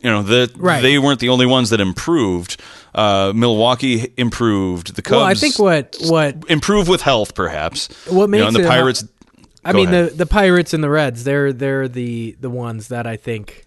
You 0.00 0.10
know, 0.10 0.22
the, 0.22 0.50
Right. 0.56 0.80
they 0.82 0.98
weren't 0.98 1.20
the 1.20 1.28
only 1.28 1.46
ones 1.46 1.70
that 1.70 1.80
improved. 1.80 2.60
Uh, 2.92 3.32
Milwaukee 3.34 4.12
improved. 4.16 4.96
The 4.96 5.02
Cubs 5.02 5.12
Well, 5.12 5.24
I 5.24 5.34
think 5.34 5.58
what 5.60 5.96
what 6.06 6.36
improve 6.48 6.88
with 6.88 7.02
health, 7.02 7.34
perhaps. 7.34 7.86
What 8.08 8.12
You 8.12 8.20
know, 8.20 8.26
makes 8.26 8.46
and 8.46 8.56
the 8.56 8.62
it- 8.62 8.68
Pirates. 8.68 9.04
I 9.64 9.72
mean 9.72 9.88
ahead. 9.88 10.10
the 10.10 10.16
the 10.18 10.26
Pirates 10.26 10.72
and 10.74 10.82
the 10.84 10.90
Reds, 10.90 11.22
they're 11.24 11.52
they're 11.52 11.86
the 11.88 12.36
the 12.40 12.50
ones 12.50 12.88
that 12.88 13.06
I 13.06 13.16
think 13.16 13.64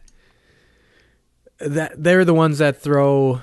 that 1.60 1.94
they're 2.02 2.26
the 2.26 2.34
ones 2.34 2.58
that 2.58 2.82
throw 2.82 3.42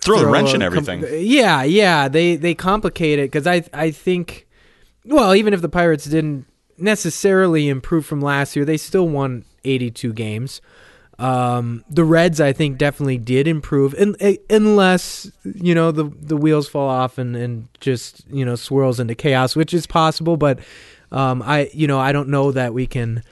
throw 0.00 0.16
a 0.16 0.20
throw 0.20 0.32
wrench 0.32 0.54
in 0.54 0.62
everything. 0.62 1.02
com- 1.02 1.10
yeah, 1.12 1.62
yeah, 1.62 2.08
they 2.08 2.36
they 2.36 2.54
complicate 2.54 3.18
it 3.18 3.30
because 3.30 3.46
I 3.46 3.64
I 3.72 3.90
think, 3.90 4.46
well, 5.04 5.34
even 5.34 5.54
if 5.54 5.62
the 5.62 5.68
Pirates 5.68 6.04
didn't 6.04 6.46
necessarily 6.78 7.68
improve 7.68 8.06
from 8.06 8.20
last 8.20 8.56
year, 8.56 8.64
they 8.64 8.76
still 8.76 9.06
won 9.06 9.44
82 9.64 10.12
games. 10.12 10.60
Um, 11.18 11.84
the 11.90 12.04
Reds, 12.04 12.40
I 12.40 12.54
think, 12.54 12.78
definitely 12.78 13.18
did 13.18 13.46
improve, 13.46 13.94
eh, 13.98 14.36
unless 14.48 15.30
you 15.44 15.74
know 15.74 15.92
the 15.92 16.04
the 16.04 16.36
wheels 16.36 16.66
fall 16.66 16.88
off 16.88 17.18
and 17.18 17.36
and 17.36 17.68
just 17.78 18.26
you 18.30 18.44
know 18.44 18.54
swirls 18.54 18.98
into 18.98 19.14
chaos, 19.14 19.54
which 19.54 19.74
is 19.74 19.86
possible. 19.86 20.38
But 20.38 20.60
um, 21.12 21.42
I 21.42 21.70
you 21.74 21.86
know 21.86 22.00
I 22.00 22.12
don't 22.12 22.30
know 22.30 22.52
that 22.52 22.72
we 22.72 22.86
can 22.86 23.22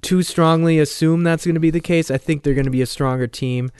too 0.00 0.22
strongly 0.22 0.78
assume 0.78 1.24
that's 1.24 1.44
going 1.44 1.54
to 1.54 1.60
be 1.60 1.70
the 1.70 1.80
case. 1.80 2.08
I 2.08 2.18
think 2.18 2.44
they're 2.44 2.54
going 2.54 2.66
to 2.66 2.70
be 2.70 2.82
a 2.82 2.86
stronger 2.86 3.26
team. 3.26 3.72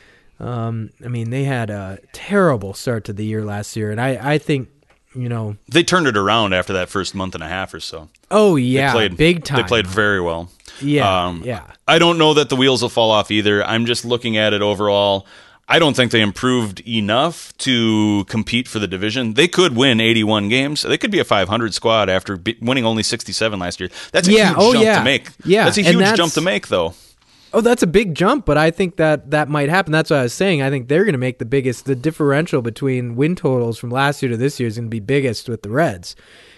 Um, 0.42 0.90
I 1.04 1.08
mean, 1.08 1.30
they 1.30 1.44
had 1.44 1.70
a 1.70 1.98
terrible 2.12 2.74
start 2.74 3.04
to 3.04 3.12
the 3.12 3.24
year 3.24 3.44
last 3.44 3.76
year, 3.76 3.90
and 3.90 4.00
I, 4.00 4.34
I 4.34 4.38
think, 4.38 4.68
you 5.14 5.28
know, 5.28 5.56
they 5.68 5.82
turned 5.84 6.06
it 6.06 6.16
around 6.16 6.52
after 6.52 6.72
that 6.72 6.88
first 6.88 7.14
month 7.14 7.34
and 7.34 7.44
a 7.44 7.48
half 7.48 7.72
or 7.72 7.80
so. 7.80 8.08
oh 8.30 8.56
They 8.56 8.62
yeah, 8.62 8.92
played 8.92 9.16
big 9.16 9.44
time. 9.44 9.62
They 9.62 9.68
played 9.68 9.86
very 9.86 10.20
well. 10.20 10.50
yeah, 10.80 11.26
Um, 11.26 11.42
yeah. 11.44 11.64
I 11.86 11.98
don't 11.98 12.18
know 12.18 12.34
that 12.34 12.48
the 12.48 12.56
wheels 12.56 12.82
will 12.82 12.88
fall 12.88 13.10
off 13.10 13.30
either. 13.30 13.62
I'm 13.64 13.86
just 13.86 14.04
looking 14.04 14.36
at 14.36 14.52
it 14.52 14.62
overall. 14.62 15.26
I 15.68 15.78
don't 15.78 15.94
think 15.94 16.10
they 16.10 16.20
improved 16.20 16.80
enough 16.88 17.56
to 17.58 18.24
compete 18.24 18.66
for 18.68 18.78
the 18.80 18.88
division. 18.88 19.34
They 19.34 19.46
could 19.48 19.76
win 19.76 20.00
81 20.00 20.48
games. 20.48 20.82
They 20.82 20.98
could 20.98 21.12
be 21.12 21.20
a 21.20 21.24
500 21.24 21.72
squad 21.72 22.10
after 22.10 22.36
be- 22.36 22.58
winning 22.60 22.84
only 22.84 23.02
67 23.04 23.58
last 23.60 23.78
year. 23.80 23.88
That's 24.10 24.26
a 24.28 24.32
Yeah, 24.32 24.48
huge 24.48 24.56
oh, 24.58 24.72
jump 24.72 24.84
yeah. 24.84 24.98
to 24.98 25.04
make. 25.04 25.28
Yeah, 25.44 25.64
that's 25.64 25.78
a 25.78 25.82
huge 25.82 26.16
jump 26.16 26.32
to 26.32 26.40
make, 26.40 26.66
though. 26.68 26.94
Oh, 27.54 27.60
that's 27.60 27.82
a 27.82 27.86
big 27.86 28.14
jump, 28.14 28.46
but 28.46 28.56
I 28.56 28.70
think 28.70 28.96
that 28.96 29.30
that 29.30 29.48
might 29.48 29.68
happen. 29.68 29.92
That's 29.92 30.10
what 30.10 30.20
I 30.20 30.22
was 30.22 30.32
saying. 30.32 30.62
I 30.62 30.70
think 30.70 30.88
they're 30.88 31.04
going 31.04 31.12
to 31.12 31.18
make 31.18 31.38
the 31.38 31.44
biggest. 31.44 31.84
The 31.84 31.94
differential 31.94 32.62
between 32.62 33.14
win 33.16 33.36
totals 33.36 33.78
from 33.78 33.90
last 33.90 34.22
year 34.22 34.30
to 34.30 34.36
this 34.36 34.58
year 34.58 34.66
is 34.68 34.76
going 34.76 34.86
to 34.86 34.90
be 34.90 35.00
biggest 35.00 35.48
with 35.48 35.62
the 35.62 35.70
Reds, 35.70 36.16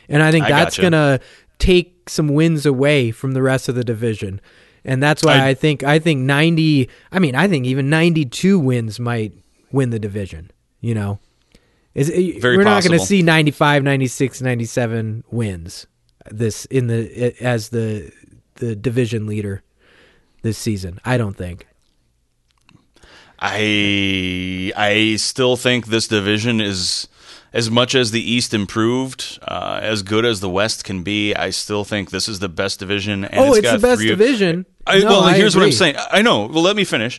and 0.09 0.23
I 0.23 0.31
think 0.31 0.47
I 0.47 0.51
that's 0.51 0.77
gotcha. 0.77 0.91
going 0.91 0.93
to 0.93 1.21
take 1.59 2.09
some 2.09 2.29
wins 2.29 2.67
away 2.67 3.11
from 3.11 3.33
the 3.33 3.43
rest 3.43 3.69
of 3.69 3.75
the 3.75 3.85
division. 3.85 4.41
And 4.85 5.03
that's 5.03 5.23
why 5.25 5.37
I- 5.37 5.49
I, 5.49 5.55
think 5.55 5.83
I 5.83 5.99
think 5.99 6.21
ninety. 6.21 6.89
I 7.11 7.19
mean, 7.19 7.35
I 7.35 7.49
think 7.49 7.67
even 7.67 7.89
ninety-two 7.91 8.59
wins 8.59 9.01
might 9.01 9.33
win 9.73 9.91
the 9.91 9.99
division. 9.99 10.51
You 10.81 10.95
know, 10.95 11.19
is 11.95 12.09
Very 12.41 12.57
we're 12.59 12.65
not 12.65 12.85
going 12.85 12.99
to 12.99 13.05
see 13.05 13.23
95, 13.23 13.83
96, 13.83 14.43
97 14.43 15.25
wins 15.31 15.87
this 16.31 16.67
in 16.67 16.89
the 16.89 17.35
as 17.41 17.71
the 17.71 18.13
the 18.57 18.77
division 18.77 19.27
leader 19.27 19.63
this 20.45 20.57
season. 20.57 21.01
I 21.05 21.17
don't 21.17 21.37
think. 21.37 21.67
I 23.41 24.73
I 24.77 25.17
still 25.17 25.57
think 25.57 25.87
this 25.87 26.07
division 26.07 26.61
is 26.61 27.09
as 27.53 27.71
much 27.71 27.95
as 27.95 28.11
the 28.11 28.21
East 28.21 28.55
improved, 28.55 29.39
uh, 29.47 29.81
as 29.83 30.03
good 30.03 30.25
as 30.25 30.41
the 30.41 30.49
West 30.49 30.85
can 30.85 31.03
be. 31.03 31.35
I 31.35 31.51
still 31.51 31.85
think 31.85 32.11
this 32.11 32.29
is 32.29 32.39
the 32.39 32.49
best 32.49 32.79
division. 32.79 33.25
And 33.25 33.41
oh, 33.41 33.55
it's, 33.55 33.71
the 33.71 33.79
best 33.79 34.01
three 34.01 34.13
of- 34.13 34.19
division. 34.19 34.67
I, 34.87 34.99
No, 34.99 35.07
well, 35.07 35.21
I 35.21 35.35
here's 35.35 35.57
what 35.57 35.65
I'm 35.65 35.73
saying. 35.73 35.97
I 36.11 36.23
know. 36.23 36.47
Well, 36.47 36.63
let 36.63 36.77
me 36.77 36.85
finish. 36.85 37.19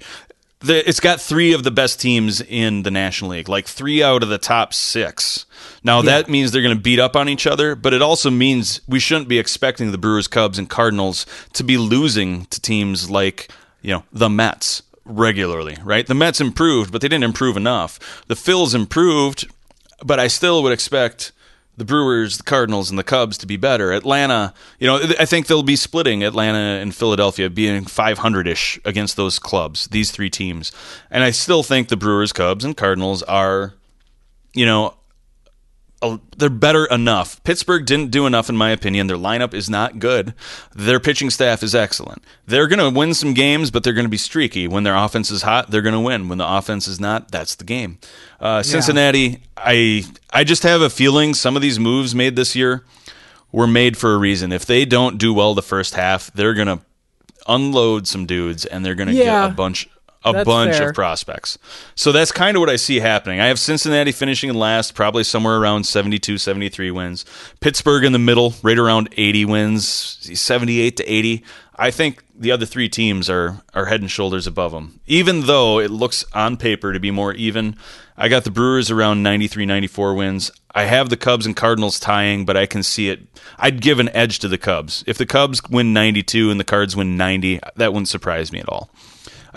The, 0.60 0.88
it's 0.88 1.00
got 1.00 1.20
three 1.20 1.54
of 1.54 1.64
the 1.64 1.72
best 1.72 2.00
teams 2.00 2.42
in 2.42 2.84
the 2.84 2.92
National 2.92 3.32
League, 3.32 3.50
like 3.50 3.66
three 3.66 4.02
out 4.04 4.24
of 4.24 4.30
the 4.30 4.38
top 4.38 4.74
six. 4.74 5.45
Now 5.86 6.02
that 6.02 6.28
means 6.28 6.52
they're 6.52 6.64
going 6.64 6.76
to 6.76 6.82
beat 6.82 7.00
up 7.00 7.16
on 7.16 7.30
each 7.30 7.46
other, 7.46 7.76
but 7.76 7.94
it 7.94 8.02
also 8.02 8.32
means 8.32 8.82
we 8.88 9.00
shouldn't 9.00 9.28
be 9.28 9.38
expecting 9.38 9.92
the 9.92 10.00
Brewers, 10.00 10.28
Cubs, 10.28 10.58
and 10.58 10.68
Cardinals 10.68 11.28
to 11.54 11.64
be 11.64 11.78
losing 11.78 12.46
to 12.48 12.60
teams 12.60 13.10
like 13.10 13.50
you 13.84 13.92
know 13.92 14.04
the 14.12 14.28
Mets 14.28 14.82
regularly, 15.06 15.78
right? 15.84 16.08
The 16.08 16.16
Mets 16.16 16.42
improved, 16.42 16.92
but 16.92 17.02
they 17.02 17.08
didn't 17.08 17.24
improve 17.24 17.56
enough. 17.56 18.24
The 18.28 18.34
Phils 18.34 18.74
improved, 18.74 19.48
but 20.04 20.20
I 20.20 20.28
still 20.28 20.64
would 20.64 20.74
expect 20.74 21.32
the 21.78 21.86
Brewers, 21.86 22.38
the 22.38 22.44
Cardinals, 22.44 22.90
and 22.90 22.98
the 22.98 23.04
Cubs 23.04 23.38
to 23.38 23.46
be 23.46 23.58
better. 23.58 23.92
Atlanta, 23.92 24.56
you 24.80 24.88
know, 24.88 25.00
I 25.20 25.26
think 25.26 25.46
they'll 25.46 25.62
be 25.62 25.76
splitting 25.76 26.24
Atlanta 26.24 26.82
and 26.82 26.96
Philadelphia, 26.96 27.48
being 27.50 27.86
500 27.86 28.48
ish 28.48 28.80
against 28.86 29.18
those 29.18 29.38
clubs, 29.38 29.88
these 29.88 30.10
three 30.10 30.32
teams. 30.32 30.72
And 31.12 31.24
I 31.24 31.30
still 31.30 31.62
think 31.62 31.90
the 31.90 31.98
Brewers, 31.98 32.34
Cubs, 32.34 32.66
and 32.66 32.76
Cardinals 32.76 33.22
are, 33.24 33.74
you 34.54 34.66
know, 34.66 34.96
a- 36.02 36.20
they're 36.38 36.50
better 36.50 36.86
enough. 36.86 37.44
Pittsburgh 37.44 37.86
didn't 37.86 38.12
do 38.12 38.26
enough, 38.26 38.50
in 38.50 38.58
my 38.58 38.70
opinion. 38.72 39.08
Their 39.08 39.18
lineup 39.18 39.54
is 39.54 39.70
not 39.70 40.00
good. 40.00 40.34
Their 40.76 41.00
pitching 41.00 41.30
staff 41.30 41.64
is 41.64 41.74
excellent. 41.74 42.24
They're 42.46 42.68
going 42.68 42.80
to 42.80 42.98
win 42.98 43.14
some 43.14 43.34
games, 43.34 43.72
but 43.72 43.84
they're 43.84 43.94
going 43.94 44.06
to 44.06 44.10
be 44.10 44.18
streaky. 44.18 44.68
When 44.68 44.84
their 44.84 44.96
offense 44.96 45.32
is 45.32 45.42
hot, 45.44 45.72
they're 45.72 45.82
going 45.82 45.94
to 45.96 46.00
win. 46.00 46.28
When 46.28 46.38
the 46.38 46.48
offense 46.48 46.88
is 46.88 47.00
not, 47.00 47.32
that's 47.32 47.56
the 47.56 47.64
game. 47.64 47.98
Uh, 48.40 48.62
Cincinnati, 48.62 49.42
I 49.58 50.04
I 50.32 50.44
just 50.44 50.64
have 50.64 50.82
a 50.82 50.90
feeling 50.90 51.34
some 51.34 51.56
of 51.56 51.62
these 51.62 51.80
moves 51.80 52.14
made 52.14 52.36
this 52.36 52.56
year 52.56 52.84
were 53.52 53.68
made 53.68 53.96
for 53.98 54.14
a 54.14 54.18
reason. 54.18 54.52
If 54.52 54.66
they 54.66 54.84
don't 54.86 55.18
do 55.18 55.34
well 55.34 55.54
the 55.54 55.62
first 55.64 55.94
half, 55.96 56.32
they're 56.34 56.54
going 56.54 56.68
to 56.68 56.82
unload 57.48 58.08
some 58.08 58.26
dudes 58.26 58.66
and 58.66 58.86
they're 58.86 58.96
going 58.96 59.08
to 59.08 59.14
Yeah. 59.14 59.44
get 59.44 59.52
a 59.52 59.54
bunch 59.56 59.88
a 60.26 60.34
That's 60.34 60.46
bunch 60.46 60.76
fair. 60.76 60.90
of 60.90 60.96
prospects. 60.96 61.58
So 61.94 62.12
that's 62.12 62.32
kind 62.32 62.58
of 62.58 62.62
what 62.62 62.70
I 62.70 62.76
see 62.76 63.00
happening. 63.00 63.40
I 63.40 63.46
have 63.48 63.60
Cincinnati 63.60 64.12
finishing 64.12 64.54
last, 64.54 64.96
probably 64.96 65.24
somewhere 65.24 65.58
around 65.58 65.86
72, 65.86 66.38
73 66.38 66.92
wins. 66.92 67.26
Pittsburgh 67.60 68.04
in 68.04 68.12
the 68.12 68.20
middle, 68.20 68.56
right 68.64 68.78
around 68.78 69.10
80 69.16 69.46
wins, 69.46 69.86
78 69.86 70.98
to 70.98 71.06
80. 71.06 71.44
I 71.78 71.92
think 71.92 72.24
the 72.34 72.52
other 72.52 72.66
three 72.66 72.90
teams 72.90 73.30
are 73.30 73.62
are 73.74 73.86
head 73.86 74.02
and 74.02 74.10
shoulders 74.10 74.48
above 74.48 74.72
them. 74.72 75.00
Even 75.08 75.42
though 75.42 75.80
it 75.80 75.92
looks 75.92 76.26
on 76.34 76.58
paper 76.58 76.94
to 76.94 77.00
be 77.00 77.12
more 77.12 77.34
even, 77.34 77.76
I 78.18 78.30
got 78.30 78.46
the 78.46 78.52
Brewers 78.52 78.90
around 78.90 79.24
93, 79.24 79.66
94 79.66 80.16
wins. 80.16 80.52
I 80.74 80.84
have 80.84 81.10
the 81.10 81.18
Cubs 81.18 81.46
and 81.46 81.56
Cardinals 81.56 82.00
tying, 82.00 82.46
but 82.46 82.56
I 82.58 82.66
can 82.66 82.82
see 82.82 83.10
it. 83.10 83.22
I'd 83.58 83.82
give 83.82 84.00
an 84.00 84.10
edge 84.10 84.40
to 84.40 84.48
the 84.48 84.58
Cubs. 84.58 85.04
If 85.06 85.18
the 85.18 85.26
Cubs 85.26 85.62
win 85.70 85.94
92 85.94 86.50
and 86.50 86.60
the 86.60 86.64
Cards 86.66 86.96
win 86.96 87.18
90, 87.18 87.60
that 87.76 87.92
wouldn't 87.94 88.10
surprise 88.10 88.52
me 88.52 88.60
at 88.60 88.70
all. 88.70 88.90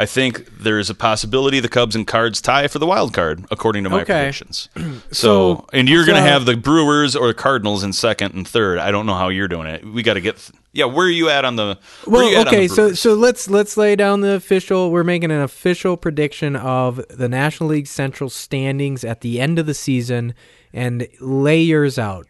I 0.01 0.07
think 0.07 0.47
there's 0.61 0.89
a 0.89 0.95
possibility 0.95 1.59
the 1.59 1.69
Cubs 1.69 1.97
and 1.97 2.07
Cards 2.07 2.41
tie 2.41 2.69
for 2.69 2.79
the 2.79 2.87
wild 2.87 3.13
card, 3.13 3.45
according 3.51 3.83
to 3.85 3.91
my 3.91 4.03
Okay. 4.03 4.15
predictions. 4.15 4.69
So, 4.77 5.13
So- 5.13 5.67
and 5.73 5.89
you're 5.89 6.07
going 6.07 6.17
to 6.17 6.23
so- 6.27 6.33
have 6.33 6.47
the 6.47 6.57
Brewers 6.57 7.17
or 7.17 7.27
the 7.27 7.35
Cardinals 7.35 7.83
in 7.83 7.93
second 7.93 8.35
and 8.35 8.47
third. 8.47 8.79
I 8.79 8.91
don't 8.93 9.07
know 9.07 9.15
how 9.15 9.29
you're 9.29 9.49
doing 9.49 9.67
it. 9.67 9.85
We 9.85 10.03
got 10.03 10.15
to 10.15 10.21
get. 10.21 10.51
Yeah, 10.73 10.85
where 10.85 11.07
are 11.07 11.11
you 11.11 11.29
at 11.31 11.45
on 11.45 11.57
the? 11.57 11.79
where 12.05 12.21
are 12.23 12.25
Well, 12.25 12.31
you 12.31 12.37
at 12.37 12.47
on 12.47 12.53
the 12.53 12.59
okay, 12.59 12.69
so 12.69 12.75
Brewers? 12.77 13.01
so 13.01 13.15
let's 13.15 13.51
let's 13.51 13.77
lay 13.77 13.97
down 13.97 14.21
the 14.21 14.35
official. 14.35 14.91
We're 14.93 15.03
making 15.03 15.33
an 15.33 15.41
official 15.41 15.97
prediction 15.97 16.55
of 16.55 17.05
the 17.11 17.29
National 17.29 17.71
League 17.71 17.89
Central 17.89 18.31
standings 18.31 19.03
at 19.03 19.23
the 19.23 19.41
end 19.41 19.59
of 19.59 19.67
the 19.67 19.75
season, 19.75 20.35
and 20.73 21.09
lay 21.21 21.61
yours 21.61 21.99
out. 21.99 22.27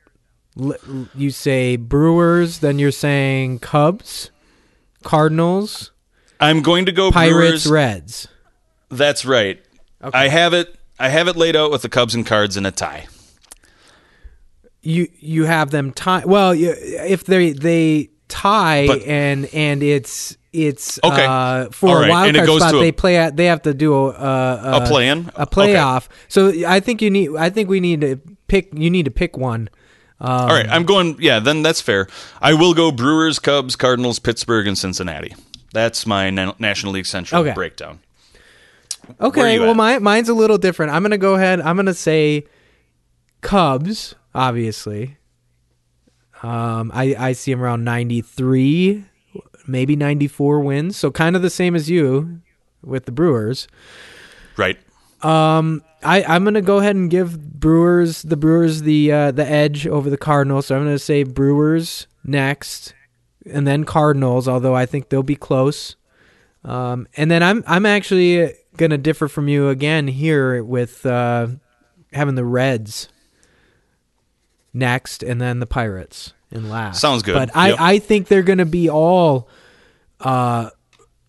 L- 0.59 0.75
you 1.15 1.31
say 1.31 1.77
Brewers, 1.77 2.61
then 2.61 2.79
you're 2.79 2.91
saying 2.93 3.59
Cubs, 3.59 4.31
Cardinals, 5.03 5.91
I'm 6.41 6.63
going 6.63 6.87
to 6.87 6.93
go 6.93 7.11
Pirates, 7.11 7.33
Brewers. 7.65 7.67
Reds. 7.67 8.29
That's 8.91 9.25
right. 9.25 9.61
I 10.01 10.29
have 10.29 10.53
it. 10.55 10.75
I 10.99 11.09
have 11.09 11.29
it 11.29 11.37
laid 11.37 11.57
out 11.57 11.71
with 11.71 11.83
the 11.83 11.89
Cubs 11.89 12.15
and 12.15 12.25
Cards 12.27 12.57
in 12.57 12.65
a 12.67 12.71
tie. 12.71 13.07
You 14.83 15.09
you 15.19 15.45
have 15.45 15.71
them 15.71 15.93
tie. 15.93 16.25
Well, 16.25 16.55
you, 16.55 16.75
if 16.79 17.25
they 17.25 17.53
they 17.53 18.11
tie 18.29 18.87
But- 18.87 19.03
and 19.03 19.47
and 19.53 19.83
it's 19.83 20.37
it's 20.53 20.99
Okay. 21.05 21.27
uh, 21.27 21.69
for 21.71 21.89
All 21.99 22.05
a 22.05 22.09
wild 22.09 22.35
card 22.35 22.49
spot. 22.49 22.75
a- 22.75 22.79
they 22.79 22.93
play 22.93 23.17
at. 23.17 23.37
They 23.37 23.47
have 23.47 23.63
to 23.63 23.75
do 23.75 23.93
a 23.95 24.09
a, 24.11 24.83
A 24.83 24.87
play-in? 24.87 25.31
a 25.35 25.47
playoff. 25.47 26.09
So 26.29 26.53
I 26.67 26.81
think 26.81 27.03
you 27.03 27.11
need. 27.11 27.37
I 27.37 27.51
think 27.51 27.69
we 27.69 27.81
need 27.81 28.01
to 28.01 28.17
pick. 28.47 28.71
You 28.73 28.89
need 28.91 29.05
to 29.05 29.11
pick 29.11 29.37
one. 29.37 29.69
Um, 30.21 30.31
All 30.31 30.49
right, 30.49 30.69
I'm 30.69 30.85
going. 30.85 31.17
Yeah, 31.21 31.39
then 31.39 31.63
that's 31.63 31.81
fair. 31.81 32.09
I 32.41 32.55
will 32.55 32.73
go 32.75 32.91
Brewers, 32.91 33.39
Cubs, 33.39 33.77
Cardinals, 33.77 34.19
Pittsburgh, 34.19 34.67
and 34.67 34.77
Cincinnati. 34.79 35.35
That's 35.73 36.07
my 36.07 36.31
na- 36.31 36.55
National 36.59 36.93
League 36.93 37.07
Central 37.07 37.43
Okay. 37.43 37.53
breakdown. 37.53 38.01
Okay, 39.21 39.55
you 39.55 39.61
well, 39.61 39.71
at? 39.71 39.77
my 39.77 39.99
mine's 39.99 40.29
a 40.29 40.35
little 40.35 40.59
different. 40.59 40.93
I'm 40.93 41.03
gonna 41.03 41.17
go 41.19 41.35
ahead. 41.35 41.61
I'm 41.61 41.77
gonna 41.77 41.95
say 41.95 42.45
Cubs, 43.41 44.15
obviously. 44.35 45.17
Um, 46.43 46.91
I 46.95 47.15
I 47.19 47.33
see 47.33 47.53
them 47.53 47.63
around 47.63 47.85
93, 47.85 49.05
maybe 49.67 49.97
94 49.97 50.61
wins. 50.61 50.97
So 50.97 51.11
kind 51.11 51.37
of 51.37 51.43
the 51.43 51.51
same 51.51 51.75
as 51.75 51.89
you 51.91 52.41
with 52.83 53.07
the 53.07 53.13
Brewers. 53.13 53.67
Right. 54.57 54.79
Um, 55.23 55.83
I 56.05 56.23
I'm 56.25 56.45
gonna 56.45 56.61
go 56.63 56.79
ahead 56.79 56.95
and 56.97 57.11
give 57.11 57.59
Brewers 57.59 58.23
the 58.23 58.37
Brewers 58.37 58.83
the 58.83 59.11
uh, 59.11 59.31
the 59.33 59.49
edge 59.49 59.87
over 59.87 60.11
the 60.11 60.17
Cardinals. 60.19 60.67
So 60.67 60.77
I'm 60.77 60.85
gonna 60.85 60.99
say 60.99 61.23
Brewers 61.25 62.07
next, 62.25 62.95
and 63.51 63.67
then 63.67 63.85
Cardinals. 63.85 64.49
Although 64.49 64.75
I 64.75 64.87
think 64.87 65.09
they'll 65.09 65.23
be 65.23 65.37
close. 65.37 65.97
Um, 66.65 67.07
and 67.17 67.31
then 67.31 67.43
I'm 67.43 67.63
I'm 67.67 67.87
actually 67.87 68.53
gonna 68.77 68.99
differ 68.99 69.29
from 69.29 69.49
you 69.49 69.69
again 69.69 70.09
here 70.09 70.63
with 70.63 71.05
uh, 71.07 71.49
having 72.13 72.35
the 72.35 72.45
Reds 72.45 73.09
next, 74.73 75.23
and 75.23 75.41
then 75.41 75.61
the 75.61 75.67
Pirates 75.67 76.33
in 76.51 76.69
last. 76.69 77.01
Sounds 77.01 77.23
good. 77.23 77.35
But 77.35 77.51
I 77.55 77.69
Yep. 77.71 77.81
I 77.81 77.99
think 77.99 78.29
they're 78.29 78.43
gonna 78.43 78.67
be 78.67 78.89
all 78.91 79.49
uh 80.21 80.71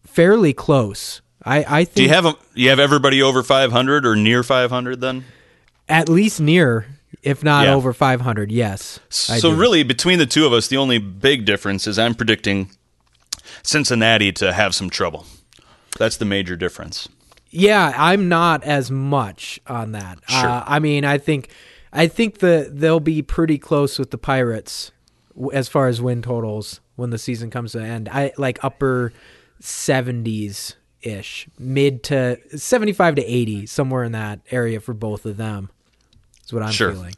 fairly 0.05 0.53
close. 0.53 1.21
I 1.43 1.65
I 1.67 1.83
think 1.85 1.95
Do 1.95 2.03
you 2.03 2.09
have 2.09 2.25
a, 2.25 2.35
you 2.53 2.69
have 2.69 2.79
everybody 2.79 3.21
over 3.21 3.43
500 3.43 4.05
or 4.05 4.15
near 4.15 4.43
500 4.43 4.99
then? 5.01 5.25
at 5.87 6.07
least 6.07 6.39
near, 6.39 6.85
if 7.23 7.43
not 7.43 7.65
Yeah. 7.65 7.73
over 7.75 7.93
500. 7.93 8.51
Yes. 8.51 8.99
So 9.09 9.51
really, 9.51 9.83
between 9.83 10.19
the 10.19 10.25
two 10.25 10.45
of 10.45 10.53
us, 10.53 10.67
the 10.67 10.77
only 10.77 10.97
big 10.97 11.45
difference 11.45 11.87
is 11.87 11.97
I'm 11.99 12.15
predicting 12.15 12.69
Cincinnati 13.63 14.31
to 14.33 14.53
have 14.53 14.73
some 14.75 14.89
trouble. 14.89 15.25
That's 15.97 16.17
the 16.17 16.25
major 16.25 16.55
difference. 16.55 17.09
yeah, 17.51 17.93
I'm 17.97 18.29
not 18.29 18.63
as 18.63 18.91
much 18.91 19.59
on 19.67 19.91
that. 19.93 20.19
Sure. 20.29 20.47
Uh, 20.47 20.63
I 20.67 20.79
mean, 20.79 21.03
I 21.03 21.17
think 21.17 21.49
I 21.91 22.07
think 22.07 22.39
the 22.39 22.69
they'll 22.71 22.99
be 22.99 23.21
pretty 23.23 23.57
close 23.57 23.97
with 23.97 24.11
the 24.11 24.17
Pirates 24.19 24.91
as 25.53 25.67
far 25.67 25.87
as 25.87 25.99
win 26.01 26.21
totals 26.21 26.79
when 26.95 27.09
the 27.09 27.17
season 27.17 27.49
comes 27.49 27.71
to 27.71 27.79
an 27.79 27.85
end. 27.85 28.09
I 28.09 28.33
like 28.37 28.63
upper 28.63 29.11
70s 29.61 30.75
ish, 31.01 31.47
mid 31.57 32.03
to 32.03 32.37
75 32.57 33.15
to 33.15 33.23
80, 33.25 33.65
somewhere 33.65 34.03
in 34.03 34.11
that 34.11 34.41
area 34.51 34.79
for 34.79 34.93
both 34.93 35.25
of 35.25 35.37
them. 35.37 35.69
What 36.53 36.63
I'm 36.63 36.71
Sure. 36.71 36.91
feeling. 36.93 37.13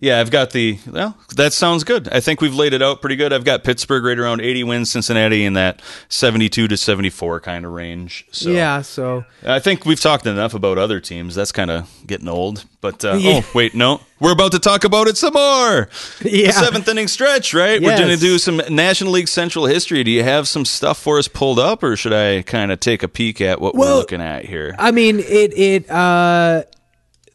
Yeah, 0.00 0.18
I've 0.18 0.32
got 0.32 0.50
the. 0.50 0.80
Well, 0.90 1.16
that 1.36 1.52
sounds 1.52 1.84
good. 1.84 2.08
I 2.10 2.18
think 2.18 2.40
we've 2.40 2.56
laid 2.56 2.72
it 2.72 2.82
out 2.82 3.00
pretty 3.00 3.14
good. 3.14 3.32
I've 3.32 3.44
got 3.44 3.62
Pittsburgh 3.62 4.02
right 4.02 4.18
around 4.18 4.40
80 4.40 4.64
wins, 4.64 4.90
Cincinnati 4.90 5.44
in 5.44 5.52
that 5.52 5.80
72 6.08 6.66
to 6.66 6.76
74 6.76 7.38
kind 7.38 7.64
of 7.64 7.70
range. 7.70 8.24
So 8.32 8.50
Yeah, 8.50 8.82
so 8.82 9.24
I 9.46 9.60
think 9.60 9.86
we've 9.86 10.00
talked 10.00 10.26
enough 10.26 10.54
about 10.54 10.76
other 10.76 10.98
teams. 10.98 11.36
That's 11.36 11.52
kind 11.52 11.70
of 11.70 11.88
getting 12.04 12.26
old. 12.26 12.64
But 12.80 13.04
uh, 13.04 13.12
Yeah. 13.20 13.42
oh, 13.44 13.50
wait, 13.54 13.76
no, 13.76 14.00
we're 14.18 14.32
about 14.32 14.50
to 14.52 14.58
talk 14.58 14.82
about 14.82 15.06
it 15.06 15.16
some 15.16 15.34
more. 15.34 15.88
Yeah. 16.24 16.46
The 16.48 16.52
seventh 16.54 16.88
inning 16.88 17.06
stretch, 17.06 17.54
right? 17.54 17.80
We're 17.80 17.96
going 17.96 18.08
to 18.08 18.16
do 18.16 18.38
some 18.38 18.60
National 18.70 19.12
League 19.12 19.28
Central 19.28 19.66
history. 19.66 20.02
Do 20.02 20.10
you 20.10 20.24
have 20.24 20.48
some 20.48 20.64
stuff 20.64 20.98
for 20.98 21.18
us 21.18 21.28
pulled 21.28 21.60
up, 21.60 21.84
or 21.84 21.94
should 21.96 22.12
I 22.12 22.42
kind 22.42 22.72
of 22.72 22.80
take 22.80 23.04
a 23.04 23.08
peek 23.08 23.40
at 23.40 23.60
what 23.60 23.76
we're 23.76 23.94
looking 23.94 24.20
at 24.20 24.46
here? 24.46 24.74
I 24.80 24.90
mean, 24.90 25.20
it 25.20 25.56
it 25.56 25.88
uh, 25.88 26.64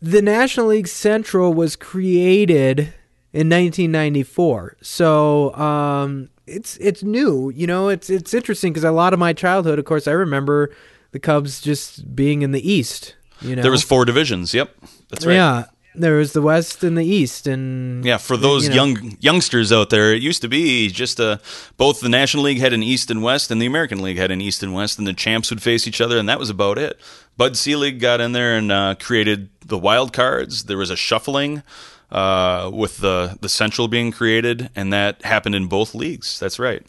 the 0.02 0.22
National 0.22 0.68
League 0.68 0.88
Central 0.88 1.54
was 1.54 1.76
created 1.76 2.94
in 3.34 3.50
1994, 3.50 4.78
so 4.82 5.54
um, 5.56 6.30
it's 6.46 6.78
it's 6.78 7.04
new. 7.04 7.50
You 7.50 7.68
know, 7.68 7.90
it's 7.90 8.10
it's 8.10 8.34
interesting 8.34 8.74
because 8.74 8.84
a 8.84 8.92
lot 8.92 9.14
of 9.14 9.20
my 9.20 9.34
childhood, 9.34 9.80
of 9.80 9.86
course, 9.86 10.08
I 10.08 10.12
remember 10.12 10.72
the 11.12 11.20
Cubs 11.20 11.62
just 11.62 12.16
being 12.16 12.42
in 12.42 12.52
the 12.52 12.70
East. 12.72 13.16
You 13.42 13.56
know, 13.56 13.62
There 13.62 13.72
was 13.72 13.84
four 13.84 14.06
divisions. 14.06 14.54
Yep, 14.54 14.76
that's 15.10 15.26
right. 15.26 15.34
yeah, 15.36 15.66
there 15.98 16.16
was 16.16 16.34
the 16.34 16.42
West 16.42 16.84
and 16.84 16.98
the 16.98 17.04
East, 17.06 17.48
and 17.48 18.06
Yeah, 18.06 18.18
for 18.18 18.38
those 18.38 18.64
you 18.64 18.70
know. 18.70 18.76
young 18.76 19.18
youngsters 19.20 19.72
out 19.72 19.90
there, 19.90 20.14
it 20.14 20.22
used 20.22 20.42
to 20.44 20.48
be 20.48 20.90
just 20.90 21.20
uh, 21.20 21.38
both 21.78 22.00
the 22.00 22.10
National 22.10 22.44
League 22.44 22.60
had 22.60 22.74
an 22.74 22.84
East 22.84 23.12
and 23.12 23.22
West, 23.24 23.52
and 23.52 23.62
the 23.62 23.66
American 23.66 24.02
League 24.02 24.18
had 24.18 24.32
an 24.32 24.42
East 24.42 24.64
and 24.64 24.74
West, 24.74 24.98
and 24.98 25.08
the 25.08 25.14
champs 25.14 25.50
would 25.50 25.62
face 25.62 25.88
each 25.88 26.00
other, 26.02 26.18
and 26.18 26.30
that 26.30 26.40
was 26.40 26.50
about 26.50 26.78
it. 26.78 27.00
Bud 27.36 27.58
Selig 27.58 28.00
got 28.00 28.22
in 28.22 28.32
there 28.32 28.56
and 28.58 28.72
uh, 28.72 28.96
created 29.00 29.50
the 29.66 29.78
wild 29.78 30.14
cards. 30.14 30.64
There 30.64 30.78
was 30.78 30.90
a 30.90 30.96
shuffling 30.96 31.64
uh, 32.12 32.70
with 32.74 32.98
the 32.98 33.38
the 33.42 33.50
Central 33.50 33.88
being 33.88 34.12
created, 34.12 34.70
and 34.76 34.94
that 34.94 35.24
happened 35.24 35.56
in 35.56 35.68
both 35.68 35.94
leagues. 35.94 36.40
That's 36.40 36.58
right. 36.60 36.86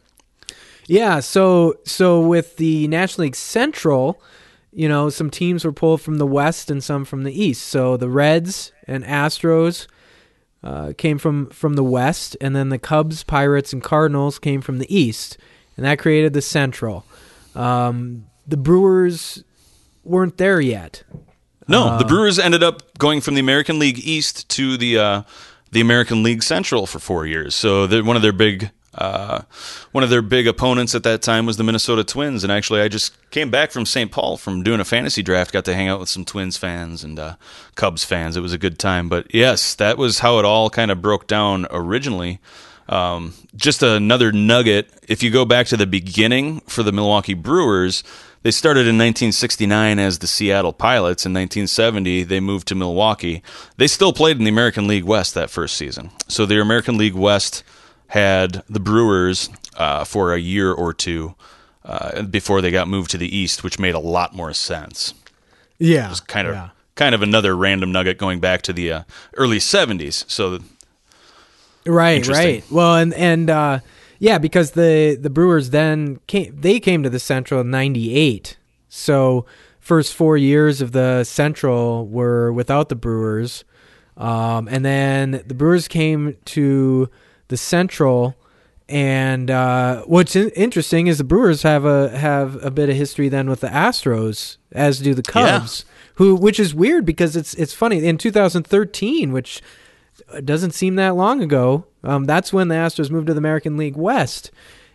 Yeah, 0.86 1.20
so 1.20 1.74
so 1.84 2.20
with 2.20 2.56
the 2.56 2.88
National 2.88 3.24
League 3.24 3.36
Central, 3.36 4.22
you 4.72 4.88
know, 4.88 5.08
some 5.10 5.30
teams 5.30 5.64
were 5.64 5.72
pulled 5.72 6.00
from 6.00 6.18
the 6.18 6.26
West 6.26 6.70
and 6.70 6.82
some 6.84 7.04
from 7.04 7.22
the 7.24 7.32
East. 7.44 7.66
So 7.66 7.96
the 7.96 8.08
Reds 8.08 8.72
and 8.86 9.04
Astros 9.04 9.86
uh, 10.62 10.92
came 10.98 11.18
from 11.18 11.50
from 11.50 11.74
the 11.74 11.84
West, 11.84 12.36
and 12.40 12.54
then 12.54 12.68
the 12.68 12.78
Cubs, 12.78 13.22
Pirates, 13.24 13.72
and 13.72 13.82
Cardinals 13.82 14.38
came 14.38 14.60
from 14.60 14.78
the 14.78 14.94
East, 14.94 15.38
and 15.76 15.86
that 15.86 15.98
created 15.98 16.32
the 16.32 16.42
Central. 16.42 17.04
Um, 17.54 18.26
the 18.46 18.56
Brewers 18.56 19.42
weren't 20.04 20.36
there 20.38 20.60
yet. 20.60 21.02
No, 21.70 21.98
the 21.98 22.04
Brewers 22.06 22.38
ended 22.38 22.62
up 22.62 22.96
going 22.98 23.20
from 23.20 23.34
the 23.34 23.40
American 23.40 23.78
League 23.78 23.98
East 23.98 24.48
to 24.50 24.76
the 24.76 24.98
uh, 24.98 25.22
the 25.70 25.80
American 25.80 26.22
League 26.22 26.42
Central 26.42 26.86
for 26.86 26.98
four 26.98 27.26
years. 27.26 27.54
So 27.54 27.86
they're- 27.86 28.02
one 28.02 28.16
of 28.16 28.22
their 28.22 28.32
big 28.32 28.70
uh, 28.98 29.42
one 29.92 30.02
of 30.02 30.10
their 30.10 30.22
big 30.22 30.48
opponents 30.48 30.94
at 30.94 31.04
that 31.04 31.22
time 31.22 31.46
was 31.46 31.56
the 31.56 31.62
Minnesota 31.62 32.02
Twins. 32.02 32.42
And 32.42 32.52
actually, 32.52 32.80
I 32.80 32.88
just 32.88 33.14
came 33.30 33.50
back 33.50 33.70
from 33.70 33.86
St. 33.86 34.10
Paul 34.10 34.36
from 34.36 34.64
doing 34.64 34.80
a 34.80 34.84
fantasy 34.84 35.22
draft. 35.22 35.52
Got 35.52 35.64
to 35.66 35.74
hang 35.74 35.88
out 35.88 36.00
with 36.00 36.08
some 36.08 36.24
Twins 36.24 36.56
fans 36.56 37.04
and 37.04 37.18
uh, 37.18 37.36
Cubs 37.76 38.02
fans. 38.02 38.36
It 38.36 38.40
was 38.40 38.52
a 38.52 38.58
good 38.58 38.78
time. 38.78 39.08
But 39.08 39.32
yes, 39.32 39.76
that 39.76 39.98
was 39.98 40.18
how 40.18 40.40
it 40.40 40.44
all 40.44 40.68
kind 40.68 40.90
of 40.90 41.00
broke 41.00 41.28
down 41.28 41.66
originally. 41.70 42.40
Um, 42.88 43.34
just 43.54 43.82
another 43.82 44.32
nugget. 44.32 44.90
If 45.06 45.22
you 45.22 45.30
go 45.30 45.44
back 45.44 45.68
to 45.68 45.76
the 45.76 45.86
beginning 45.86 46.60
for 46.60 46.82
the 46.82 46.92
Milwaukee 46.92 47.34
Brewers, 47.34 48.02
they 48.42 48.50
started 48.50 48.80
in 48.80 48.96
1969 48.96 49.98
as 50.00 50.18
the 50.18 50.26
Seattle 50.26 50.72
Pilots. 50.72 51.24
In 51.24 51.32
1970, 51.32 52.24
they 52.24 52.40
moved 52.40 52.66
to 52.68 52.74
Milwaukee. 52.74 53.42
They 53.76 53.86
still 53.86 54.12
played 54.12 54.38
in 54.38 54.44
the 54.44 54.50
American 54.50 54.88
League 54.88 55.04
West 55.04 55.34
that 55.34 55.50
first 55.50 55.76
season. 55.76 56.10
So 56.28 56.46
the 56.46 56.60
American 56.60 56.96
League 56.96 57.14
West 57.14 57.62
had 58.08 58.62
the 58.68 58.80
Brewers 58.80 59.48
uh, 59.76 60.04
for 60.04 60.34
a 60.34 60.38
year 60.38 60.72
or 60.72 60.92
two 60.92 61.34
uh, 61.84 62.22
before 62.22 62.60
they 62.60 62.70
got 62.70 62.88
moved 62.88 63.10
to 63.12 63.18
the 63.18 63.34
East, 63.34 63.64
which 63.64 63.78
made 63.78 63.94
a 63.94 64.00
lot 64.00 64.34
more 64.34 64.52
sense. 64.52 65.14
Yeah, 65.78 66.12
Kind 66.26 66.48
of, 66.48 66.70
kind 66.96 67.14
of 67.14 67.22
another 67.22 67.56
random 67.56 67.92
nugget 67.92 68.18
going 68.18 68.40
back 68.40 68.62
to 68.62 68.72
the 68.72 68.92
uh, 68.92 69.02
early 69.36 69.58
70s. 69.58 70.28
So 70.28 70.58
Right, 71.86 72.26
right. 72.28 72.64
Well, 72.70 72.96
and 72.96 73.14
and 73.14 73.48
uh, 73.48 73.80
yeah, 74.18 74.38
because 74.38 74.72
the 74.72 75.16
the 75.18 75.30
Brewers 75.30 75.70
then 75.70 76.20
came 76.26 76.54
they 76.60 76.80
came 76.80 77.02
to 77.02 77.10
the 77.10 77.18
Central 77.18 77.62
in 77.62 77.70
'98. 77.70 78.56
So 78.88 79.46
first 79.80 80.14
four 80.14 80.36
years 80.36 80.82
of 80.82 80.92
the 80.92 81.24
Central 81.24 82.06
were 82.06 82.52
without 82.52 82.90
the 82.90 82.94
Brewers, 82.94 83.64
um, 84.18 84.68
and 84.68 84.84
then 84.84 85.42
the 85.46 85.54
Brewers 85.54 85.88
came 85.88 86.36
to 86.46 87.08
the 87.48 87.56
Central. 87.56 88.36
And 88.88 89.50
uh, 89.50 90.02
what's 90.04 90.34
in- 90.34 90.50
interesting 90.50 91.08
is 91.08 91.18
the 91.18 91.24
Brewers 91.24 91.62
have 91.62 91.84
a 91.84 92.16
have 92.16 92.62
a 92.64 92.70
bit 92.70 92.88
of 92.88 92.96
history 92.96 93.28
then 93.28 93.50
with 93.50 93.60
the 93.60 93.68
Astros, 93.68 94.56
as 94.72 95.00
do 95.00 95.12
the 95.14 95.22
Cubs. 95.22 95.84
Who, 96.14 96.34
which 96.34 96.58
is 96.58 96.74
weird 96.74 97.04
because 97.04 97.36
it's 97.36 97.54
it's 97.54 97.74
funny 97.74 98.04
in 98.04 98.18
2013, 98.18 99.30
which 99.32 99.62
doesn't 100.44 100.72
seem 100.72 100.96
that 100.96 101.14
long 101.14 101.42
ago. 101.42 101.84
Um, 102.02 102.24
that's 102.24 102.52
when 102.52 102.68
the 102.68 102.74
Astros 102.74 103.10
moved 103.10 103.26
to 103.28 103.34
the 103.34 103.38
American 103.38 103.76
League 103.76 103.96
West, 103.96 104.50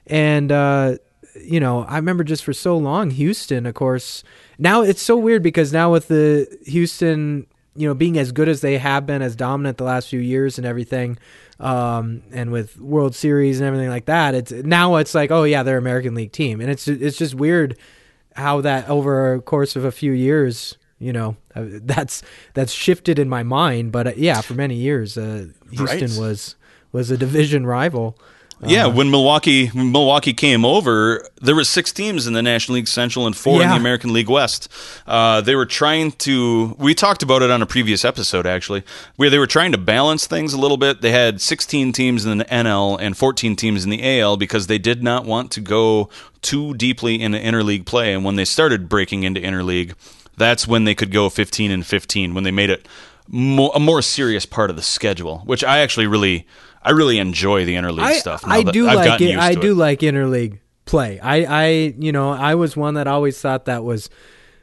and 0.07 0.51
uh, 0.51 0.97
you 1.41 1.59
know 1.59 1.83
I 1.83 1.95
remember 1.95 2.23
just 2.23 2.43
for 2.43 2.53
so 2.53 2.77
long 2.77 3.11
Houston, 3.11 3.65
of 3.65 3.73
course. 3.73 4.23
Now 4.57 4.81
it's 4.81 5.01
so 5.01 5.15
weird 5.15 5.43
because 5.43 5.71
now 5.71 5.91
with 5.91 6.07
the 6.07 6.47
Houston, 6.65 7.47
you 7.75 7.87
know, 7.87 7.93
being 7.93 8.17
as 8.17 8.31
good 8.31 8.49
as 8.49 8.61
they 8.61 8.77
have 8.77 9.05
been, 9.05 9.21
as 9.21 9.35
dominant 9.35 9.77
the 9.77 9.83
last 9.83 10.09
few 10.09 10.19
years 10.19 10.57
and 10.57 10.67
everything, 10.67 11.17
um, 11.63 12.21
and 12.31 12.51
with 12.51 12.79
World 12.79 13.15
Series 13.15 13.59
and 13.59 13.67
everything 13.67 13.89
like 13.89 14.05
that, 14.05 14.35
it's 14.35 14.51
now 14.51 14.95
it's 14.97 15.15
like 15.15 15.31
oh 15.31 15.43
yeah 15.45 15.63
they're 15.63 15.77
American 15.77 16.13
League 16.13 16.31
team, 16.31 16.61
and 16.61 16.69
it's 16.69 16.87
it's 16.87 17.17
just 17.17 17.33
weird 17.35 17.77
how 18.35 18.61
that 18.61 18.89
over 18.89 19.33
a 19.35 19.41
course 19.41 19.75
of 19.75 19.85
a 19.85 19.91
few 19.91 20.11
years 20.11 20.77
you 20.99 21.13
know 21.13 21.35
uh, 21.55 21.65
that's 21.83 22.21
that's 22.53 22.71
shifted 22.73 23.17
in 23.19 23.29
my 23.29 23.43
mind. 23.43 23.91
But 23.91 24.07
uh, 24.07 24.13
yeah 24.17 24.41
for 24.41 24.53
many 24.53 24.75
years 24.75 25.17
uh, 25.17 25.47
Houston 25.71 26.09
Right. 26.11 26.19
was 26.19 26.55
was 26.91 27.11
a 27.11 27.17
division 27.17 27.65
rival 27.65 28.17
Yeah, 28.65 28.87
when 28.87 29.11
Milwaukee 29.11 29.67
when 29.67 29.91
Milwaukee 29.91 30.33
came 30.33 30.65
over, 30.65 31.27
there 31.41 31.55
were 31.55 31.63
six 31.63 31.91
teams 31.91 32.27
in 32.27 32.33
the 32.33 32.41
National 32.41 32.75
League 32.75 32.87
Central 32.87 33.27
and 33.27 33.35
four 33.35 33.61
in 33.61 33.69
the 33.69 33.75
American 33.75 34.13
League 34.13 34.29
West. 34.29 34.69
Uh, 35.05 35.41
they 35.41 35.55
were 35.55 35.65
trying 35.65 36.11
to. 36.13 36.75
We 36.77 36.93
talked 36.93 37.23
about 37.23 37.41
it 37.41 37.51
on 37.51 37.61
a 37.61 37.65
previous 37.65 38.05
episode, 38.05 38.45
actually, 38.45 38.83
where 39.15 39.29
they 39.29 39.39
were 39.39 39.47
trying 39.47 39.71
to 39.73 39.77
balance 39.77 40.27
things 40.27 40.53
a 40.53 40.59
little 40.59 40.77
bit. 40.77 41.01
They 41.01 41.11
had 41.11 41.41
16 41.41 41.91
teams 41.91 42.25
in 42.25 42.37
the 42.37 42.45
NL 42.45 42.97
and 42.99 43.17
14 43.17 43.55
teams 43.55 43.83
in 43.83 43.89
the 43.89 44.19
AL 44.19 44.37
because 44.37 44.67
they 44.67 44.77
did 44.77 45.03
not 45.03 45.25
want 45.25 45.51
to 45.51 45.61
go 45.61 46.09
too 46.41 46.73
deeply 46.73 47.21
into 47.21 47.37
interleague 47.37 47.85
play. 47.85 48.13
And 48.13 48.23
when 48.23 48.35
they 48.35 48.45
started 48.45 48.89
breaking 48.89 49.23
into 49.23 49.41
interleague, 49.41 49.93
that's 50.37 50.67
when 50.67 50.83
they 50.83 50.95
could 50.95 51.11
go 51.11 51.29
15 51.29 51.71
and 51.71 51.85
15 51.85 52.33
when 52.33 52.43
they 52.43 52.51
made 52.51 52.69
it 52.69 52.87
more, 53.27 53.71
a 53.75 53.79
more 53.79 54.01
serious 54.01 54.45
part 54.45 54.69
of 54.69 54.75
the 54.75 54.81
schedule, 54.81 55.39
which 55.45 55.63
I 55.63 55.79
actually 55.79 56.07
really. 56.07 56.47
I 56.83 56.91
really 56.91 57.17
enjoy 57.17 57.65
the 57.65 57.75
interleague 57.75 58.01
I, 58.01 58.13
stuff. 58.13 58.43
I 58.45 58.63
do 58.63 58.85
like 58.85 59.21
it 59.21 59.37
I 59.37 59.55
do 59.55 59.73
like 59.73 59.99
interleague 59.99 60.59
play 60.85 61.19
I 61.19 61.35
I 61.65 61.65
you 61.97 62.11
know 62.11 62.29
I 62.31 62.55
was 62.55 62.75
one 62.75 62.95
that 62.95 63.07
always 63.07 63.39
thought 63.39 63.65
that 63.65 63.83
was 63.83 64.09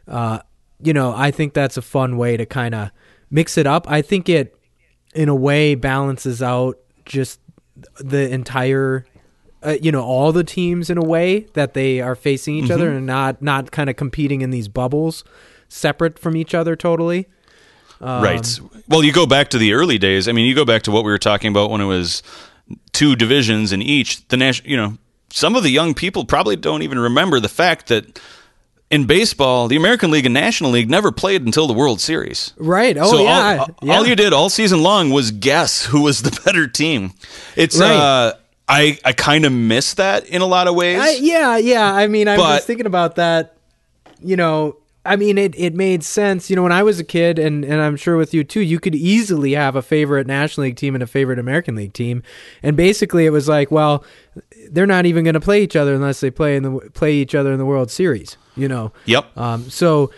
uh 0.06 0.40
you 0.82 0.92
know 0.92 1.14
I 1.16 1.30
think 1.30 1.54
that's 1.54 1.76
a 1.76 1.82
fun 1.82 2.16
way 2.18 2.36
to 2.36 2.44
kind 2.46 2.74
of 2.74 2.90
mix 3.30 3.56
it 3.56 3.66
up 3.66 3.90
I 3.90 4.02
think 4.02 4.28
it 4.28 4.54
in 5.14 5.28
a 5.28 5.34
way 5.34 5.74
balances 5.74 6.42
out 6.42 6.78
just 7.06 7.40
the 7.98 8.30
entire 8.30 9.06
uh, 9.62 9.76
you 9.80 9.90
know 9.90 10.02
all 10.02 10.32
the 10.32 10.44
teams 10.44 10.90
in 10.90 10.98
a 10.98 11.04
way 11.04 11.40
that 11.54 11.74
they 11.74 12.00
are 12.00 12.14
facing 12.14 12.56
each 12.56 12.64
Mm-hmm. 12.64 12.72
other 12.74 12.90
and 12.92 13.06
not 13.06 13.40
not 13.40 13.70
kind 13.70 13.88
of 13.88 13.96
competing 13.96 14.42
in 14.42 14.50
these 14.50 14.68
bubbles 14.68 15.24
separate 15.68 16.18
from 16.18 16.36
each 16.36 16.54
other 16.54 16.76
totally 16.76 17.26
Um, 18.00 18.22
right. 18.24 18.60
Well, 18.88 19.04
you 19.04 19.12
go 19.12 19.26
back 19.26 19.50
to 19.50 19.58
the 19.58 19.74
early 19.74 19.98
days. 19.98 20.26
I 20.28 20.32
mean, 20.32 20.46
you 20.46 20.54
go 20.54 20.64
back 20.64 20.82
to 20.82 20.90
what 20.90 21.04
we 21.04 21.10
were 21.10 21.18
talking 21.18 21.50
about 21.50 21.70
when 21.70 21.80
it 21.80 21.86
was 21.86 22.22
two 22.92 23.14
divisions 23.16 23.72
in 23.72 23.82
each. 23.82 24.26
The 24.28 24.36
national, 24.36 24.70
you 24.70 24.76
know, 24.76 24.96
some 25.30 25.54
of 25.56 25.62
the 25.62 25.70
young 25.70 25.94
people 25.94 26.24
probably 26.24 26.56
don't 26.56 26.82
even 26.82 26.98
remember 26.98 27.40
the 27.40 27.48
fact 27.48 27.88
that 27.88 28.20
in 28.90 29.04
baseball, 29.06 29.68
the 29.68 29.76
American 29.76 30.10
League 30.10 30.24
and 30.26 30.32
National 30.34 30.70
League 30.70 30.90
never 30.90 31.12
played 31.12 31.44
until 31.46 31.66
the 31.66 31.72
World 31.74 32.00
Series. 32.00 32.52
right 32.56 32.96
oh 32.98 33.10
so 33.10 33.22
yeah, 33.22 33.58
all, 33.60 33.68
yeah. 33.82 33.94
all 33.94 34.06
you 34.06 34.16
did 34.16 34.32
all 34.32 34.48
season 34.50 34.82
long 34.82 35.10
was 35.10 35.30
guess 35.30 35.84
who 35.86 36.00
was 36.02 36.22
the 36.22 36.40
better 36.44 36.66
team. 36.66 37.12
It's 37.54 37.78
Right. 37.78 37.92
uh 37.94 38.32
I 38.68 38.98
I 39.04 39.12
kind 39.12 39.44
of 39.44 39.52
miss 39.52 39.94
that 39.94 40.26
in 40.26 40.42
a 40.42 40.46
lot 40.46 40.66
of 40.68 40.74
ways. 40.74 41.00
I, 41.00 41.10
yeah, 41.20 41.56
yeah. 41.58 41.92
I 41.92 42.06
mean, 42.08 42.26
I 42.28 42.36
But- 42.36 42.42
was 42.56 42.64
thinking 42.64 42.86
about 42.86 43.16
that. 43.16 43.56
You 44.22 44.36
know, 44.36 44.76
I 45.04 45.16
mean, 45.16 45.38
it, 45.38 45.58
it 45.58 45.74
made 45.74 46.04
sense. 46.04 46.50
You 46.50 46.56
know, 46.56 46.62
when 46.62 46.72
I 46.72 46.82
was 46.82 47.00
a 47.00 47.04
kid, 47.04 47.38
and, 47.38 47.64
and 47.64 47.80
I'm 47.80 47.96
sure 47.96 48.16
with 48.16 48.34
you 48.34 48.44
too, 48.44 48.60
you 48.60 48.78
could 48.78 48.94
easily 48.94 49.52
have 49.52 49.74
a 49.74 49.82
favorite 49.82 50.26
National 50.26 50.64
League 50.64 50.76
team 50.76 50.94
and 50.94 51.02
a 51.02 51.06
favorite 51.06 51.38
American 51.38 51.74
League 51.74 51.94
team, 51.94 52.22
and 52.62 52.76
basically 52.76 53.24
it 53.24 53.30
was 53.30 53.48
like, 53.48 53.70
well, 53.70 54.04
they're 54.70 54.86
not 54.86 55.06
even 55.06 55.24
going 55.24 55.34
to 55.34 55.40
play 55.40 55.62
each 55.62 55.76
other 55.76 55.94
unless 55.94 56.20
they 56.20 56.30
play 56.30 56.56
in 56.56 56.62
the 56.62 56.90
play 56.92 57.14
each 57.14 57.34
other 57.34 57.52
in 57.52 57.58
the 57.58 57.64
World 57.66 57.90
Series. 57.90 58.36
You 58.56 58.68
know. 58.68 58.92
Yep. 59.06 59.36
Um, 59.38 59.70
so 59.70 60.10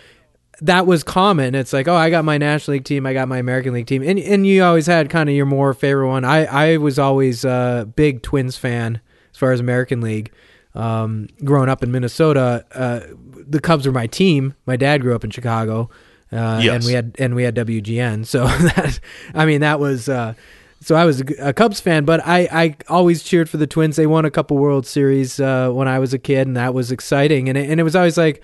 that 0.61 0.85
was 0.85 1.03
common. 1.03 1.55
It's 1.55 1.73
like, 1.73 1.87
oh, 1.87 1.95
I 1.95 2.09
got 2.09 2.25
my 2.25 2.37
National 2.37 2.73
League 2.73 2.85
team, 2.85 3.05
I 3.05 3.13
got 3.13 3.27
my 3.27 3.37
American 3.37 3.73
League 3.73 3.87
team, 3.87 4.03
and 4.03 4.19
and 4.19 4.45
you 4.45 4.63
always 4.63 4.87
had 4.87 5.09
kind 5.09 5.29
of 5.29 5.35
your 5.35 5.45
more 5.45 5.73
favorite 5.73 6.09
one. 6.09 6.25
I 6.25 6.45
I 6.45 6.77
was 6.77 6.99
always 6.99 7.45
a 7.45 7.89
big 7.95 8.21
Twins 8.21 8.57
fan 8.57 8.99
as 9.31 9.37
far 9.37 9.53
as 9.53 9.59
American 9.59 10.01
League. 10.01 10.31
Um, 10.75 11.27
growing 11.43 11.69
up 11.69 11.83
in 11.83 11.91
Minnesota, 11.91 12.65
uh, 12.73 13.01
the 13.47 13.59
Cubs 13.59 13.85
were 13.85 13.91
my 13.93 14.07
team. 14.07 14.53
My 14.65 14.75
dad 14.75 15.01
grew 15.01 15.15
up 15.15 15.23
in 15.23 15.29
Chicago, 15.29 15.89
uh, 16.31 16.59
Yes. 16.63 16.75
and 16.75 16.85
we 16.85 16.93
had 16.93 17.15
and 17.19 17.35
we 17.35 17.43
had 17.43 17.55
WGN. 17.55 18.25
So 18.25 18.45
that 18.75 18.99
I 19.33 19.45
mean 19.45 19.61
that 19.61 19.79
was. 19.79 20.09
Uh, 20.09 20.33
so 20.81 20.95
I 20.95 21.05
was 21.05 21.21
a, 21.21 21.25
a 21.39 21.53
Cubs 21.53 21.79
fan, 21.79 22.03
but 22.03 22.19
I, 22.27 22.39
I 22.51 22.75
always 22.89 23.23
cheered 23.23 23.49
for 23.49 23.55
the 23.55 23.65
Twins. 23.67 23.95
They 23.95 24.05
won 24.05 24.25
a 24.25 24.29
couple 24.29 24.57
World 24.57 24.85
Series 24.85 25.39
uh, 25.39 25.69
when 25.71 25.87
I 25.87 25.97
was 25.97 26.13
a 26.13 26.19
kid, 26.19 26.45
and 26.45 26.57
that 26.57 26.73
was 26.73 26.91
exciting. 26.91 27.47
And 27.47 27.57
it, 27.57 27.69
and 27.69 27.79
it 27.79 27.83
was 27.83 27.95
always 27.95 28.17
like, 28.17 28.43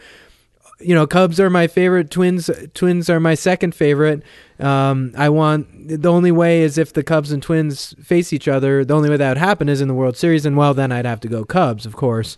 you 0.80 0.96
know, 0.96 1.06
Cubs 1.06 1.38
are 1.42 1.50
my 1.50 1.68
favorite. 1.68 2.10
Twins 2.10 2.50
Twins 2.74 3.10
are 3.10 3.20
my 3.20 3.36
second 3.36 3.76
favorite. 3.76 4.24
Um, 4.58 5.12
I 5.18 5.28
want 5.28 5.90
the 6.02 6.10
only 6.10 6.32
way 6.32 6.62
is 6.62 6.78
if 6.78 6.94
the 6.94 7.04
Cubs 7.04 7.34
and 7.34 7.44
Twins 7.44 7.94
face 8.02 8.32
each 8.32 8.48
other. 8.48 8.86
The 8.86 8.94
only 8.94 9.10
way 9.10 9.18
that 9.18 9.28
would 9.32 9.38
happen 9.38 9.68
is 9.68 9.82
in 9.82 9.90
the 9.90 9.94
World 9.94 10.16
Series, 10.16 10.46
and 10.46 10.56
well, 10.56 10.74
then 10.74 10.94
I'd 10.94 11.06
have 11.06 11.20
to 11.22 11.28
go 11.28 11.44
Cubs, 11.44 11.86
of 11.86 11.98
course. 11.98 12.38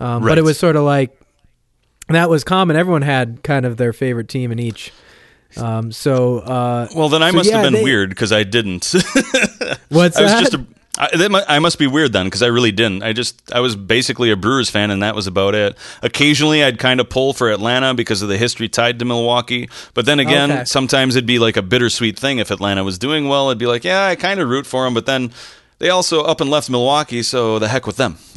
Um, 0.00 0.22
But 0.22 0.38
it 0.38 0.44
was 0.44 0.58
sort 0.58 0.76
of 0.76 0.84
like 0.84 1.14
that 2.14 2.30
was 2.30 2.44
common. 2.44 2.76
Everyone 2.76 3.02
had 3.02 3.42
kind 3.42 3.66
of 3.66 3.76
their 3.76 3.92
favorite 3.92 4.28
team 4.28 4.52
in 4.52 4.58
each. 4.58 4.92
Um, 5.56 5.92
so 5.92 6.38
uh, 6.38 6.88
Well, 6.96 7.08
then 7.10 7.22
I 7.22 7.30
So, 7.30 7.36
must 7.36 7.50
yeah, 7.50 7.56
have 7.56 7.64
been 7.64 7.74
they- 7.74 7.84
weird 7.84 8.08
because 8.10 8.32
I 8.32 8.42
didn't. 8.42 8.84
what's 9.88 10.16
I 10.16 10.22
was 10.22 10.32
that? 10.32 10.40
just 10.40 10.54
a. 10.54 10.64
I, 10.98 11.08
that 11.16 11.44
I 11.48 11.58
must 11.58 11.78
be 11.78 11.86
weird 11.86 12.12
then 12.12 12.26
because 12.26 12.42
I 12.42 12.48
really 12.48 12.70
didn't. 12.70 13.02
I 13.02 13.14
just 13.14 13.50
I 13.50 13.60
was 13.60 13.74
basically 13.76 14.30
a 14.30 14.36
Brewers 14.36 14.68
fan 14.68 14.90
and 14.90 15.02
that 15.02 15.14
was 15.14 15.26
about 15.26 15.54
it. 15.54 15.74
Occasionally 16.02 16.62
I'd 16.62 16.78
kind 16.78 17.00
of 17.00 17.08
pull 17.08 17.32
for 17.32 17.50
Atlanta 17.50 17.94
because 17.94 18.20
of 18.20 18.28
the 18.28 18.36
history 18.36 18.68
tied 18.68 18.98
to 18.98 19.06
Milwaukee, 19.06 19.70
but 19.94 20.04
then 20.04 20.20
again 20.20 20.50
Okay. 20.52 20.64
sometimes 20.66 21.16
it'd 21.16 21.26
be 21.26 21.38
like 21.38 21.56
a 21.56 21.62
bittersweet 21.62 22.18
thing. 22.18 22.38
If 22.38 22.50
Atlanta 22.50 22.84
was 22.84 22.98
doing 22.98 23.26
well, 23.26 23.48
I'd 23.50 23.56
be 23.58 23.66
like, 23.66 23.84
yeah, 23.84 24.04
I 24.06 24.16
kind 24.16 24.38
of 24.38 24.50
root 24.50 24.66
for 24.66 24.84
them, 24.84 24.92
but 24.92 25.06
then 25.06 25.32
they 25.82 25.90
also 25.90 26.22
up 26.22 26.40
and 26.40 26.48
left 26.48 26.70
Milwaukee, 26.70 27.24
so 27.24 27.58
the 27.58 27.66
heck 27.66 27.88
with 27.88 27.96
them. 27.96 28.16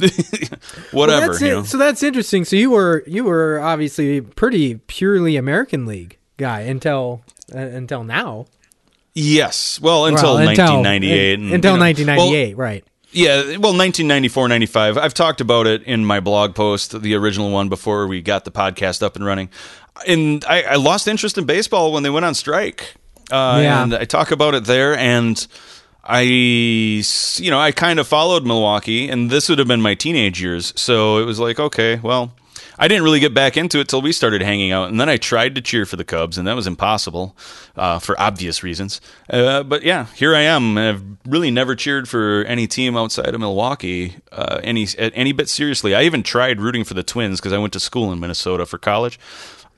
Well, 0.92 1.06
Whatever, 1.06 1.26
that's 1.28 1.40
you 1.40 1.48
know. 1.48 1.62
So 1.62 1.78
that's 1.78 2.02
interesting. 2.02 2.44
So 2.44 2.56
you 2.56 2.70
were 2.70 3.04
you 3.06 3.22
were 3.24 3.60
obviously 3.60 4.20
pretty 4.20 4.76
purely 4.88 5.36
American 5.36 5.86
League 5.86 6.18
guy 6.38 6.60
until 6.62 7.22
uh, 7.54 7.58
until 7.58 8.02
now. 8.02 8.46
Yes, 9.14 9.80
well 9.80 10.06
until 10.06 10.34
Well, 10.34 10.44
1998. 10.46 11.34
and, 11.34 11.52
until 11.52 11.72
you 11.74 11.78
know, 11.78 11.84
1998, 11.84 12.56
right? 12.56 12.84
Yeah, 13.12 13.36
well, 13.58 13.72
1994, 13.72 14.48
95. 14.48 14.98
I've 14.98 15.14
talked 15.14 15.40
about 15.40 15.66
it 15.68 15.82
in 15.84 16.04
my 16.04 16.18
blog 16.20 16.54
post, 16.56 17.00
the 17.00 17.14
original 17.14 17.50
one 17.50 17.68
before 17.68 18.06
we 18.08 18.20
got 18.22 18.44
the 18.44 18.50
podcast 18.50 19.02
up 19.02 19.14
and 19.16 19.24
running. 19.24 19.48
And 20.06 20.44
I, 20.46 20.62
I 20.62 20.74
lost 20.74 21.06
interest 21.08 21.38
in 21.38 21.46
baseball 21.46 21.92
when 21.92 22.02
they 22.02 22.10
went 22.10 22.26
on 22.26 22.34
strike. 22.34 22.94
Uh, 23.30 23.60
Yeah. 23.62 23.82
And 23.84 23.94
I 23.94 24.04
talk 24.04 24.32
about 24.32 24.54
it 24.54 24.64
there. 24.64 24.96
And 24.96 25.46
I, 26.08 26.20
you 26.20 27.50
know, 27.50 27.58
I 27.58 27.72
kind 27.72 27.98
of 27.98 28.06
followed 28.06 28.46
Milwaukee, 28.46 29.08
and 29.08 29.30
this 29.30 29.48
would 29.48 29.58
have 29.58 29.68
been 29.68 29.82
my 29.82 29.94
teenage 29.94 30.40
years. 30.40 30.72
So 30.76 31.18
it 31.18 31.24
was 31.24 31.38
like, 31.40 31.58
okay, 31.58 31.96
well, 32.02 32.32
I 32.78 32.88
didn't 32.88 33.04
really 33.04 33.20
get 33.20 33.32
back 33.34 33.56
into 33.56 33.80
it 33.80 33.88
till 33.88 34.02
we 34.02 34.12
started 34.12 34.42
hanging 34.42 34.70
out, 34.70 34.88
and 34.90 35.00
then 35.00 35.08
I 35.08 35.16
tried 35.16 35.54
to 35.54 35.60
cheer 35.62 35.86
for 35.86 35.96
the 35.96 36.04
Cubs, 36.04 36.36
and 36.38 36.46
that 36.46 36.54
was 36.54 36.66
impossible 36.66 37.36
uh, 37.74 37.98
for 37.98 38.20
obvious 38.20 38.62
reasons. 38.62 39.00
Uh, 39.30 39.62
but 39.62 39.82
yeah, 39.82 40.06
here 40.14 40.34
I 40.34 40.40
am. 40.42 40.76
I've 40.78 41.02
really 41.26 41.50
never 41.50 41.74
cheered 41.74 42.08
for 42.08 42.44
any 42.44 42.66
team 42.66 42.96
outside 42.96 43.34
of 43.34 43.40
Milwaukee 43.40 44.16
uh, 44.30 44.60
any 44.62 44.86
any 44.98 45.32
bit 45.32 45.48
seriously. 45.48 45.94
I 45.94 46.02
even 46.02 46.22
tried 46.22 46.60
rooting 46.60 46.84
for 46.84 46.94
the 46.94 47.02
Twins 47.02 47.40
because 47.40 47.52
I 47.54 47.58
went 47.58 47.72
to 47.72 47.80
school 47.80 48.12
in 48.12 48.20
Minnesota 48.20 48.66
for 48.66 48.78
college. 48.78 49.18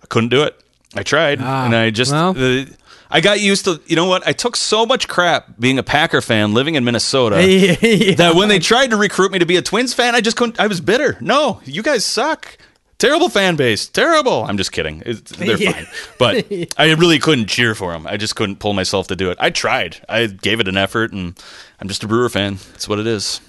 I 0.03 0.07
couldn't 0.07 0.31
do 0.31 0.43
it. 0.43 0.61
I 0.97 1.03
tried, 1.05 1.39
Ah, 1.41 1.67
and 1.67 1.77
I 1.77 1.91
just. 1.91 2.11
well. 2.13 2.31
uh, 2.37 2.65
I 3.11 3.21
got 3.21 3.41
used 3.41 3.65
to, 3.65 3.81
you 3.87 3.97
know 3.97 4.05
what? 4.07 4.27
I 4.27 4.33
took 4.33 4.55
so 4.57 4.85
much 4.85 5.09
crap 5.09 5.59
being 5.59 5.79
a 5.79 5.83
Packer 5.83 6.21
fan 6.21 6.53
living 6.55 6.75
in 6.75 6.85
Minnesota 6.85 7.43
Yeah. 7.47 8.15
that 8.17 8.35
when 8.35 8.49
they 8.49 8.59
tried 8.59 8.91
to 8.91 8.97
recruit 8.97 9.33
me 9.33 9.39
to 9.39 9.47
be 9.47 9.57
a 9.57 9.63
Twins 9.63 9.95
fan, 9.95 10.15
I 10.15 10.21
just 10.21 10.37
couldn't. 10.37 10.61
I 10.61 10.67
was 10.67 10.81
bitter. 10.81 11.17
No, 11.21 11.61
you 11.65 11.83
guys 11.83 12.05
suck. 12.05 12.59
Terrible 12.99 13.29
fan 13.29 13.55
base. 13.57 13.87
Terrible. 13.89 14.43
I'm 14.45 14.57
just 14.57 14.73
kidding. 14.73 15.03
It's, 15.07 15.31
they're 15.33 15.57
Yeah. 15.57 15.71
fine. 15.73 15.87
But 16.19 16.47
I 16.79 16.93
really 16.95 17.19
couldn't 17.21 17.47
cheer 17.47 17.75
for 17.75 17.93
them. 17.93 18.07
I 18.07 18.17
just 18.17 18.35
couldn't 18.37 18.57
pull 18.57 18.73
myself 18.75 19.07
to 19.09 19.17
do 19.17 19.31
it. 19.31 19.39
I 19.41 19.51
tried. 19.51 20.05
I 20.09 20.27
gave 20.27 20.59
it 20.61 20.67
an 20.69 20.77
effort, 20.77 21.13
and 21.13 21.41
I'm 21.81 21.87
just 21.89 22.03
a 22.03 22.09
Brewer 22.09 22.29
fan. 22.29 22.55
That's 22.73 22.89
what 22.89 22.99
it 22.99 23.07
is. 23.07 23.41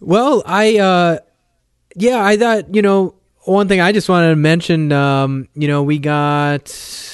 Well, 0.00 0.42
I 0.46 0.78
uh 0.78 1.18
yeah, 1.96 2.24
I 2.24 2.36
thought, 2.36 2.74
you 2.74 2.80
know, 2.80 3.14
one 3.44 3.68
thing 3.68 3.80
I 3.80 3.92
just 3.92 4.08
wanted 4.08 4.30
to 4.30 4.36
mention 4.36 4.92
um, 4.92 5.48
you 5.54 5.68
know, 5.68 5.82
we 5.82 5.98
got 5.98 6.68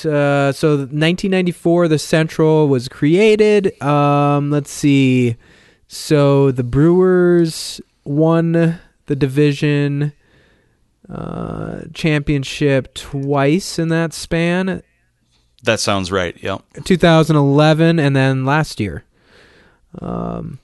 uh 0.04 0.52
so 0.52 0.76
1994 0.76 1.88
the 1.88 1.98
Central 1.98 2.68
was 2.68 2.88
created. 2.88 3.80
Um 3.82 4.50
let's 4.50 4.70
see. 4.70 5.36
So 5.86 6.50
the 6.50 6.64
Brewers 6.64 7.80
won 8.04 8.52
the 9.06 9.16
division 9.16 10.12
uh 11.08 11.80
championship 11.94 12.94
twice 12.94 13.78
in 13.78 13.88
that 13.88 14.12
span, 14.12 14.82
That 15.62 15.80
sounds 15.80 16.12
right. 16.12 16.36
Yep. 16.42 16.62
2011 16.84 17.98
and 17.98 18.14
then 18.14 18.44
last 18.44 18.78
year. 18.80 19.04
Yep. 20.00 20.58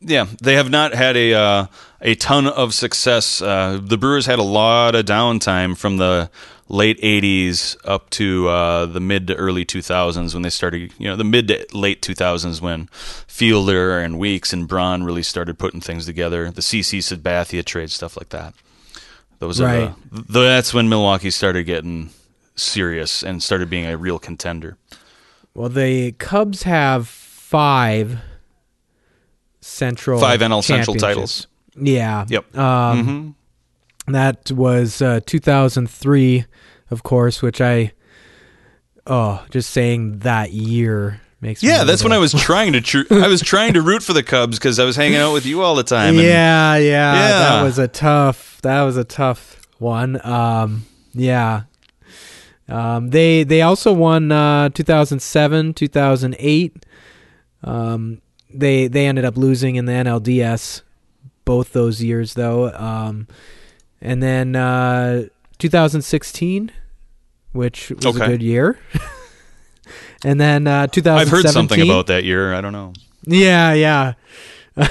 Yeah, 0.00 0.26
they 0.42 0.54
have 0.54 0.70
not 0.70 0.94
had 0.94 1.16
a 1.16 1.34
uh, 1.34 1.66
a 2.00 2.14
ton 2.16 2.46
of 2.46 2.74
success. 2.74 3.40
Uh, 3.40 3.80
the 3.82 3.96
Brewers 3.96 4.26
had 4.26 4.38
a 4.38 4.42
lot 4.44 4.94
of 4.94 5.06
downtime 5.06 5.76
from 5.76 5.96
the 5.96 6.30
late 6.68 7.00
'80s 7.00 7.76
up 7.84 8.10
to 8.10 8.48
uh, 8.48 8.86
the 8.86 9.00
mid 9.00 9.26
to 9.28 9.34
early 9.36 9.64
2000s 9.64 10.34
when 10.34 10.42
they 10.42 10.50
started. 10.50 10.92
You 10.98 11.08
know, 11.08 11.16
the 11.16 11.24
mid 11.24 11.48
to 11.48 11.66
late 11.72 12.02
2000s 12.02 12.60
when 12.60 12.86
Fielder 13.26 13.98
and 13.98 14.18
Weeks 14.18 14.52
and 14.52 14.68
Braun 14.68 15.02
really 15.02 15.22
started 15.22 15.58
putting 15.58 15.80
things 15.80 16.04
together. 16.06 16.50
The 16.50 16.60
CC 16.60 16.98
Sabathia 16.98 17.64
trade, 17.64 17.90
stuff 17.90 18.16
like 18.16 18.28
that. 18.30 18.54
Those 19.38 19.60
Right. 19.60 19.94
the, 20.10 20.40
that's 20.42 20.72
when 20.72 20.88
Milwaukee 20.88 21.30
started 21.30 21.64
getting 21.64 22.10
serious 22.54 23.22
and 23.22 23.42
started 23.42 23.68
being 23.70 23.86
a 23.86 23.96
real 23.96 24.18
contender. 24.18 24.76
Well, 25.54 25.68
the 25.68 26.12
Cubs 26.12 26.62
have 26.64 27.08
five 27.08 28.18
Central 29.66 30.20
Five 30.20 30.40
NL 30.40 30.62
Central 30.62 30.96
titles. 30.96 31.46
Yeah. 31.78 32.24
Yep. 32.28 32.56
Um, 32.56 33.34
hmm 34.06 34.12
That 34.12 34.50
was 34.52 35.02
uh, 35.02 35.20
2003, 35.26 36.44
of 36.90 37.02
course, 37.02 37.42
which 37.42 37.60
I 37.60 37.92
oh, 39.06 39.44
just 39.50 39.70
saying 39.70 40.20
that 40.20 40.52
year 40.52 41.20
makes 41.40 41.62
Yeah, 41.62 41.84
that's 41.84 42.02
when 42.02 42.12
I 42.12 42.18
was 42.18 42.32
trying 42.50 42.72
to 42.72 42.80
tr- 42.80 43.02
I 43.10 43.28
was 43.28 43.40
trying 43.42 43.74
to 43.74 43.82
root 43.82 44.02
for 44.02 44.12
the 44.12 44.22
Cubs 44.22 44.58
because 44.58 44.78
I 44.78 44.84
was 44.84 44.96
hanging 44.96 45.18
out 45.18 45.32
with 45.32 45.44
you 45.44 45.62
all 45.62 45.74
the 45.74 45.82
time. 45.84 46.14
and- 46.14 46.22
Yeah, 46.24 46.76
yeah, 46.76 47.14
Yeah. 47.14 47.38
that 47.40 47.62
was 47.62 47.78
a 47.78 47.88
tough. 47.88 48.60
That 48.62 48.82
was 48.82 48.96
a 48.96 49.04
tough 49.04 49.60
one. 49.78 50.24
Um, 50.26 50.86
yeah. 51.12 51.62
Um, 52.68 53.10
they 53.10 53.44
they 53.44 53.62
also 53.62 53.92
won 53.92 54.32
uh, 54.32 54.70
2007, 54.70 55.74
2008. 55.74 56.86
Um, 57.62 58.20
they 58.50 58.88
they 58.88 59.06
ended 59.06 59.24
up 59.24 59.36
losing 59.36 59.76
in 59.76 59.86
the 59.86 59.92
NLDS 59.92 60.82
both 61.44 61.72
those 61.72 62.02
years 62.02 62.34
though. 62.34 62.70
Um, 62.72 63.26
and 64.00 64.22
then 64.22 64.54
uh, 64.54 65.26
2016, 65.58 66.70
which 67.52 67.90
was 67.90 68.04
a 68.04 68.26
good 68.26 68.42
year. 68.42 68.78
and 70.24 70.38
then 70.38 70.66
uh, 70.66 70.86
2017. 70.88 71.08
I've 71.18 71.28
heard 71.28 71.50
something 71.50 71.80
about 71.80 72.08
that 72.08 72.24
year. 72.24 72.52
I 72.52 72.60
don't 72.60 72.72
know. 72.72 72.92
Yeah, 73.26 73.72
yeah. 73.72 74.12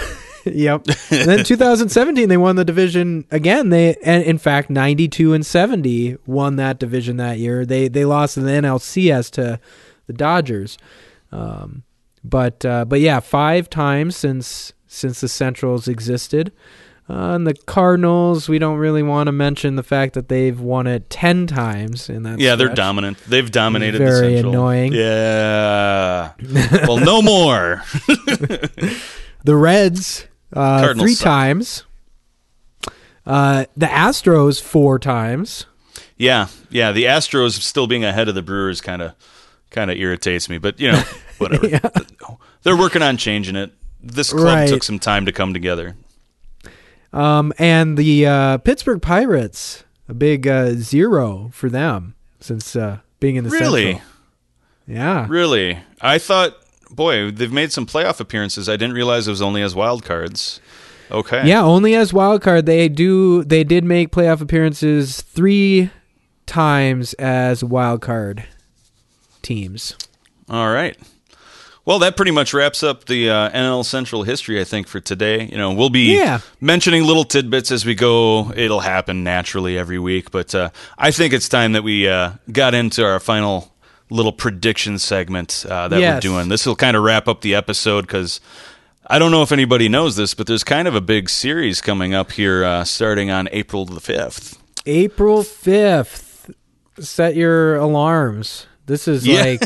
yep. 0.46 0.86
And 1.12 1.30
then 1.30 1.44
2017 1.44 2.28
they 2.28 2.38
won 2.38 2.56
the 2.56 2.66
division 2.66 3.26
again. 3.32 3.70
They 3.70 3.96
and 4.04 4.24
in 4.24 4.38
fact 4.38 4.70
92 4.70 5.34
and 5.34 5.46
70 5.46 6.18
won 6.26 6.56
that 6.56 6.80
division 6.80 7.18
that 7.18 7.38
year. 7.38 7.66
They 7.66 7.88
they 7.88 8.06
lost 8.06 8.38
in 8.38 8.46
the 8.46 8.52
NLCS 8.52 9.32
to 9.32 9.60
the 10.08 10.14
Dodgers. 10.14 10.78
Um, 11.32 11.84
but 12.30 12.66
uh, 12.66 12.86
but 12.86 13.00
yeah, 13.00 13.20
five 13.20 13.70
times 13.70 14.16
since 14.18 14.74
since 14.88 15.22
the 15.22 15.28
Centrals 15.28 15.88
existed. 15.88 16.52
Uh, 17.08 17.36
and 17.36 17.46
the 17.46 17.54
Cardinals, 17.54 18.50
we 18.50 18.58
don't 18.58 18.78
really 18.78 19.04
want 19.04 19.28
to 19.28 19.32
mention 19.32 19.76
the 19.76 19.84
fact 19.84 20.16
that 20.16 20.28
they've 20.28 20.60
won 20.60 20.88
it 20.88 21.08
ten 21.08 21.46
times 21.46 22.10
in 22.10 22.24
that. 22.24 22.40
Yeah, 22.40 22.56
they're 22.56 22.74
dominant. 22.74 23.20
They've 23.28 23.52
dominated 23.52 24.00
the 24.00 24.06
Very 24.06 24.34
Central. 24.34 24.54
annoying. 24.54 24.94
Yeah. 24.94 26.32
well, 26.88 26.98
no 26.98 27.22
more. 27.22 27.84
The 29.44 29.56
Reds 29.56 30.26
uh, 30.52 30.94
three 30.96 31.14
suck. 31.14 31.26
times. 31.26 31.84
Uh, 33.24 33.66
the 33.78 33.86
Astros 33.86 34.60
four 34.60 34.98
times. 34.98 35.68
yeah, 36.18 36.48
yeah. 36.72 36.92
The 36.92 37.04
Astros 37.04 37.60
still 37.62 37.86
being 37.86 38.04
ahead 38.04 38.30
of 38.30 38.34
the 38.36 38.42
Brewers 38.42 38.82
kind 38.82 39.04
of 39.04 39.14
kind 39.70 39.92
of 39.92 39.98
irritates 39.98 40.50
me, 40.50 40.58
but 40.58 40.80
you 40.80 40.92
know, 40.92 41.04
whatever. 41.38 41.68
Yeah. 41.70 41.80
They're 42.64 42.78
working 42.78 43.02
on 43.02 43.18
changing 43.18 43.56
it. 43.56 43.72
This 44.02 44.32
club 44.34 44.46
Right. 44.46 44.70
took 44.70 44.84
some 44.84 45.00
time 45.00 45.26
to 45.26 45.32
come 45.32 45.54
together. 45.54 45.96
Um, 47.14 47.54
and 47.58 47.98
the 47.98 48.26
uh, 48.26 48.58
Pittsburgh 48.60 49.02
Pirates, 49.02 49.84
a 50.10 50.14
big 50.14 50.48
uh, 50.48 50.72
zero 50.74 51.50
for 51.54 51.70
them 51.70 52.16
since 52.40 52.76
uh, 52.76 53.00
being 53.20 53.36
in 53.36 53.44
the 53.46 53.50
Really? 53.52 53.94
Central. 53.94 54.12
Yeah. 54.88 55.26
Really? 55.30 55.80
I 56.02 56.18
thought, 56.18 56.56
boy, 56.92 57.32
they've 57.32 57.52
made 57.52 57.72
some 57.72 57.86
playoff 57.86 58.20
appearances. 58.20 58.68
I 58.68 58.76
didn't 58.78 58.96
realize 58.96 59.28
it 59.28 59.32
was 59.32 59.42
only 59.42 59.62
as 59.62 59.74
wild 59.76 60.04
cards. 60.04 60.60
Okay. 61.12 61.48
Yeah, 61.48 61.62
only 61.64 61.96
as 61.96 62.12
wild 62.14 62.42
card. 62.42 62.66
They 62.66 62.90
do. 62.90 63.44
They 63.44 63.64
did 63.64 63.84
make 63.84 64.12
playoff 64.12 64.42
appearances 64.42 65.22
three 65.22 65.92
times 66.48 67.14
as 67.14 67.64
wild 67.64 68.02
card 68.02 68.46
teams. 69.44 69.96
All 70.50 70.70
right. 70.72 70.98
Well, 71.86 72.00
that 72.00 72.16
pretty 72.18 72.32
much 72.32 72.52
wraps 72.54 72.82
up 72.82 73.06
the 73.06 73.30
uh, 73.30 73.50
NL 73.52 73.86
Central 73.86 74.24
history, 74.24 74.60
I 74.60 74.64
think, 74.64 74.88
for 74.88 75.00
today. 75.00 75.46
You 75.46 75.58
know, 75.58 75.72
we'll 75.74 75.92
be 75.92 76.16
Yeah. 76.18 76.40
mentioning 76.60 77.04
little 77.04 77.24
tidbits 77.26 77.72
as 77.72 77.86
we 77.86 77.94
go. 77.94 78.52
It'll 78.56 78.80
happen 78.80 79.24
naturally 79.24 79.78
every 79.78 80.00
week, 80.00 80.32
but 80.32 80.56
uh, 80.56 80.72
I 80.98 81.12
think 81.12 81.32
it's 81.34 81.48
time 81.48 81.74
that 81.74 81.84
we 81.84 82.08
uh, 82.08 82.32
got 82.52 82.74
into 82.74 83.06
our 83.06 83.20
final 83.20 83.72
little 84.10 84.32
prediction 84.32 84.98
segment 84.98 85.64
uh, 85.70 85.88
that 85.90 86.00
we're 86.16 86.20
doing. 86.22 86.50
This 86.50 86.66
will 86.66 86.76
kind 86.76 86.98
of 86.98 87.04
wrap 87.04 87.28
up 87.28 87.42
the 87.42 87.54
episode 87.54 88.02
because 88.08 88.42
I 89.06 89.20
don't 89.20 89.30
know 89.32 89.44
if 89.44 89.52
anybody 89.52 89.88
knows 89.88 90.16
this, 90.16 90.34
but 90.34 90.48
there's 90.48 90.64
kind 90.64 90.88
of 90.88 90.96
a 90.96 91.02
big 91.02 91.30
series 91.30 91.82
coming 91.82 92.16
up 92.16 92.32
here 92.32 92.64
uh, 92.64 92.84
starting 92.84 93.30
on 93.30 93.48
April 93.52 93.86
the 93.86 94.02
5th. 94.02 94.58
April 94.88 95.44
fifth. 95.44 96.50
Set 97.00 97.36
your 97.36 97.76
alarms. 97.76 98.66
This 98.86 99.08
is 99.08 99.26
Yeah. 99.26 99.42
like. 99.44 99.64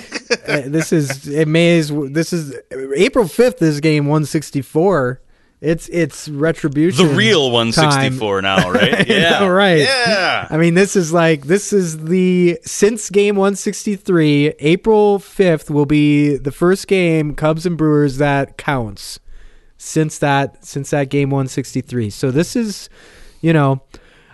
uh, 0.48 0.62
this 0.68 0.92
is 0.94 1.28
it. 1.28 1.48
May 1.48 1.80
as 1.80 1.92
this 2.10 2.34
is 2.34 2.56
April 2.96 3.28
fifth. 3.28 3.62
Is 3.62 3.80
game 3.80 4.06
one 4.08 4.26
sixty 4.26 4.62
four. 4.62 5.22
It's 5.62 5.90
it's 5.90 6.30
retribution. 6.30 7.06
The 7.10 7.14
real 7.14 7.48
time. 7.48 7.74
164 7.74 8.42
now, 8.44 8.72
right? 8.72 9.06
Yeah. 9.10 9.46
right. 9.46 9.80
Yeah. 9.80 10.48
I 10.50 10.56
mean, 10.56 10.74
this 10.74 10.96
is 10.96 11.12
like 11.12 11.48
this 11.48 11.74
is 11.74 12.06
the 12.06 12.58
since 12.64 13.10
game 13.10 13.36
163. 13.36 14.54
April 14.60 15.20
5th 15.20 15.70
will 15.70 15.86
be 15.86 16.38
the 16.38 16.54
first 16.54 16.88
game 16.88 17.36
Cubs 17.36 17.66
and 17.66 17.78
Brewers 17.78 18.20
that 18.20 18.58
counts 18.58 19.20
since 19.78 20.18
that 20.20 20.64
since 20.66 20.92
that 20.92 21.10
game 21.10 21.30
163. 21.30 22.10
So 22.10 22.32
this 22.32 22.56
is, 22.56 22.90
you 23.42 23.52
know, 23.52 23.82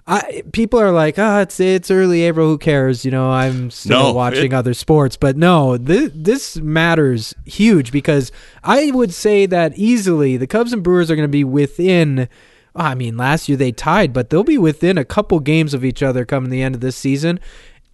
I 0.08 0.44
people 0.52 0.80
are 0.80 0.92
like, 0.92 1.18
"Ah, 1.18 1.42
it's 1.42 1.60
it's 1.60 1.90
early 1.90 2.22
April, 2.24 2.48
who 2.48 2.58
cares?" 2.58 3.04
You 3.06 3.12
know, 3.12 3.32
I'm 3.32 3.72
still 3.72 4.04
No, 4.04 4.14
watching 4.14 4.52
it- 4.52 4.54
other 4.54 4.74
sports, 4.76 5.18
but 5.18 5.36
no, 5.36 5.78
this 5.78 6.12
this 6.14 6.58
matters 6.58 7.34
huge 7.46 7.92
because 7.92 8.32
I 8.64 8.92
would 8.92 9.14
say 9.14 9.46
that 9.48 9.76
easily 9.78 10.38
the 10.38 10.48
Cubs 10.48 10.74
and 10.74 10.84
Brewers 10.84 11.10
are 11.10 11.16
going 11.16 11.28
to 11.28 11.32
be 11.32 11.44
within 11.44 12.28
I 12.76 12.94
mean, 12.94 13.16
last 13.18 13.48
year 13.48 13.58
they 13.58 13.72
tied, 13.72 14.12
but 14.14 14.30
they'll 14.30 14.44
be 14.44 14.58
within 14.58 14.98
a 14.98 15.06
couple 15.06 15.40
games 15.40 15.74
of 15.74 15.86
each 15.86 16.04
other 16.04 16.26
coming 16.26 16.50
the 16.50 16.62
end 16.62 16.76
of 16.76 16.82
this 16.82 16.98
season. 16.98 17.40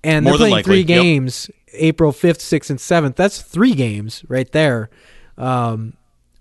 And 0.04 0.26
they're 0.26 0.36
playing 0.36 0.52
likely, 0.54 0.84
three 0.84 0.94
yep. 0.94 1.04
games, 1.04 1.52
April 1.74 2.12
5th, 2.12 2.40
6th, 2.40 2.72
and 2.72 2.80
7th. 2.80 3.16
That's 3.16 3.42
three 3.44 3.76
games 3.76 4.26
right 4.28 4.52
there. 4.52 4.90
Um, 5.38 5.94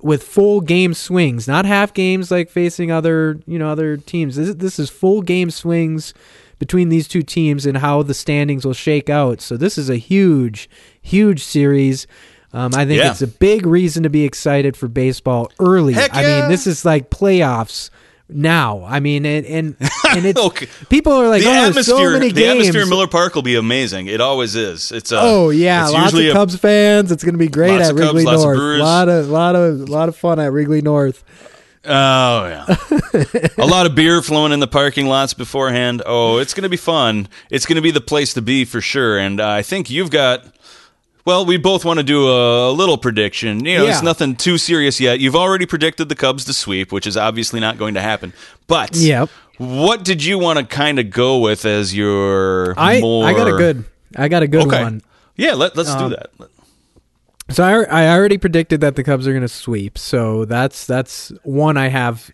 with 0.03 0.23
full 0.23 0.61
game 0.61 0.95
swings, 0.95 1.47
not 1.49 1.65
half 1.67 1.93
games 1.95 2.31
like 2.31 2.51
facing 2.51 2.91
other, 2.91 3.41
you 3.47 3.59
know, 3.59 3.69
other 3.71 3.97
teams. 3.97 4.37
This, 4.37 4.55
this 4.55 4.79
is 4.79 4.91
full 4.91 5.23
game 5.23 5.51
swings 5.51 6.15
between 6.59 6.89
these 6.91 7.09
two 7.09 7.23
teams 7.23 7.65
and 7.67 7.79
how 7.79 8.03
the 8.03 8.15
standings 8.15 8.65
will 8.67 8.75
shake 8.75 9.09
out. 9.09 9.41
So 9.41 9.57
this 9.57 9.79
is 9.79 9.89
a 9.89 9.97
huge, 9.97 10.69
huge 11.01 11.43
series. 11.43 12.07
Um, 12.53 12.75
I 12.75 12.85
think 12.85 12.99
Yeah. 13.03 13.11
it's 13.13 13.23
a 13.23 13.27
big 13.27 13.65
reason 13.65 14.03
to 14.03 14.11
be 14.11 14.25
excited 14.25 14.77
for 14.77 14.89
baseball 14.89 15.51
early. 15.59 15.95
I 15.97 16.23
mean, 16.23 16.49
this 16.51 16.67
is 16.67 16.85
like 16.85 17.09
playoffs 17.11 17.91
now. 18.35 18.85
I 18.87 19.01
mean, 19.01 19.25
and 19.27 19.47
and, 19.47 19.77
and 20.11 20.25
it's 20.27 20.39
Okay. 20.41 20.67
people 20.89 21.13
are 21.13 21.29
like, 21.29 21.43
the 21.43 21.49
oh, 21.49 21.53
there's 21.53 21.69
atmosphere, 21.71 21.97
so 21.97 22.13
many 22.13 22.29
the 22.29 22.41
games. 22.41 22.51
atmosphere 22.61 22.83
in 22.83 22.89
Miller 22.89 23.07
Park 23.07 23.35
will 23.35 23.43
be 23.43 23.57
amazing. 23.57 24.07
It 24.07 24.21
always 24.21 24.55
is. 24.57 24.93
It's 24.93 25.13
uh, 25.13 25.21
Oh 25.23 25.51
yeah, 25.51 25.85
it's 25.85 25.93
lots 25.93 26.05
usually 26.07 26.29
of 26.31 26.37
a- 26.37 26.39
Cubs 26.39 26.57
fans. 26.57 27.13
It's 27.13 27.25
going 27.25 27.35
to 27.35 27.39
be 27.39 27.49
great 27.49 27.81
at 27.81 27.89
Cubs, 27.89 28.01
Wrigley 28.01 28.25
North. 28.25 28.57
Brewers. 28.57 28.81
lot 28.81 29.09
of 29.09 29.29
lot 29.29 29.57
of 29.57 29.89
lot 29.89 30.09
of 30.09 30.17
fun 30.17 30.39
at 30.41 30.53
Wrigley 30.53 30.83
North. 30.83 31.23
Oh 31.83 32.47
yeah, 32.47 32.77
a 33.59 33.67
lot 33.67 33.87
of 33.87 33.95
beer 33.95 34.21
flowing 34.21 34.53
in 34.53 34.61
the 34.61 34.67
parking 34.67 35.07
lots 35.07 35.33
beforehand. 35.33 36.03
Oh, 36.05 36.37
it's 36.37 36.53
going 36.53 36.65
to 36.65 36.69
be 36.69 36.77
fun. 36.77 37.27
It's 37.51 37.65
going 37.65 37.77
to 37.77 37.83
be 37.83 37.91
the 37.91 38.03
place 38.03 38.35
to 38.35 38.43
be 38.43 38.67
for 38.67 38.83
sure. 38.83 39.19
And 39.19 39.41
uh, 39.41 39.49
I 39.49 39.63
think 39.63 39.89
you've 39.89 40.11
got. 40.11 40.45
Well, 41.25 41.45
we 41.45 41.57
both 41.59 41.85
want 41.85 41.99
to 41.99 42.03
do 42.03 42.29
a, 42.29 42.71
little 42.73 42.97
prediction. 42.99 43.65
You 43.65 43.79
know, 43.79 43.85
Yeah. 43.85 43.91
it's 43.91 44.03
nothing 44.03 44.37
too 44.37 44.57
serious 44.59 45.01
yet. 45.01 45.21
You've 45.21 45.37
already 45.37 45.67
predicted 45.67 46.09
the 46.09 46.15
Cubs 46.15 46.45
to 46.47 46.53
sweep, 46.55 46.93
which 46.93 47.07
is 47.07 47.17
obviously 47.17 47.61
not 47.61 47.79
going 47.79 47.95
to 47.95 48.01
happen. 48.01 48.33
But 48.67 48.97
Yep. 48.97 49.29
what 49.59 50.05
did 50.05 50.25
you 50.25 50.39
want 50.39 50.59
to 50.59 50.65
kind 50.65 50.99
of 50.99 51.11
go 51.11 51.39
with 51.39 51.65
as 51.65 51.95
your 51.95 52.75
I 52.79 53.01
more? 53.01 53.27
I 53.27 53.33
got 53.35 53.49
a 53.49 53.53
good 53.57 53.85
I 54.17 54.29
got 54.29 54.43
a 54.43 54.49
good 54.49 54.67
Okay. 54.67 54.83
one. 54.83 55.03
Yeah, 55.37 55.55
let, 55.55 55.77
let's 55.77 55.91
Um, 55.91 56.11
do 56.11 56.17
that. 56.17 56.31
So 57.51 57.65
I 57.65 57.83
I 58.05 58.09
already 58.17 58.39
predicted 58.39 58.81
that 58.81 58.97
the 58.97 59.03
Cubs 59.05 59.27
are 59.27 59.33
going 59.33 59.43
to 59.43 59.49
sweep. 59.49 59.99
So 59.99 60.45
that's 60.45 60.87
that's 60.87 61.33
one 61.43 61.77
I 61.77 61.89
have 61.89 62.31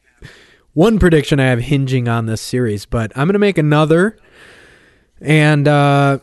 one 0.74 0.98
prediction 0.98 1.40
I 1.40 1.46
have 1.46 1.60
hinging 1.60 2.06
on 2.06 2.26
this 2.26 2.40
series, 2.42 2.84
but 2.86 3.10
I'm 3.16 3.26
going 3.26 3.32
to 3.32 3.38
make 3.38 3.58
another 3.58 4.16
and 5.20 5.66
uh 5.66 6.18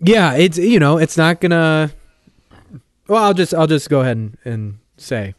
yeah, 0.00 0.34
it's 0.34 0.58
you 0.58 0.78
know, 0.78 0.98
it's 0.98 1.16
not 1.16 1.40
going 1.40 1.50
to 1.50 1.92
well, 3.08 3.24
I'll 3.24 3.34
just 3.34 3.52
I'll 3.54 3.66
just 3.66 3.88
go 3.90 4.00
ahead 4.00 4.16
and, 4.16 4.38
and 4.44 4.78
say 4.96 5.34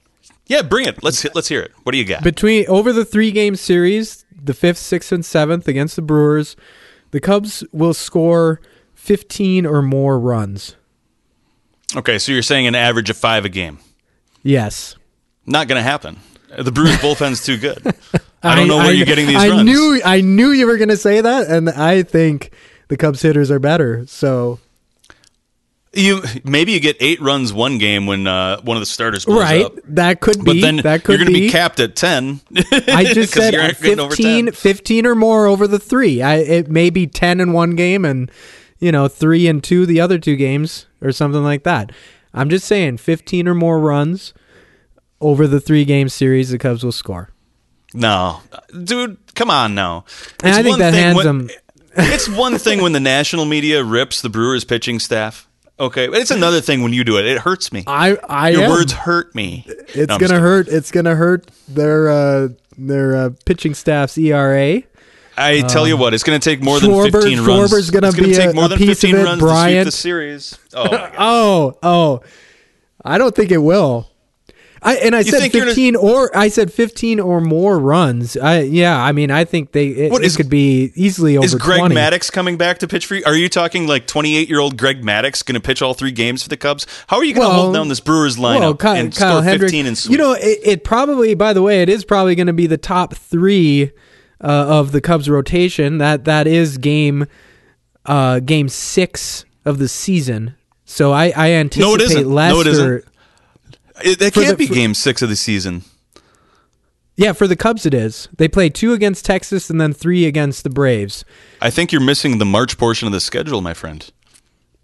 Yeah, 0.47 0.61
bring 0.61 0.87
it. 0.87 1.03
Let's 1.03 1.25
let's 1.35 1.47
hear 1.47 1.61
it. 1.61 1.71
What 1.83 1.91
do 1.93 1.97
you 1.97 2.05
got? 2.05 2.23
between 2.23 2.65
over 2.67 2.91
the 2.93 3.05
three 3.05 3.31
game 3.31 3.55
series, 3.55 4.25
the 4.43 4.53
fifth, 4.53 4.77
sixth, 4.77 5.11
and 5.11 5.25
seventh 5.25 5.67
against 5.67 5.95
the 5.95 6.01
Brewers, 6.01 6.55
the 7.11 7.19
Cubs 7.19 7.63
will 7.71 7.93
score 7.93 8.59
fifteen 8.93 9.65
or 9.65 9.81
more 9.81 10.19
runs. 10.19 10.75
Okay, 11.95 12.19
so 12.19 12.31
you're 12.31 12.41
saying 12.41 12.67
an 12.67 12.75
average 12.75 13.09
of 13.09 13.17
five 13.17 13.43
a 13.45 13.49
game. 13.49 13.79
Yes. 14.43 14.95
Not 15.45 15.67
going 15.67 15.77
to 15.77 15.83
happen. 15.83 16.19
The 16.57 16.71
Brewers 16.71 16.97
bullpen's 16.97 17.45
too 17.45 17.57
good. 17.57 17.79
I 18.43 18.55
don't 18.55 18.67
know 18.67 18.77
where 18.77 18.93
you're 18.93 19.05
getting 19.05 19.27
these 19.27 19.35
I 19.37 19.49
runs. 19.49 19.63
knew 19.63 20.01
I 20.03 20.21
knew 20.21 20.51
you 20.51 20.67
were 20.67 20.77
going 20.77 20.89
to 20.89 20.97
say 20.97 21.21
that, 21.21 21.47
and 21.47 21.69
I 21.69 22.03
think 22.03 22.51
the 22.91 22.97
Cubs 22.97 23.21
hitters 23.21 23.49
are 23.49 23.57
better. 23.57 24.05
So 24.05 24.59
you 25.93 26.21
maybe 26.43 26.73
you 26.73 26.81
get 26.81 26.97
eight 26.99 27.21
runs 27.21 27.53
one 27.53 27.77
game 27.77 28.05
when 28.05 28.27
uh, 28.27 28.59
one 28.61 28.75
of 28.75 28.81
the 28.81 28.85
starters 28.85 29.23
blows 29.23 29.39
right, 29.39 29.63
up, 29.65 29.73
that 29.85 30.19
could 30.19 30.43
but 30.43 30.53
be. 30.53 30.61
then 30.61 30.75
that 30.77 31.05
could 31.05 31.17
you're 31.17 31.25
going 31.25 31.33
to 31.33 31.39
be. 31.39 31.49
capped 31.49 31.79
at 31.79 31.95
ten. 31.95 32.41
I 32.71 33.05
just 33.13 33.31
said 33.37 33.53
you're 33.53 33.61
at 33.63 33.79
getting 33.81 34.01
over 34.01 34.13
15, 34.13 34.45
10. 34.47 34.53
15 34.53 35.05
or 35.05 35.15
more 35.15 35.47
over 35.47 35.67
the 35.67 35.79
three. 35.79 36.21
I, 36.21 36.35
it 36.35 36.69
may 36.69 36.89
be 36.89 37.07
ten 37.07 37.39
in 37.39 37.53
one 37.53 37.75
game, 37.77 38.03
and 38.03 38.29
you 38.79 38.91
know 38.91 39.07
three 39.07 39.47
and 39.47 39.63
two 39.63 39.85
the 39.85 40.01
other 40.01 40.19
two 40.19 40.35
games, 40.35 40.85
or 41.01 41.13
something 41.13 41.43
like 41.43 41.63
that. 41.63 41.93
I'm 42.33 42.49
just 42.49 42.67
saying, 42.67 42.97
fifteen 42.97 43.47
or 43.47 43.55
more 43.55 43.79
runs 43.79 44.33
over 45.21 45.47
the 45.47 45.61
three 45.61 45.85
game 45.85 46.09
series, 46.09 46.49
the 46.49 46.57
Cubs 46.57 46.83
will 46.83 46.91
score. 46.91 47.29
No, 47.93 48.39
dude, 48.83 49.17
come 49.35 49.49
on 49.49 49.75
now. 49.75 50.05
And 50.43 50.53
I 50.55 50.63
think 50.63 50.73
one 50.73 50.79
that 50.79 50.93
hands 50.93 51.17
when- 51.17 51.25
them. 51.25 51.49
It's 51.95 52.29
one 52.29 52.57
thing 52.57 52.81
when 52.81 52.91
the 52.93 52.99
national 52.99 53.45
media 53.45 53.83
rips 53.83 54.21
the 54.21 54.29
Brewers 54.29 54.63
pitching 54.63 54.99
staff. 54.99 55.47
Okay, 55.79 56.05
it's 56.07 56.29
another 56.31 56.61
thing 56.61 56.83
when 56.83 56.93
you 56.93 57.03
do 57.03 57.17
it. 57.17 57.25
It 57.25 57.39
hurts 57.39 57.71
me. 57.71 57.83
I, 57.87 58.15
I 58.29 58.49
Your 58.51 58.63
am. 58.63 58.69
words 58.69 58.91
hurt 58.93 59.33
me. 59.33 59.65
It's 59.67 60.07
No, 60.09 60.19
gonna 60.19 60.39
hurt. 60.39 60.67
It's 60.67 60.91
gonna 60.91 61.15
hurt 61.15 61.49
their 61.67 62.09
uh, 62.09 62.47
their 62.77 63.15
uh, 63.15 63.29
pitching 63.45 63.73
staff's 63.73 64.17
ERA. 64.17 64.83
I 65.37 65.61
tell 65.61 65.87
you 65.87 65.97
what, 65.97 66.13
it's 66.13 66.23
going 66.23 66.39
to 66.39 66.43
take 66.43 66.61
more 66.61 66.79
than 66.79 66.91
Schwarber- 66.91 67.13
15 67.23 67.39
runs. 67.45 67.71
Schwarber's 67.71 67.89
gonna 67.89 68.07
it's 68.09 68.15
gonna 68.17 68.27
be 68.27 68.33
take 68.35 68.49
a- 68.51 68.53
more 68.53 68.65
a 68.65 68.67
than 68.67 68.77
piece 68.77 69.03
of 69.03 69.09
it, 69.11 69.23
runs 69.23 69.41
to 69.41 69.47
sweep 69.47 69.85
the 69.85 69.91
series. 69.91 70.59
Oh. 70.75 71.09
Oh, 71.17 71.77
oh, 71.81 72.21
I 73.03 73.17
don't 73.17 73.33
think 73.33 73.49
it 73.49 73.57
will. 73.57 74.10
I 74.83 74.95
and 74.95 75.15
I 75.15 75.21
said 75.21 75.39
think 75.41 75.53
you're 75.53 75.61
gonna- 75.61 75.71
fifteen 75.71 75.95
or 75.95 76.35
I 76.35 76.47
said 76.47 76.73
fifteen 76.73 77.19
or 77.19 77.39
more 77.39 77.77
runs. 77.77 78.35
I 78.35 78.61
yeah, 78.61 78.97
I 78.99 79.11
mean 79.11 79.29
I 79.29 79.45
think 79.45 79.73
they 79.73 79.87
it, 79.89 80.11
What 80.11 80.23
it 80.23 80.25
is- 80.25 80.35
could 80.37 80.49
be 80.49 80.91
easily 80.95 81.37
over 81.37 81.45
Is 81.45 81.53
Greg 81.53 81.77
20. 81.79 81.95
Maddux 81.95 82.31
coming 82.31 82.57
back 82.57 82.79
to 82.79 82.87
pitch 82.87 83.05
for 83.05 83.13
you? 83.15 83.23
Are 83.27 83.35
you 83.35 83.47
talking 83.47 83.85
like 83.85 84.07
28 84.07 84.49
year 84.49 84.59
old 84.59 84.77
Greg 84.77 85.03
Maddux 85.03 85.45
going 85.45 85.53
to 85.53 85.59
pitch 85.61 85.83
all 85.83 85.93
three 85.93 86.11
games 86.11 86.41
for 86.41 86.49
the 86.49 86.57
Cubs? 86.57 86.87
How 87.07 87.17
are 87.17 87.23
you 87.23 87.35
going 87.35 87.45
to 87.47 87.49
Well- 87.53 87.61
hold 87.61 87.73
down 87.75 87.89
this 87.89 87.99
Brewers 87.99 88.37
lineup 88.37 88.59
Well, 88.59 88.75
Kyle, 88.75 88.95
and 88.95 89.15
Kyle 89.15 89.33
score 89.35 89.43
Hendrick, 89.43 89.69
15 89.69 89.85
and 89.85 89.97
sweep? 89.97 90.11
you 90.13 90.17
know 90.17 90.33
it, 90.33 90.59
it 90.63 90.83
probably 90.83 91.35
by 91.35 91.53
the 91.53 91.61
way 91.61 91.83
it 91.83 91.89
is 91.89 92.03
probably 92.03 92.33
going 92.33 92.47
to 92.47 92.53
be 92.53 92.65
the 92.65 92.77
top 92.79 93.13
three 93.15 93.91
uh, 94.43 94.47
of 94.47 94.91
the 94.93 95.01
Cubs 95.01 95.29
rotation. 95.29 95.99
That 95.99 96.25
that 96.25 96.47
is 96.47 96.79
game 96.79 97.27
uh, 98.07 98.39
game 98.39 98.67
six 98.67 99.45
of 99.63 99.77
the 99.77 99.87
season. 99.87 100.55
So 100.85 101.11
I, 101.13 101.31
I 101.37 101.51
anticipate 101.51 101.87
No, 101.87 101.95
it 101.95 102.01
isn't. 102.01 102.29
Lester. 102.29 102.53
No, 102.55 102.61
it 102.61 102.67
isn't. 102.67 103.05
It, 104.03 104.19
that 104.19 104.33
can't 104.33 104.49
the- 104.49 104.55
be 104.55 104.67
for- 104.67 104.73
game 104.73 104.93
six 104.93 105.21
of 105.21 105.29
the 105.29 105.35
season. 105.35 105.83
Yeah, 107.17 107.33
for 107.33 107.45
the 107.45 107.55
Cubs 107.57 107.85
it 107.85 107.93
is. 107.93 108.29
They 108.37 108.47
play 108.47 108.69
two 108.69 108.93
against 108.93 109.25
Texas 109.25 109.69
and 109.69 109.79
then 109.79 109.93
three 109.93 110.25
against 110.25 110.63
the 110.63 110.69
Braves. 110.69 111.23
I 111.61 111.69
think 111.69 111.91
you're 111.91 112.01
missing 112.01 112.37
the 112.39 112.45
March 112.45 112.77
portion 112.77 113.05
of 113.05 113.11
the 113.11 113.19
schedule, 113.19 113.61
my 113.61 113.73
friend. 113.73 114.09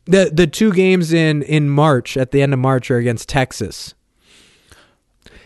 The 0.06 0.30
the 0.32 0.46
two 0.46 0.72
games 0.72 1.12
in 1.14 1.42
in 1.42 1.70
March 1.70 2.16
at 2.16 2.32
the 2.32 2.42
end 2.42 2.54
of 2.54 2.60
March 2.60 2.92
are 2.92 2.98
against 2.98 3.28
Texas. 3.28 3.94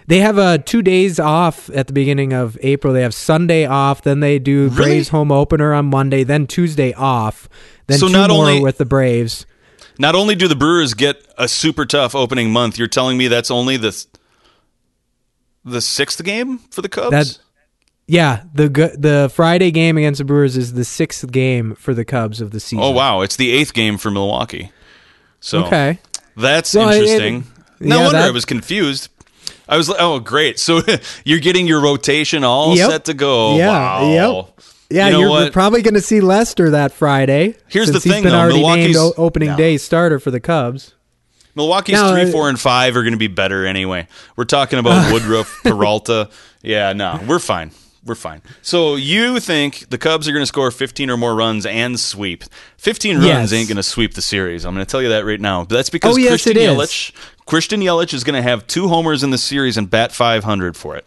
They 0.08 0.20
have 0.20 0.38
uh, 0.38 0.58
two 0.58 0.82
days 0.82 1.20
off 1.20 1.70
at 1.74 1.88
the 1.88 1.94
beginning 1.94 2.34
of 2.34 2.58
April. 2.62 2.94
They 2.94 3.04
have 3.04 3.14
Sunday 3.14 3.66
off, 3.66 4.02
then 4.02 4.20
they 4.20 4.40
do 4.40 4.64
Really? 4.64 4.76
Braves 4.76 5.10
home 5.10 5.32
opener 5.32 5.74
on 5.74 5.86
Monday, 5.86 6.24
then 6.24 6.48
Tuesday 6.48 6.92
off, 6.94 7.48
then 7.88 8.00
So 8.00 8.08
two 8.08 8.14
not 8.14 8.30
more 8.30 8.50
only- 8.50 8.62
with 8.62 8.78
the 8.78 8.86
Braves. 8.86 9.46
Not 10.02 10.16
only 10.16 10.34
do 10.36 10.48
the 10.48 10.56
Brewers 10.56 10.96
get 10.96 11.24
a 11.38 11.48
super 11.48 11.86
tough 11.86 12.16
opening 12.16 12.52
month, 12.52 12.78
you're 12.80 12.88
telling 12.88 13.18
me 13.18 13.28
that's 13.28 13.52
only 13.52 13.78
the 13.78 14.06
the 15.64 15.80
sixth 15.82 16.24
game 16.24 16.58
for 16.72 16.82
the 16.82 16.90
Cubs. 16.90 17.12
That 17.12 17.38
yeah, 18.08 18.44
the 18.54 18.68
the 18.98 19.32
Friday 19.34 19.70
game 19.72 19.98
against 19.98 20.18
the 20.18 20.26
Brewers 20.26 20.58
is 20.58 20.74
the 20.74 20.84
sixth 20.84 21.32
game 21.32 21.76
for 21.76 21.94
the 21.94 22.04
Cubs 22.04 22.42
of 22.42 22.50
the 22.52 22.60
season. 22.60 22.84
oh 22.84 22.90
wow, 22.92 23.22
it's 23.22 23.36
the 23.36 23.52
eighth 23.52 23.74
game 23.74 23.98
for 23.98 24.10
Milwaukee. 24.12 24.72
So 25.40 25.66
Okay. 25.66 26.00
That's 26.36 26.74
Well, 26.74 26.90
it- 26.90 26.98
interesting. 27.04 27.44
no 27.80 27.98
yeah, 27.98 28.04
wonder 28.04 28.20
that- 28.20 28.28
I 28.28 28.32
was 28.32 28.46
confused. 28.46 29.10
I 29.70 29.78
was 29.78 29.88
like, 29.88 30.00
oh, 30.02 30.20
great. 30.20 30.60
So 30.60 30.82
you're 31.26 31.40
getting 31.40 31.68
your 31.68 31.80
rotation 31.80 32.44
all 32.44 32.76
Yep. 32.76 32.90
set 32.90 33.06
to 33.06 33.14
go. 33.14 33.56
Yeah, 33.58 33.68
Wow. 33.70 34.10
yep. 34.48 34.62
Yeah, 34.92 35.08
You 35.08 35.12
know 35.14 35.20
you're 35.22 35.30
what? 35.30 35.54
probably 35.54 35.82
going 35.82 35.94
to 35.96 36.02
see 36.02 36.22
Lester 36.22 36.72
that 36.72 36.92
Friday. 36.92 37.56
Here's 37.68 37.88
the 37.88 37.94
since 37.94 38.04
he's 38.04 38.14
thing, 38.14 38.24
been 38.24 38.32
though, 38.34 38.40
already 38.40 38.60
Milwaukee's- 38.60 38.98
o- 38.98 39.14
opening 39.18 39.50
No. 39.50 39.58
day 39.58 39.78
starter 39.78 40.20
for 40.20 40.32
the 40.32 40.40
Cubs. 40.40 40.94
Milwaukee's 41.56 41.96
No, 41.96 42.12
three, 42.14 42.24
uh, 42.24 42.32
four, 42.32 42.48
and 42.50 42.60
five 42.60 42.96
are 42.96 43.04
going 43.04 43.14
to 43.14 43.18
be 43.20 43.28
better 43.28 43.66
anyway. 43.66 44.08
We're 44.38 44.46
talking 44.46 44.80
about 44.80 45.12
Woodruff, 45.14 45.62
Peralta. 45.64 46.30
Yeah, 46.62 46.94
no, 46.94 47.20
we're 47.28 47.40
fine. 47.40 47.72
We're 48.06 48.16
fine. 48.16 48.42
So 48.64 48.96
you 48.96 49.40
think 49.40 49.90
the 49.90 49.98
Cubs 50.00 50.28
are 50.28 50.32
going 50.32 50.42
to 50.42 50.48
score 50.48 50.72
15 50.72 51.10
or 51.12 51.18
more 51.18 51.36
runs 51.36 51.66
and 51.68 52.00
sweep? 52.00 52.44
15 52.78 53.18
runs 53.18 53.28
Yes. 53.28 53.54
ain't 53.54 53.68
going 53.68 53.76
to 53.76 53.84
sweep 53.84 54.16
the 54.16 54.24
series. 54.24 54.66
I'm 54.66 54.74
going 54.74 54.84
to 54.86 54.90
tell 54.90 55.04
you 55.04 55.10
that 55.10 55.24
right 55.24 55.40
now. 55.40 55.66
But 55.66 55.76
that's 55.76 55.90
because 55.92 56.16
Oh, 56.16 56.18
yes, 56.18 56.30
Christian 56.30 56.52
it 56.58 56.58
is. 56.58 56.70
Yelich, 56.78 57.12
Christian 57.46 57.82
Yelich 57.82 58.14
is 58.16 58.24
going 58.24 58.42
to 58.42 58.42
have 58.42 58.66
two 58.66 58.88
homers 58.88 59.22
in 59.22 59.30
the 59.30 59.38
series 59.38 59.78
and 59.78 59.88
bat 59.88 60.12
500 60.14 60.76
for 60.76 60.96
it. 60.96 61.06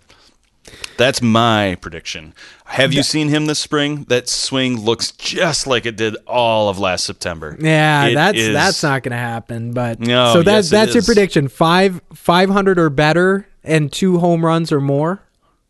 That's 0.96 1.20
my 1.22 1.76
prediction. 1.80 2.34
Have 2.66 2.92
you 2.92 3.02
seen 3.02 3.28
him 3.28 3.46
this 3.46 3.58
spring? 3.58 4.04
That 4.08 4.28
swing 4.28 4.80
looks 4.80 5.10
just 5.12 5.66
like 5.66 5.86
it 5.86 5.96
did 5.96 6.16
all 6.26 6.68
of 6.68 6.78
last 6.78 7.04
September. 7.04 7.56
Yeah, 7.60 8.06
It 8.06 8.14
that's 8.14 8.38
is- 8.38 8.52
that's 8.52 8.82
not 8.82 9.02
going 9.02 9.12
to 9.12 9.16
happen. 9.18 9.72
But 9.72 10.00
No, 10.00 10.32
so 10.34 10.42
that's 10.42 10.66
yes, 10.66 10.68
it 10.68 10.70
that's 10.70 10.94
your 10.94 11.00
is. 11.00 11.06
prediction: 11.06 11.48
five 11.48 12.00
five 12.14 12.48
hundred 12.50 12.78
or 12.78 12.90
better, 12.90 13.46
and 13.62 13.92
two 13.92 14.18
home 14.18 14.44
runs 14.44 14.70
or 14.72 14.80
more. 14.80 15.20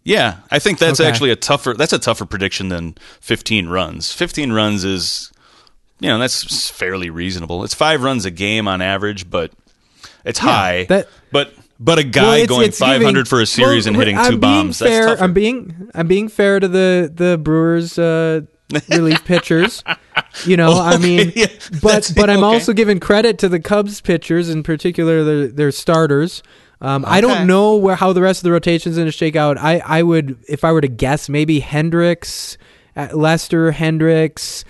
Yeah, 0.05 0.37
I 0.51 0.59
think 0.59 0.79
that's 0.79 1.01
Okay. 1.01 1.09
actually 1.09 1.31
a 1.31 1.37
tougher. 1.37 1.73
That's 1.75 1.95
a 1.95 1.99
tougher 1.99 2.27
prediction 2.27 2.69
than 2.69 2.95
15 3.23 3.69
runs. 3.69 4.13
15 4.13 4.53
runs 4.53 4.85
is, 4.85 5.33
you 5.99 6.09
know, 6.11 6.19
that's 6.19 6.69
fairly 6.69 7.09
reasonable. 7.09 7.65
It's 7.65 7.73
five 7.73 8.03
runs 8.03 8.27
a 8.27 8.31
game 8.31 8.69
on 8.69 8.83
average, 8.83 9.31
but 9.31 9.53
it's 10.27 10.41
high. 10.41 10.85
that- 10.91 11.09
but 11.33 11.55
but 11.81 11.99
a 11.99 12.05
guy 12.05 12.23
Well, 12.23 12.33
it's- 12.35 12.49
going 12.49 12.67
it's 12.69 12.79
500 12.79 13.13
giving- 13.13 13.25
for 13.25 13.41
a 13.41 13.47
series 13.47 13.85
well, 13.85 13.95
and 13.95 13.97
hitting 13.97 14.17
I'm 14.19 14.33
two 14.33 14.39
bombs. 14.39 14.79
Fair. 14.79 15.21
I'm 15.23 15.33
being 15.33 15.91
I'm 15.95 16.07
being 16.09 16.29
fair 16.29 16.61
to 16.61 16.69
the 16.69 17.11
the 17.15 17.39
Brewers 17.39 17.99
uh, 17.99 18.43
relief 18.89 19.25
pitchers. 19.27 19.83
You 20.47 20.57
know, 20.57 20.73
I 20.81 20.97
mean, 20.99 21.33
yeah, 21.35 21.47
but 21.83 22.13
but 22.17 22.31
I'm 22.31 22.39
okay. 22.39 22.47
also 22.47 22.73
giving 22.73 23.01
credit 23.01 23.39
to 23.39 23.49
the 23.49 23.61
Cubs 23.61 24.01
pitchers, 24.01 24.49
in 24.49 24.63
particular 24.63 25.25
their 25.25 25.47
their 25.49 25.71
starters. 25.73 26.43
Um, 26.81 27.05
I 27.07 27.21
don't 27.21 27.47
know 27.47 27.77
where 27.77 27.95
how 27.97 28.13
the 28.13 28.21
rest 28.21 28.41
of 28.41 28.45
the 28.45 28.53
rotation 28.53 28.91
is 28.91 28.97
going 28.99 29.07
to 29.07 29.13
shake 29.13 29.37
out. 29.37 29.57
I 29.59 29.79
I 29.85 30.03
would 30.03 30.37
if 30.49 30.65
I 30.65 30.73
were 30.73 30.81
to 30.81 30.89
guess 30.89 31.29
maybe 31.29 31.61
Hendricks, 31.61 32.59
uh, 32.97 33.09
Lester 33.13 33.73
Hendricks, 33.73 34.65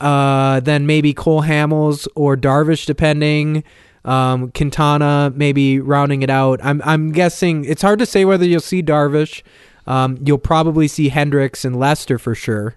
uh, 0.00 0.60
then 0.60 0.86
maybe 0.86 1.12
Cole 1.12 1.42
Hamels 1.42 2.06
or 2.14 2.36
Darvish, 2.36 2.86
depending. 2.86 3.64
Um, 4.04 4.50
Quintana 4.50 5.32
maybe 5.34 5.78
rounding 5.80 6.22
it 6.22 6.30
out. 6.30 6.60
I'm 6.62 6.82
I'm 6.84 7.12
guessing 7.12 7.64
it's 7.64 7.82
hard 7.82 7.98
to 8.00 8.06
say 8.06 8.24
whether 8.24 8.44
you'll 8.44 8.60
see 8.60 8.82
Darvish. 8.82 9.42
Um, 9.86 10.18
you'll 10.24 10.38
probably 10.38 10.88
see 10.88 11.08
Hendricks 11.08 11.64
and 11.64 11.78
Lester 11.78 12.18
for 12.18 12.34
sure. 12.34 12.76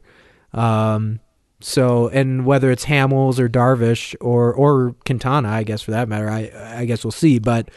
Um, 0.53 1.19
so 1.61 2.09
and 2.09 2.45
whether 2.45 2.69
it's 2.69 2.85
Hamels 2.85 3.39
or 3.39 3.49
Darvish 3.49 4.15
or 4.21 4.53
or 4.53 4.95
Quintana, 5.05 5.49
I 5.49 5.63
guess 5.63 5.81
for 5.81 5.91
that 5.91 6.07
matter, 6.07 6.29
I 6.29 6.51
I 6.79 6.85
guess 6.85 7.03
we'll 7.03 7.11
see. 7.11 7.39
But 7.39 7.69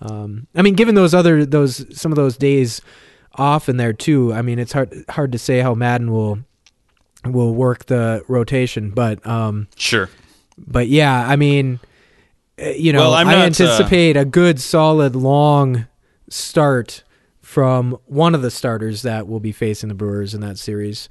um, 0.00 0.46
I 0.54 0.62
mean, 0.62 0.74
given 0.74 0.94
those 0.94 1.14
other 1.14 1.46
those 1.46 1.86
some 1.96 2.12
of 2.12 2.16
those 2.16 2.36
days 2.36 2.80
off 3.34 3.68
in 3.68 3.76
there 3.76 3.92
too, 3.92 4.32
I 4.32 4.42
mean, 4.42 4.58
it's 4.58 4.72
hard 4.72 5.04
hard 5.08 5.32
to 5.32 5.38
say 5.38 5.60
how 5.60 5.74
Maddon 5.74 6.10
will 6.10 6.40
will 7.24 7.54
work 7.54 7.86
the 7.86 8.24
rotation. 8.28 8.90
But 8.90 9.24
um, 9.26 9.68
sure. 9.76 10.10
but 10.58 10.88
yeah, 10.88 11.28
I 11.28 11.36
mean, 11.36 11.80
you 12.58 12.92
know, 12.92 13.00
Well, 13.00 13.14
I 13.14 13.22
uh, 13.22 13.44
anticipate 13.44 14.16
a 14.16 14.24
good, 14.24 14.60
solid, 14.60 15.14
long 15.14 15.86
start 16.28 17.02
from 17.40 17.96
one 18.06 18.34
of 18.34 18.42
the 18.42 18.50
starters 18.50 19.02
that 19.02 19.28
will 19.28 19.40
be 19.40 19.52
facing 19.52 19.88
the 19.88 19.94
Brewers 19.94 20.34
in 20.34 20.40
that 20.40 20.58
series, 20.58 21.08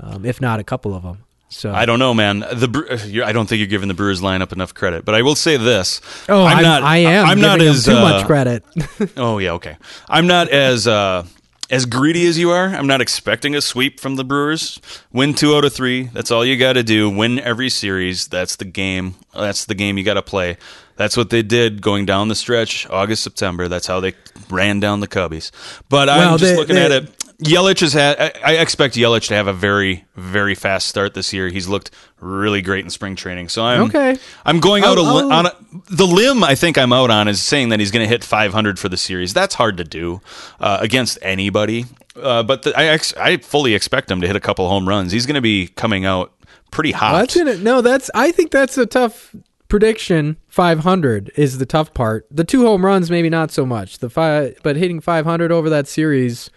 um, 0.00 0.24
if 0.24 0.40
not 0.40 0.58
a 0.58 0.64
couple 0.64 0.94
of 0.94 1.02
them. 1.02 1.24
So 1.48 1.72
I 1.72 1.86
don't 1.86 2.00
know, 2.00 2.12
man. 2.12 2.40
The 2.40 3.22
I 3.24 3.32
don't 3.32 3.48
think 3.48 3.60
you're 3.60 3.68
giving 3.68 3.88
the 3.88 3.94
Brewers 3.94 4.20
lineup 4.20 4.52
enough 4.52 4.74
credit, 4.74 5.04
but 5.04 5.14
I 5.14 5.22
will 5.22 5.36
say 5.36 5.56
this. 5.56 6.00
Oh, 6.28 6.44
I'm 6.44 6.58
I'm, 6.58 6.62
not. 6.62 6.82
I 6.82 6.98
am. 6.98 7.26
I'm 7.26 7.40
not 7.40 7.60
as 7.60 7.84
too 7.84 7.92
uh, 7.92 8.00
much 8.00 8.26
credit. 8.26 8.64
Oh 9.16 9.38
yeah, 9.38 9.52
okay. 9.52 9.76
I'm 10.08 10.26
not 10.26 10.48
as 10.48 10.88
uh, 10.88 11.24
as 11.70 11.86
greedy 11.86 12.26
as 12.26 12.36
you 12.36 12.50
are. 12.50 12.66
I'm 12.66 12.88
not 12.88 13.00
expecting 13.00 13.54
a 13.54 13.60
sweep 13.60 14.00
from 14.00 14.16
the 14.16 14.24
Brewers. 14.24 14.80
Win 15.12 15.34
two 15.34 15.54
out 15.54 15.64
of 15.64 15.72
three. 15.72 16.04
That's 16.04 16.32
all 16.32 16.44
you 16.44 16.56
got 16.56 16.74
to 16.74 16.82
do. 16.82 17.08
Win 17.08 17.38
every 17.38 17.70
series. 17.70 18.26
That's 18.26 18.56
the 18.56 18.64
game. 18.64 19.14
That's 19.32 19.64
the 19.66 19.74
game 19.74 19.98
you 19.98 20.04
got 20.04 20.14
to 20.14 20.22
play. 20.22 20.56
That's 20.96 21.16
what 21.16 21.30
they 21.30 21.42
did 21.42 21.82
going 21.82 22.06
down 22.06 22.28
the 22.28 22.34
stretch, 22.34 22.88
August, 22.88 23.22
September. 23.22 23.68
That's 23.68 23.86
how 23.86 24.00
they 24.00 24.14
ran 24.50 24.80
down 24.80 25.00
the 25.00 25.08
Cubbies. 25.08 25.50
But 25.88 26.08
I'm 26.08 26.38
just 26.38 26.52
they- 26.52 26.56
looking 26.56 26.76
they- 26.76 26.84
at 26.84 26.92
it. 26.92 27.12
Yelich 27.38 27.80
has 27.80 27.92
had. 27.92 28.18
I, 28.18 28.32
I 28.42 28.52
expect 28.62 28.94
Yelich 28.94 29.28
to 29.28 29.34
have 29.34 29.46
a 29.46 29.52
very, 29.52 30.06
very 30.16 30.54
fast 30.54 30.88
start 30.88 31.12
this 31.12 31.34
year. 31.34 31.48
He's 31.48 31.68
looked 31.68 31.90
really 32.18 32.62
great 32.62 32.82
in 32.82 32.88
spring 32.90 33.14
training. 33.14 33.50
So 33.50 33.62
I'm 33.62 33.82
Okay. 33.82 34.16
I'm 34.46 34.58
going 34.58 34.84
out 34.84 34.96
a, 34.96 35.02
I'll- 35.02 35.14
li- 35.16 35.22
I'll- 35.24 35.32
on 35.32 35.46
a, 35.46 35.52
the 35.90 36.06
limb. 36.06 36.42
I 36.42 36.54
think 36.54 36.78
I'm 36.78 36.94
out 36.94 37.10
on 37.10 37.28
is 37.28 37.42
saying 37.42 37.68
that 37.68 37.78
he's 37.78 37.90
going 37.90 38.02
to 38.04 38.08
hit 38.08 38.24
500 38.24 38.78
for 38.78 38.88
the 38.88 38.96
series. 38.96 39.34
That's 39.34 39.54
hard 39.54 39.76
to 39.76 39.84
do 39.84 40.22
uh, 40.60 40.78
against 40.80 41.18
anybody. 41.20 41.84
Uh, 42.18 42.42
but 42.42 42.62
the, 42.62 42.72
I 42.74 42.84
ex- 42.86 43.12
I 43.18 43.36
fully 43.36 43.74
expect 43.74 44.10
him 44.10 44.22
to 44.22 44.26
hit 44.26 44.34
a 44.34 44.40
couple 44.40 44.66
home 44.70 44.88
runs. 44.88 45.12
He's 45.12 45.26
going 45.26 45.34
to 45.34 45.42
be 45.42 45.66
coming 45.66 46.06
out 46.06 46.32
pretty 46.70 46.92
hot. 46.92 47.12
Well, 47.36 47.44
that's 47.44 47.60
no, 47.60 47.82
that's. 47.82 48.10
I 48.14 48.32
think 48.32 48.50
that's 48.50 48.78
a 48.78 48.86
tough 48.86 49.36
prediction. 49.68 50.36
Five 50.48 50.80
hundred 50.80 51.30
is 51.36 51.58
the 51.58 51.66
tough 51.66 51.92
part. 51.94 52.26
The 52.30 52.44
two 52.44 52.64
home 52.64 52.84
runs, 52.84 53.10
maybe 53.10 53.28
not 53.30 53.50
so 53.50 53.66
much. 53.66 53.98
The 53.98 54.08
five, 54.10 54.58
but 54.62 54.76
hitting 54.76 55.00
five 55.00 55.24
hundred 55.26 55.52
over 55.52 55.68
that 55.70 55.86
series 55.88 56.50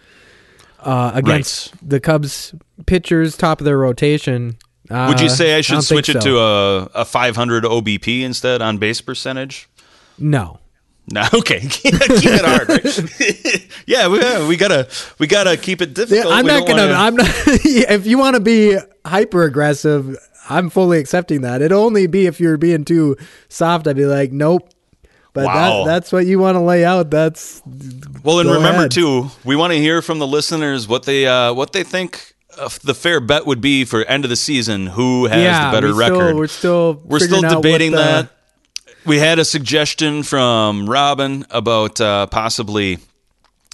uh, 0.80 1.12
against 1.14 1.72
the 1.86 2.00
Cubs 2.00 2.54
pitchers, 2.86 3.36
top 3.36 3.60
of 3.60 3.64
their 3.64 3.78
rotation. 3.78 4.56
Uh, 4.88 5.06
Would 5.08 5.20
you 5.20 5.28
say 5.28 5.56
I 5.56 5.60
should 5.60 5.74
think 5.76 5.84
switch 5.84 6.08
it 6.08 6.20
so. 6.22 6.30
to 6.30 6.38
a, 6.40 6.84
a 7.02 7.04
500 7.04 7.62
OBP 7.62 8.22
instead 8.22 8.60
on 8.60 8.78
base 8.78 9.00
percentage? 9.00 9.68
no? 10.18 10.58
No, 11.12 11.22
okay, 11.34 11.60
keep 11.60 11.94
it 11.94 12.44
hard. 12.44 12.68
Right? 12.68 13.68
yeah, 13.86 14.06
we, 14.06 14.20
yeah, 14.20 14.46
we 14.46 14.56
gotta 14.56 14.88
we 15.18 15.26
gotta 15.26 15.56
keep 15.56 15.80
it 15.82 15.88
Yeah, 15.90 15.94
difficult. 16.04 16.32
I'm 16.34 16.44
We 16.44 16.50
not 16.52 16.68
gonna. 16.68 16.82
wanna- 16.82 16.94
I'm 16.94 17.16
not. 17.16 17.26
if 17.46 18.06
you 18.06 18.16
want 18.16 18.34
to 18.34 18.40
be 18.40 18.76
hyper 19.04 19.42
aggressive, 19.42 20.16
I'm 20.50 20.68
fully 20.70 20.98
accepting 20.98 21.40
that. 21.42 21.62
It'll 21.62 21.82
only 21.84 22.06
be 22.06 22.26
if 22.26 22.40
you're 22.40 22.56
being 22.58 22.84
too 22.84 23.16
soft. 23.48 23.86
I'd 23.86 23.96
be 23.96 24.04
like, 24.06 24.32
nope. 24.32 24.68
But 25.32 25.44
Wow. 25.46 25.84
that, 25.84 25.92
that's 25.92 26.12
what 26.12 26.26
you 26.26 26.38
want 26.40 26.56
to 26.56 26.60
lay 26.60 26.84
out. 26.84 27.10
That's 27.10 27.62
Well, 28.24 28.40
and 28.40 28.50
remember 28.50 28.80
ahead. 28.80 28.90
too, 28.90 29.30
we 29.44 29.54
want 29.54 29.72
to 29.72 29.78
hear 29.78 30.02
from 30.02 30.18
the 30.18 30.26
listeners 30.26 30.88
what 30.88 31.04
they 31.04 31.26
uh, 31.26 31.54
what 31.54 31.72
they 31.72 31.84
think 31.84 32.34
uh, 32.58 32.68
the 32.82 32.94
fair 32.94 33.20
bet 33.20 33.46
would 33.46 33.60
be 33.60 33.84
for 33.84 34.02
end 34.04 34.24
of 34.24 34.28
the 34.28 34.34
season. 34.36 34.88
Who 34.88 35.26
has 35.26 35.40
yeah. 35.40 35.70
the 35.70 35.76
better 35.76 35.94
we 35.94 35.98
record? 36.04 36.34
We're 36.36 36.48
still 36.48 37.00
We're 37.04 37.20
still 37.20 37.42
debating 37.42 37.92
the- 37.92 37.98
that. 37.98 38.30
We 39.06 39.18
had 39.18 39.38
a 39.38 39.44
suggestion 39.46 40.24
from 40.24 40.90
Robin 40.90 41.46
about 41.50 42.00
uh, 42.02 42.26
possibly, 42.26 42.98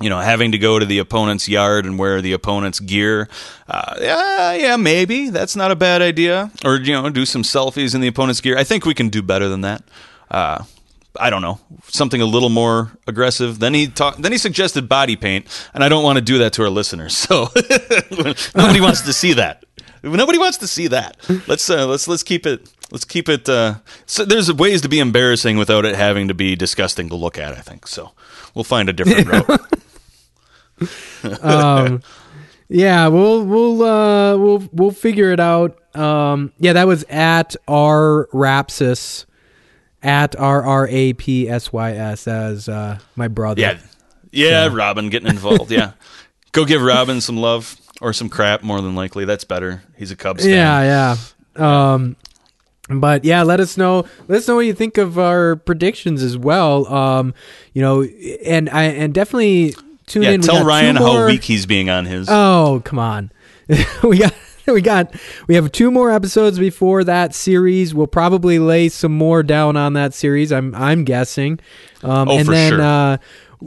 you 0.00 0.10
know, 0.10 0.20
having 0.20 0.52
to 0.52 0.58
go 0.58 0.78
to 0.78 0.84
the 0.84 0.98
opponent's 0.98 1.48
yard 1.48 1.86
and 1.86 1.98
wear 1.98 2.20
the 2.20 2.32
opponent's 2.32 2.80
gear. 2.80 3.28
Uh, 3.66 3.96
yeah, 4.00 4.52
yeah, 4.52 4.76
maybe 4.76 5.30
that's 5.30 5.56
not 5.56 5.70
a 5.70 5.76
bad 5.76 6.02
idea. 6.02 6.50
Or 6.64 6.76
you 6.76 6.92
know, 6.92 7.08
do 7.08 7.24
some 7.24 7.42
selfies 7.42 7.94
in 7.94 8.00
the 8.00 8.08
opponent's 8.08 8.40
gear. 8.40 8.58
I 8.58 8.64
think 8.64 8.84
we 8.84 8.94
can 8.94 9.08
do 9.08 9.22
better 9.22 9.48
than 9.48 9.62
that. 9.62 9.82
Uh, 10.30 10.64
I 11.18 11.30
don't 11.30 11.40
know, 11.40 11.60
something 11.84 12.20
a 12.20 12.26
little 12.26 12.50
more 12.50 12.92
aggressive. 13.06 13.58
Then 13.58 13.72
he 13.72 13.86
talked. 13.86 14.20
Then 14.20 14.32
he 14.32 14.38
suggested 14.38 14.86
body 14.88 15.16
paint, 15.16 15.46
and 15.72 15.82
I 15.82 15.88
don't 15.88 16.04
want 16.04 16.16
to 16.18 16.22
do 16.24 16.38
that 16.38 16.52
to 16.54 16.62
our 16.62 16.70
listeners. 16.70 17.16
So 17.26 17.48
nobody 18.54 18.80
wants 18.80 19.00
to 19.02 19.12
see 19.12 19.32
that. 19.32 19.64
Nobody 20.02 20.38
wants 20.38 20.58
to 20.58 20.66
see 20.66 20.86
that. 20.88 21.16
Let's 21.48 21.68
uh, 21.70 21.86
let's 21.86 22.06
let's 22.06 22.22
keep 22.22 22.46
it. 22.46 22.70
Let's 22.92 23.04
keep 23.04 23.28
it. 23.28 23.48
Uh, 23.48 23.76
so 24.04 24.24
there's 24.24 24.52
ways 24.52 24.82
to 24.82 24.88
be 24.88 25.00
embarrassing 25.00 25.56
without 25.56 25.84
it 25.84 25.96
having 25.96 26.28
to 26.28 26.34
be 26.34 26.54
disgusting 26.54 27.08
to 27.08 27.16
look 27.16 27.38
at. 27.38 27.54
I 27.54 27.60
think 27.62 27.88
so. 27.88 28.12
We'll 28.54 28.64
find 28.64 28.88
a 28.88 28.92
different 28.92 29.26
route. 29.48 29.60
um, 31.42 32.02
yeah, 32.68 33.08
we'll 33.08 33.44
we'll 33.44 33.82
uh, 33.82 34.36
we'll 34.36 34.68
we'll 34.72 34.90
figure 34.90 35.32
it 35.32 35.40
out. 35.40 35.78
Um, 35.96 36.52
yeah, 36.58 36.74
that 36.74 36.86
was 36.86 37.04
at 37.08 37.56
r 37.66 38.28
rapsis 38.32 39.24
at 40.02 40.36
r 40.38 40.62
r 40.62 40.86
a 40.88 41.12
p 41.14 41.48
s 41.48 41.72
y 41.72 41.92
s 41.92 42.26
as 42.28 42.68
uh, 42.68 42.98
my 43.14 43.28
brother. 43.28 43.60
Yeah, 43.60 43.78
Yeah, 44.32 44.68
So- 44.68 44.74
Robin 44.74 45.08
getting 45.08 45.28
involved. 45.28 45.70
yeah, 45.70 45.92
go 46.52 46.64
give 46.64 46.82
Robin 46.82 47.20
some 47.20 47.36
love 47.36 47.76
or 48.00 48.12
some 48.12 48.28
crap. 48.28 48.62
More 48.62 48.80
than 48.80 48.94
likely, 48.94 49.24
that's 49.24 49.44
better. 49.44 49.82
He's 49.96 50.10
a 50.10 50.16
Cubs 50.16 50.42
fan. 50.44 50.52
Yeah, 50.52 51.16
yeah. 51.56 51.92
Um, 51.94 52.16
but 52.90 53.24
yeah, 53.24 53.42
let 53.42 53.58
us 53.58 53.76
know. 53.76 54.04
Let 54.28 54.38
us 54.38 54.48
know 54.48 54.56
what 54.56 54.66
you 54.66 54.74
think 54.74 54.98
of 54.98 55.18
our 55.18 55.56
predictions 55.56 56.22
as 56.22 56.36
well. 56.36 56.86
Um, 56.92 57.32
you 57.72 57.80
know, 57.82 58.02
and 58.44 58.68
I 58.70 58.82
and 58.84 59.14
definitely 59.14 59.74
tune 60.06 60.22
Yeah, 60.22 60.30
in. 60.30 60.40
Tell 60.40 60.64
Ryan 60.64 60.96
how 60.96 61.26
weak 61.26 61.44
he's 61.44 61.66
being 61.66 61.90
on 61.90 62.04
his. 62.06 62.28
Oh, 62.30 62.82
come 62.84 62.98
on. 62.98 63.30
we 64.02 64.18
got 64.18 64.34
we 64.66 64.80
got 64.80 65.14
we 65.48 65.54
have 65.54 65.70
two 65.72 65.90
more 65.90 66.10
episodes 66.10 66.58
before 66.58 67.04
that 67.04 67.34
series. 67.34 67.94
We'll 67.94 68.06
probably 68.06 68.58
lay 68.58 68.88
some 68.88 69.12
more 69.12 69.42
down 69.42 69.76
on 69.76 69.92
that 69.94 70.14
series. 70.14 70.52
I'm 70.52 70.74
I'm 70.74 71.04
guessing. 71.04 71.60
Um, 72.02 72.28
Oh, 72.28 72.36
and 72.38 72.46
for 72.46 72.52
then 72.52 72.72
sure. 72.72 72.80
uh 72.82 73.16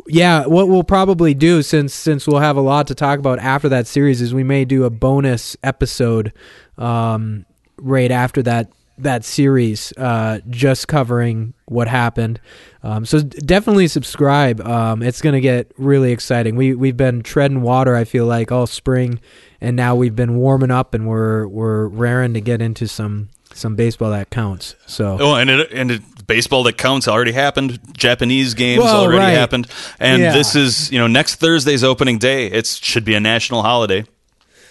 yeah, 0.07 0.45
what 0.45 0.69
we'll 0.69 0.83
probably 0.83 1.33
do 1.33 1.61
since 1.63 1.93
since 1.93 2.27
we'll 2.27 2.39
have 2.41 2.57
a 2.57 2.61
lot 2.61 2.87
to 2.87 2.95
talk 2.95 3.17
about 3.19 3.39
after 3.39 3.67
that 3.69 3.87
series 3.87 4.21
is 4.21 4.33
we 4.33 4.43
may 4.43 4.63
do 4.63 4.83
a 4.85 4.89
bonus 4.89 5.57
episode 5.63 6.31
um 6.77 7.45
right 7.77 8.11
after 8.11 8.41
that 8.43 8.71
that 9.01 9.23
series 9.25 9.91
uh 9.97 10.39
just 10.49 10.87
covering 10.87 11.53
what 11.65 11.87
happened 11.87 12.39
um 12.83 13.05
so 13.05 13.19
definitely 13.21 13.87
subscribe 13.87 14.59
um 14.61 15.01
it's 15.01 15.21
gonna 15.21 15.39
get 15.41 15.71
really 15.77 16.11
exciting 16.11 16.55
we 16.55 16.73
we've 16.73 16.97
been 16.97 17.21
treading 17.21 17.61
water 17.61 17.95
i 17.95 18.03
feel 18.03 18.25
like 18.25 18.51
all 18.51 18.67
spring 18.67 19.19
and 19.61 19.75
now 19.75 19.95
we've 19.95 20.15
been 20.15 20.35
warming 20.35 20.71
up 20.71 20.93
and 20.93 21.07
we're 21.07 21.47
we're 21.47 21.87
raring 21.87 22.33
to 22.33 22.41
get 22.41 22.61
into 22.61 22.87
some 22.87 23.29
some 23.53 23.75
baseball 23.75 24.11
that 24.11 24.29
counts 24.29 24.75
so 24.85 25.17
Oh, 25.19 25.35
and 25.35 25.49
it, 25.49 25.71
and 25.71 25.91
it, 25.91 26.01
baseball 26.27 26.61
that 26.63 26.77
counts 26.77 27.07
already 27.07 27.31
happened. 27.31 27.79
Japanese 27.97 28.53
games 28.53 28.83
Well, 28.83 29.01
already 29.05 29.17
right. 29.17 29.31
happened, 29.31 29.65
and 29.99 30.21
Yeah. 30.21 30.33
this 30.33 30.55
is 30.55 30.91
you 30.91 30.99
know 30.99 31.07
next 31.07 31.35
Thursday's 31.37 31.83
opening 31.83 32.19
day. 32.19 32.45
It 32.45 32.67
should 32.67 33.03
be 33.03 33.15
a 33.15 33.19
national 33.19 33.63
holiday. 33.63 34.05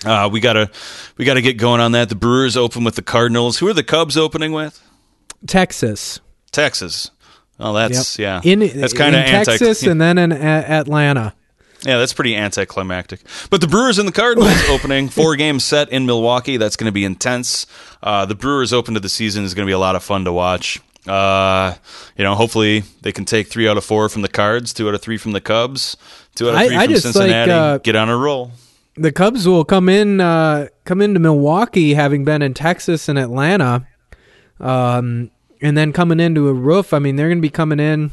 Uh, 0.04 0.28
we 0.30 0.40
gotta 0.40 0.70
we 1.16 1.24
gotta 1.24 1.42
get 1.42 1.54
going 1.54 1.80
on 1.80 1.92
that. 1.92 2.08
The 2.08 2.14
Brewers 2.14 2.56
open 2.56 2.84
with 2.84 2.94
the 2.94 3.02
Cardinals. 3.02 3.58
Who 3.58 3.68
are 3.68 3.72
the 3.74 3.82
Cubs 3.82 4.16
opening 4.16 4.52
with? 4.52 4.82
texas 5.46 6.20
Texas. 6.50 7.10
Oh, 7.60 7.72
that's 7.72 8.18
yeah. 8.18 8.40
in 8.44 8.60
that's 8.60 8.92
kind 8.92 9.14
of 9.14 9.22
anti. 9.22 9.56
texas 9.56 9.82
and 9.82 10.00
then 10.00 10.18
in 10.18 10.32
a- 10.32 10.34
Atlanta 10.34 11.34
Yeah, 11.84 11.98
that's 11.98 12.12
pretty 12.12 12.36
anticlimactic. 12.36 13.20
But 13.50 13.60
the 13.60 13.66
Brewers 13.66 13.98
and 13.98 14.06
the 14.08 14.12
Cardinals 14.12 14.52
opening 14.68 15.08
four 15.08 15.36
game 15.36 15.58
set 15.60 15.90
in 15.90 16.06
Milwaukee. 16.06 16.56
That's 16.56 16.76
going 16.76 16.86
to 16.86 16.92
be 16.92 17.04
intense. 17.04 17.66
Uh, 18.02 18.26
the 18.26 18.34
Brewers 18.34 18.72
open 18.72 18.94
to 18.94 19.00
the 19.00 19.08
season 19.08 19.44
is 19.44 19.54
going 19.54 19.66
to 19.66 19.70
be 19.70 19.74
a 19.74 19.78
lot 19.78 19.96
of 19.96 20.02
fun 20.04 20.24
to 20.24 20.32
watch. 20.32 20.80
Uh, 21.06 21.74
you 22.16 22.24
know, 22.24 22.34
hopefully 22.34 22.82
they 23.02 23.12
can 23.12 23.24
take 23.24 23.48
three 23.48 23.68
out 23.68 23.76
of 23.76 23.84
four 23.84 24.08
from 24.08 24.22
the 24.22 24.28
Cards, 24.28 24.72
two 24.72 24.88
out 24.88 24.94
of 24.94 25.02
three 25.02 25.16
from 25.16 25.32
the 25.32 25.40
Cubs, 25.40 25.96
two 26.34 26.48
out 26.50 26.54
of 26.54 26.68
three 26.68 26.76
I 26.76 26.84
from 26.84 26.92
like, 26.92 27.02
Cincinnati. 27.02 27.50
uh, 27.50 27.78
Get 27.78 27.96
on 27.96 28.08
a 28.08 28.16
roll. 28.16 28.52
The 28.98 29.12
Cubs 29.12 29.46
will 29.46 29.64
come 29.64 29.88
in 29.88 30.20
uh, 30.20 30.68
come 30.84 31.00
into 31.00 31.20
Milwaukee 31.20 31.94
having 31.94 32.24
been 32.24 32.42
in 32.42 32.54
Texas 32.54 33.08
and 33.08 33.18
Atlanta, 33.18 33.86
um, 34.60 35.30
and 35.60 35.76
then 35.76 35.92
coming 35.92 36.20
into 36.20 36.48
a 36.48 36.52
roof. 36.52 36.92
I 36.92 36.98
mean, 36.98 37.16
they're 37.16 37.28
going 37.28 37.38
to 37.38 37.42
be 37.42 37.50
coming 37.50 37.80
in 37.80 38.10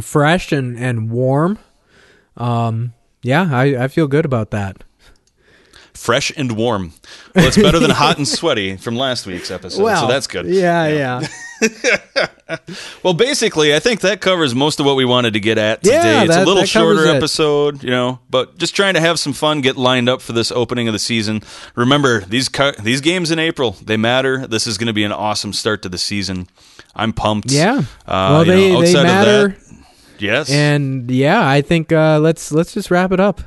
fresh 0.00 0.52
and 0.52 0.78
and 0.78 1.10
warm. 1.10 1.58
Um, 2.36 2.94
yeah, 3.22 3.48
I, 3.50 3.84
I 3.84 3.88
feel 3.88 4.06
good 4.06 4.24
about 4.24 4.50
that. 4.50 4.84
Fresh 5.98 6.32
and 6.36 6.52
warm. 6.52 6.92
Well, 7.34 7.48
it's 7.48 7.56
better 7.56 7.78
than 7.80 7.90
hot 7.90 8.16
and 8.18 8.26
sweaty 8.26 8.76
from 8.76 8.96
last 8.96 9.26
week's 9.26 9.50
episode, 9.50 9.96
so 9.96 10.06
that's 10.06 10.26
good. 10.26 10.46
Yeah, 10.46 10.86
yeah. 10.88 11.26
Well, 13.02 13.12
basically, 13.14 13.74
I 13.74 13.78
think 13.78 14.00
that 14.00 14.20
covers 14.22 14.54
most 14.54 14.80
of 14.80 14.86
what 14.86 14.96
we 14.96 15.04
wanted 15.04 15.34
to 15.34 15.40
get 15.40 15.58
at 15.58 15.82
today. 15.82 15.96
Yeah, 15.96 16.22
it's 16.22 16.34
that- 16.34 16.44
a 16.46 16.48
little 16.48 16.64
shorter 16.64 17.06
episode, 17.08 17.82
you 17.82 17.90
know, 17.90 18.20
but 18.30 18.56
just 18.56 18.74
trying 18.74 18.94
to 18.94 19.00
have 19.00 19.18
some 19.18 19.32
fun, 19.34 19.60
get 19.60 19.76
lined 19.76 20.08
up 20.08 20.22
for 20.22 20.32
this 20.32 20.50
opening 20.52 20.88
of 20.88 20.92
the 20.92 20.98
season. 20.98 21.42
Remember, 21.74 22.20
these 22.20 22.48
car- 22.48 22.74
these 22.82 23.00
games 23.02 23.30
in 23.30 23.38
April, 23.38 23.72
they 23.82 23.96
matter. 23.98 24.46
This 24.46 24.66
is 24.66 24.78
going 24.78 24.86
to 24.86 24.92
be 24.94 25.04
an 25.04 25.12
awesome 25.12 25.52
start 25.52 25.82
to 25.82 25.88
the 25.90 25.98
season. 25.98 26.48
I'm 26.94 27.12
pumped. 27.12 27.50
Yeah. 27.50 27.78
Uh, 27.78 27.82
well, 28.06 28.44
they 28.44 28.72
know, 28.72 28.80
they 28.80 28.88
outside 28.88 29.00
of 29.00 29.04
matter, 29.06 29.48
that, 29.48 29.86
yes. 30.20 30.50
and 30.50 31.10
yeah, 31.10 31.46
I 31.46 31.60
think 31.60 31.92
uh, 31.92 32.18
let's 32.20 32.50
let's 32.50 32.72
just 32.72 32.90
wrap 32.90 33.12
it 33.12 33.20
up. 33.20 33.42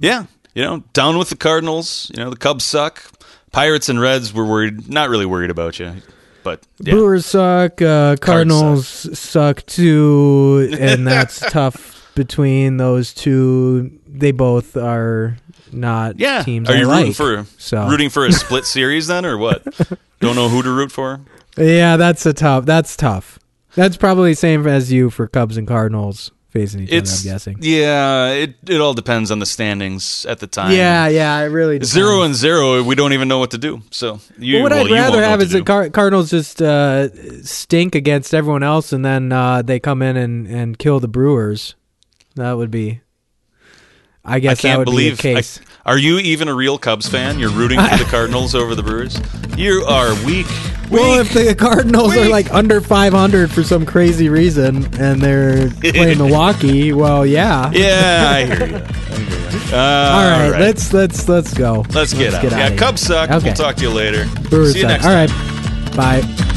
yeah, 0.00 0.26
you 0.54 0.62
know, 0.62 0.84
down 0.92 1.18
with 1.18 1.30
the 1.30 1.36
Cardinals. 1.36 2.10
You 2.14 2.22
know, 2.24 2.30
the 2.30 2.36
Cubs 2.36 2.64
suck. 2.64 3.10
Pirates 3.52 3.88
and 3.88 4.00
Reds, 4.00 4.34
we're 4.34 4.44
worried, 4.48 4.88
not 4.88 5.08
really 5.08 5.26
worried 5.26 5.50
about 5.50 5.78
you, 5.78 5.94
but 6.42 6.60
yeah. 6.80 6.92
Brewers 6.94 7.24
suck. 7.26 7.80
Uh, 7.80 8.16
Cardinals 8.16 8.88
suck. 9.18 9.64
too, 9.66 10.68
and 10.80 11.06
that's 11.06 11.38
tough 11.38 12.12
between 12.16 12.78
those 12.78 13.14
two. 13.14 13.92
They 14.08 14.32
both 14.32 14.76
are 14.76 15.36
not 15.72 16.18
Yeah. 16.18 16.42
teams. 16.42 16.68
Are 16.68 16.72
I 16.74 16.78
you 16.78 16.86
like, 16.86 16.98
rooting 16.98 17.12
for 17.14 17.46
so 17.58 17.86
rooting 17.88 18.10
for 18.10 18.26
a 18.26 18.32
split 18.32 18.64
series 18.64 19.06
then, 19.06 19.24
or 19.24 19.38
what? 19.38 19.62
Don't 20.20 20.34
know 20.36 20.48
who 20.48 20.62
to 20.62 20.70
root 20.70 20.90
for. 20.90 21.20
Yeah, 21.56 21.96
that's 21.96 22.26
a 22.26 22.32
tough. 22.32 22.64
That's 22.66 22.96
tough. 22.96 23.38
That's 23.76 23.96
probably 23.96 24.32
the 24.32 24.36
same 24.36 24.66
as 24.66 24.90
you 24.92 25.10
for 25.10 25.28
Cubs 25.28 25.56
and 25.56 25.66
Cardinals 25.68 26.32
facing 26.54 26.84
each 26.84 26.92
It's 26.92 27.10
other. 27.20 27.28
I'm 27.28 27.34
guessing. 27.34 27.56
yeah. 27.60 28.28
It 28.30 28.54
it 28.66 28.80
all 28.80 28.94
depends 28.94 29.30
on 29.30 29.40
the 29.40 29.44
standings 29.46 30.24
at 30.24 30.38
the 30.38 30.46
time. 30.46 30.72
Yeah, 30.72 31.08
yeah, 31.08 31.38
it 31.40 31.46
really 31.52 31.74
depends. 31.80 31.92
Zero 31.92 32.22
and 32.22 32.34
zero, 32.34 32.82
we 32.82 32.94
don't 32.94 33.12
even 33.12 33.28
know 33.28 33.38
what 33.40 33.50
to 33.50 33.58
do. 33.58 33.82
So 33.90 34.20
you, 34.38 34.54
Well, 34.54 34.62
what 34.62 34.72
well, 34.72 34.86
I'd 34.86 34.90
rather 34.90 35.22
have 35.22 35.42
is 35.42 35.50
the. 35.50 35.62
Car- 35.62 35.90
Cardinals 35.90 36.30
just 36.30 36.62
uh, 36.62 37.08
stink 37.44 37.94
against 37.94 38.32
everyone 38.32 38.62
else, 38.62 38.92
and 38.92 39.04
then 39.04 39.32
uh, 39.32 39.60
they 39.62 39.78
come 39.80 40.00
in 40.00 40.16
and, 40.16 40.46
and 40.46 40.78
kill 40.78 41.00
the 41.00 41.08
Brewers. 41.08 41.74
That 42.36 42.52
would 42.56 42.70
be. 42.70 43.00
I 44.24 44.36
I 44.36 44.38
guess 44.40 44.62
that 44.62 44.68
can't 44.68 44.78
would 44.78 44.84
believe. 44.86 45.20
be. 45.20 45.36
I- 45.36 45.42
are 45.86 45.98
you 45.98 46.18
even 46.18 46.48
a 46.48 46.54
real 46.54 46.78
Cubs 46.78 47.08
fan? 47.08 47.38
You're 47.38 47.50
rooting 47.50 47.78
for 47.80 47.96
the 47.96 48.04
Cardinals 48.10 48.54
over 48.54 48.74
the 48.74 48.82
Brewers. 48.82 49.18
You 49.56 49.84
are 49.86 50.12
weak. 50.24 50.46
well, 50.90 51.18
Weak. 51.22 51.26
if 51.26 51.32
the 51.34 51.54
Cardinals 51.54 52.16
are 52.16 52.28
like 52.28 52.52
under 52.52 52.80
500 52.80 53.50
for 53.50 53.62
some 53.62 53.84
crazy 53.86 54.28
reason, 54.28 54.84
and 55.00 55.20
they're 55.20 55.70
playing 55.70 56.18
Milwaukee, 56.18 56.92
well, 56.94 57.24
yeah. 57.26 57.70
yeah, 57.72 58.24
I 58.34 58.44
hear 58.46 58.66
you. 58.66 58.76
I 58.76 59.18
hear 59.18 59.50
you. 59.50 59.74
Uh, 59.74 59.76
All 59.76 60.50
right, 60.50 60.60
let's 60.60 60.92
let's 60.92 61.28
let's 61.28 61.54
go. 61.54 61.84
let's 61.90 62.12
get 62.12 62.34
out. 62.34 62.44
outta 62.44 62.56
yeah. 62.56 62.76
Cubs 62.76 63.00
suck. 63.02 63.30
Okay. 63.30 63.44
We'll 63.46 63.54
talk 63.54 63.76
to 63.76 63.82
you 63.82 63.90
later. 63.90 64.26
Brewers 64.50 64.72
See 64.72 64.80
you 64.80 64.88
suck. 64.88 65.00
next 65.02 65.06
All 65.06 65.26
time. 65.26 65.94
right, 65.96 65.96
bye. 65.96 66.53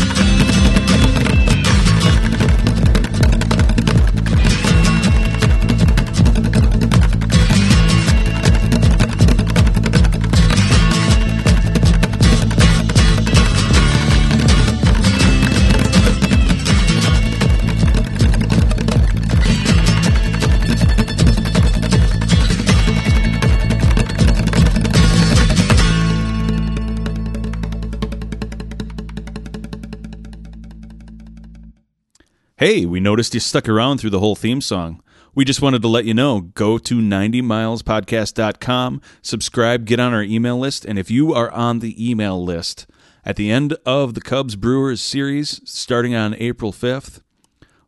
Hey, 32.59 32.87
we 32.87 32.99
noticed 32.99 33.35
you 33.35 33.39
stuck 33.39 33.69
around 33.69 33.99
through 33.99 34.09
the 34.09 34.19
whole 34.19 34.35
theme 34.35 34.61
song. 34.61 35.03
We 35.35 35.45
just 35.45 35.61
wanted 35.61 35.83
to 35.83 35.87
let 35.87 36.05
you 36.05 36.15
know 36.15 36.41
go 36.41 36.79
to 36.79 36.95
90milespodcast.com, 36.95 39.01
subscribe, 39.21 39.85
get 39.85 39.99
on 39.99 40.11
our 40.11 40.23
email 40.23 40.57
list, 40.57 40.83
and 40.83 40.97
if 40.97 41.11
you 41.11 41.35
are 41.35 41.51
on 41.51 41.77
the 41.77 42.09
email 42.09 42.43
list 42.43 42.87
at 43.23 43.35
the 43.35 43.51
end 43.51 43.77
of 43.85 44.15
the 44.15 44.21
Cubs 44.21 44.55
Brewers 44.55 45.01
series 45.01 45.61
starting 45.65 46.15
on 46.15 46.33
April 46.39 46.71
5th, 46.71 47.21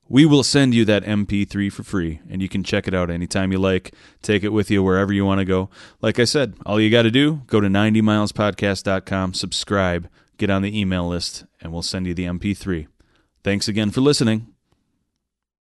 we 0.07 0.23
will 0.23 0.43
send 0.43 0.75
you 0.75 0.85
that 0.85 1.03
MP3 1.03 1.73
for 1.73 1.81
free, 1.81 2.21
and 2.29 2.39
you 2.39 2.47
can 2.47 2.63
check 2.63 2.87
it 2.87 2.93
out 2.93 3.09
anytime 3.09 3.51
you 3.51 3.57
like. 3.57 3.91
Take 4.21 4.43
it 4.43 4.49
with 4.49 4.69
you 4.69 4.83
wherever 4.83 5.11
you 5.11 5.25
want 5.25 5.39
to 5.39 5.45
go. 5.45 5.71
Like 5.99 6.19
I 6.19 6.25
said, 6.25 6.53
all 6.63 6.79
you 6.79 6.91
got 6.91 7.03
to 7.03 7.11
do, 7.11 7.41
go 7.47 7.59
to 7.59 7.69
90milespodcast.com, 7.69 9.33
subscribe, 9.33 10.07
get 10.37 10.51
on 10.51 10.61
the 10.61 10.79
email 10.79 11.07
list, 11.07 11.45
and 11.59 11.73
we'll 11.73 11.81
send 11.81 12.05
you 12.05 12.13
the 12.13 12.25
MP3. 12.25 12.85
Thanks 13.43 13.67
again 13.67 13.89
for 13.89 14.01
listening. 14.01 14.53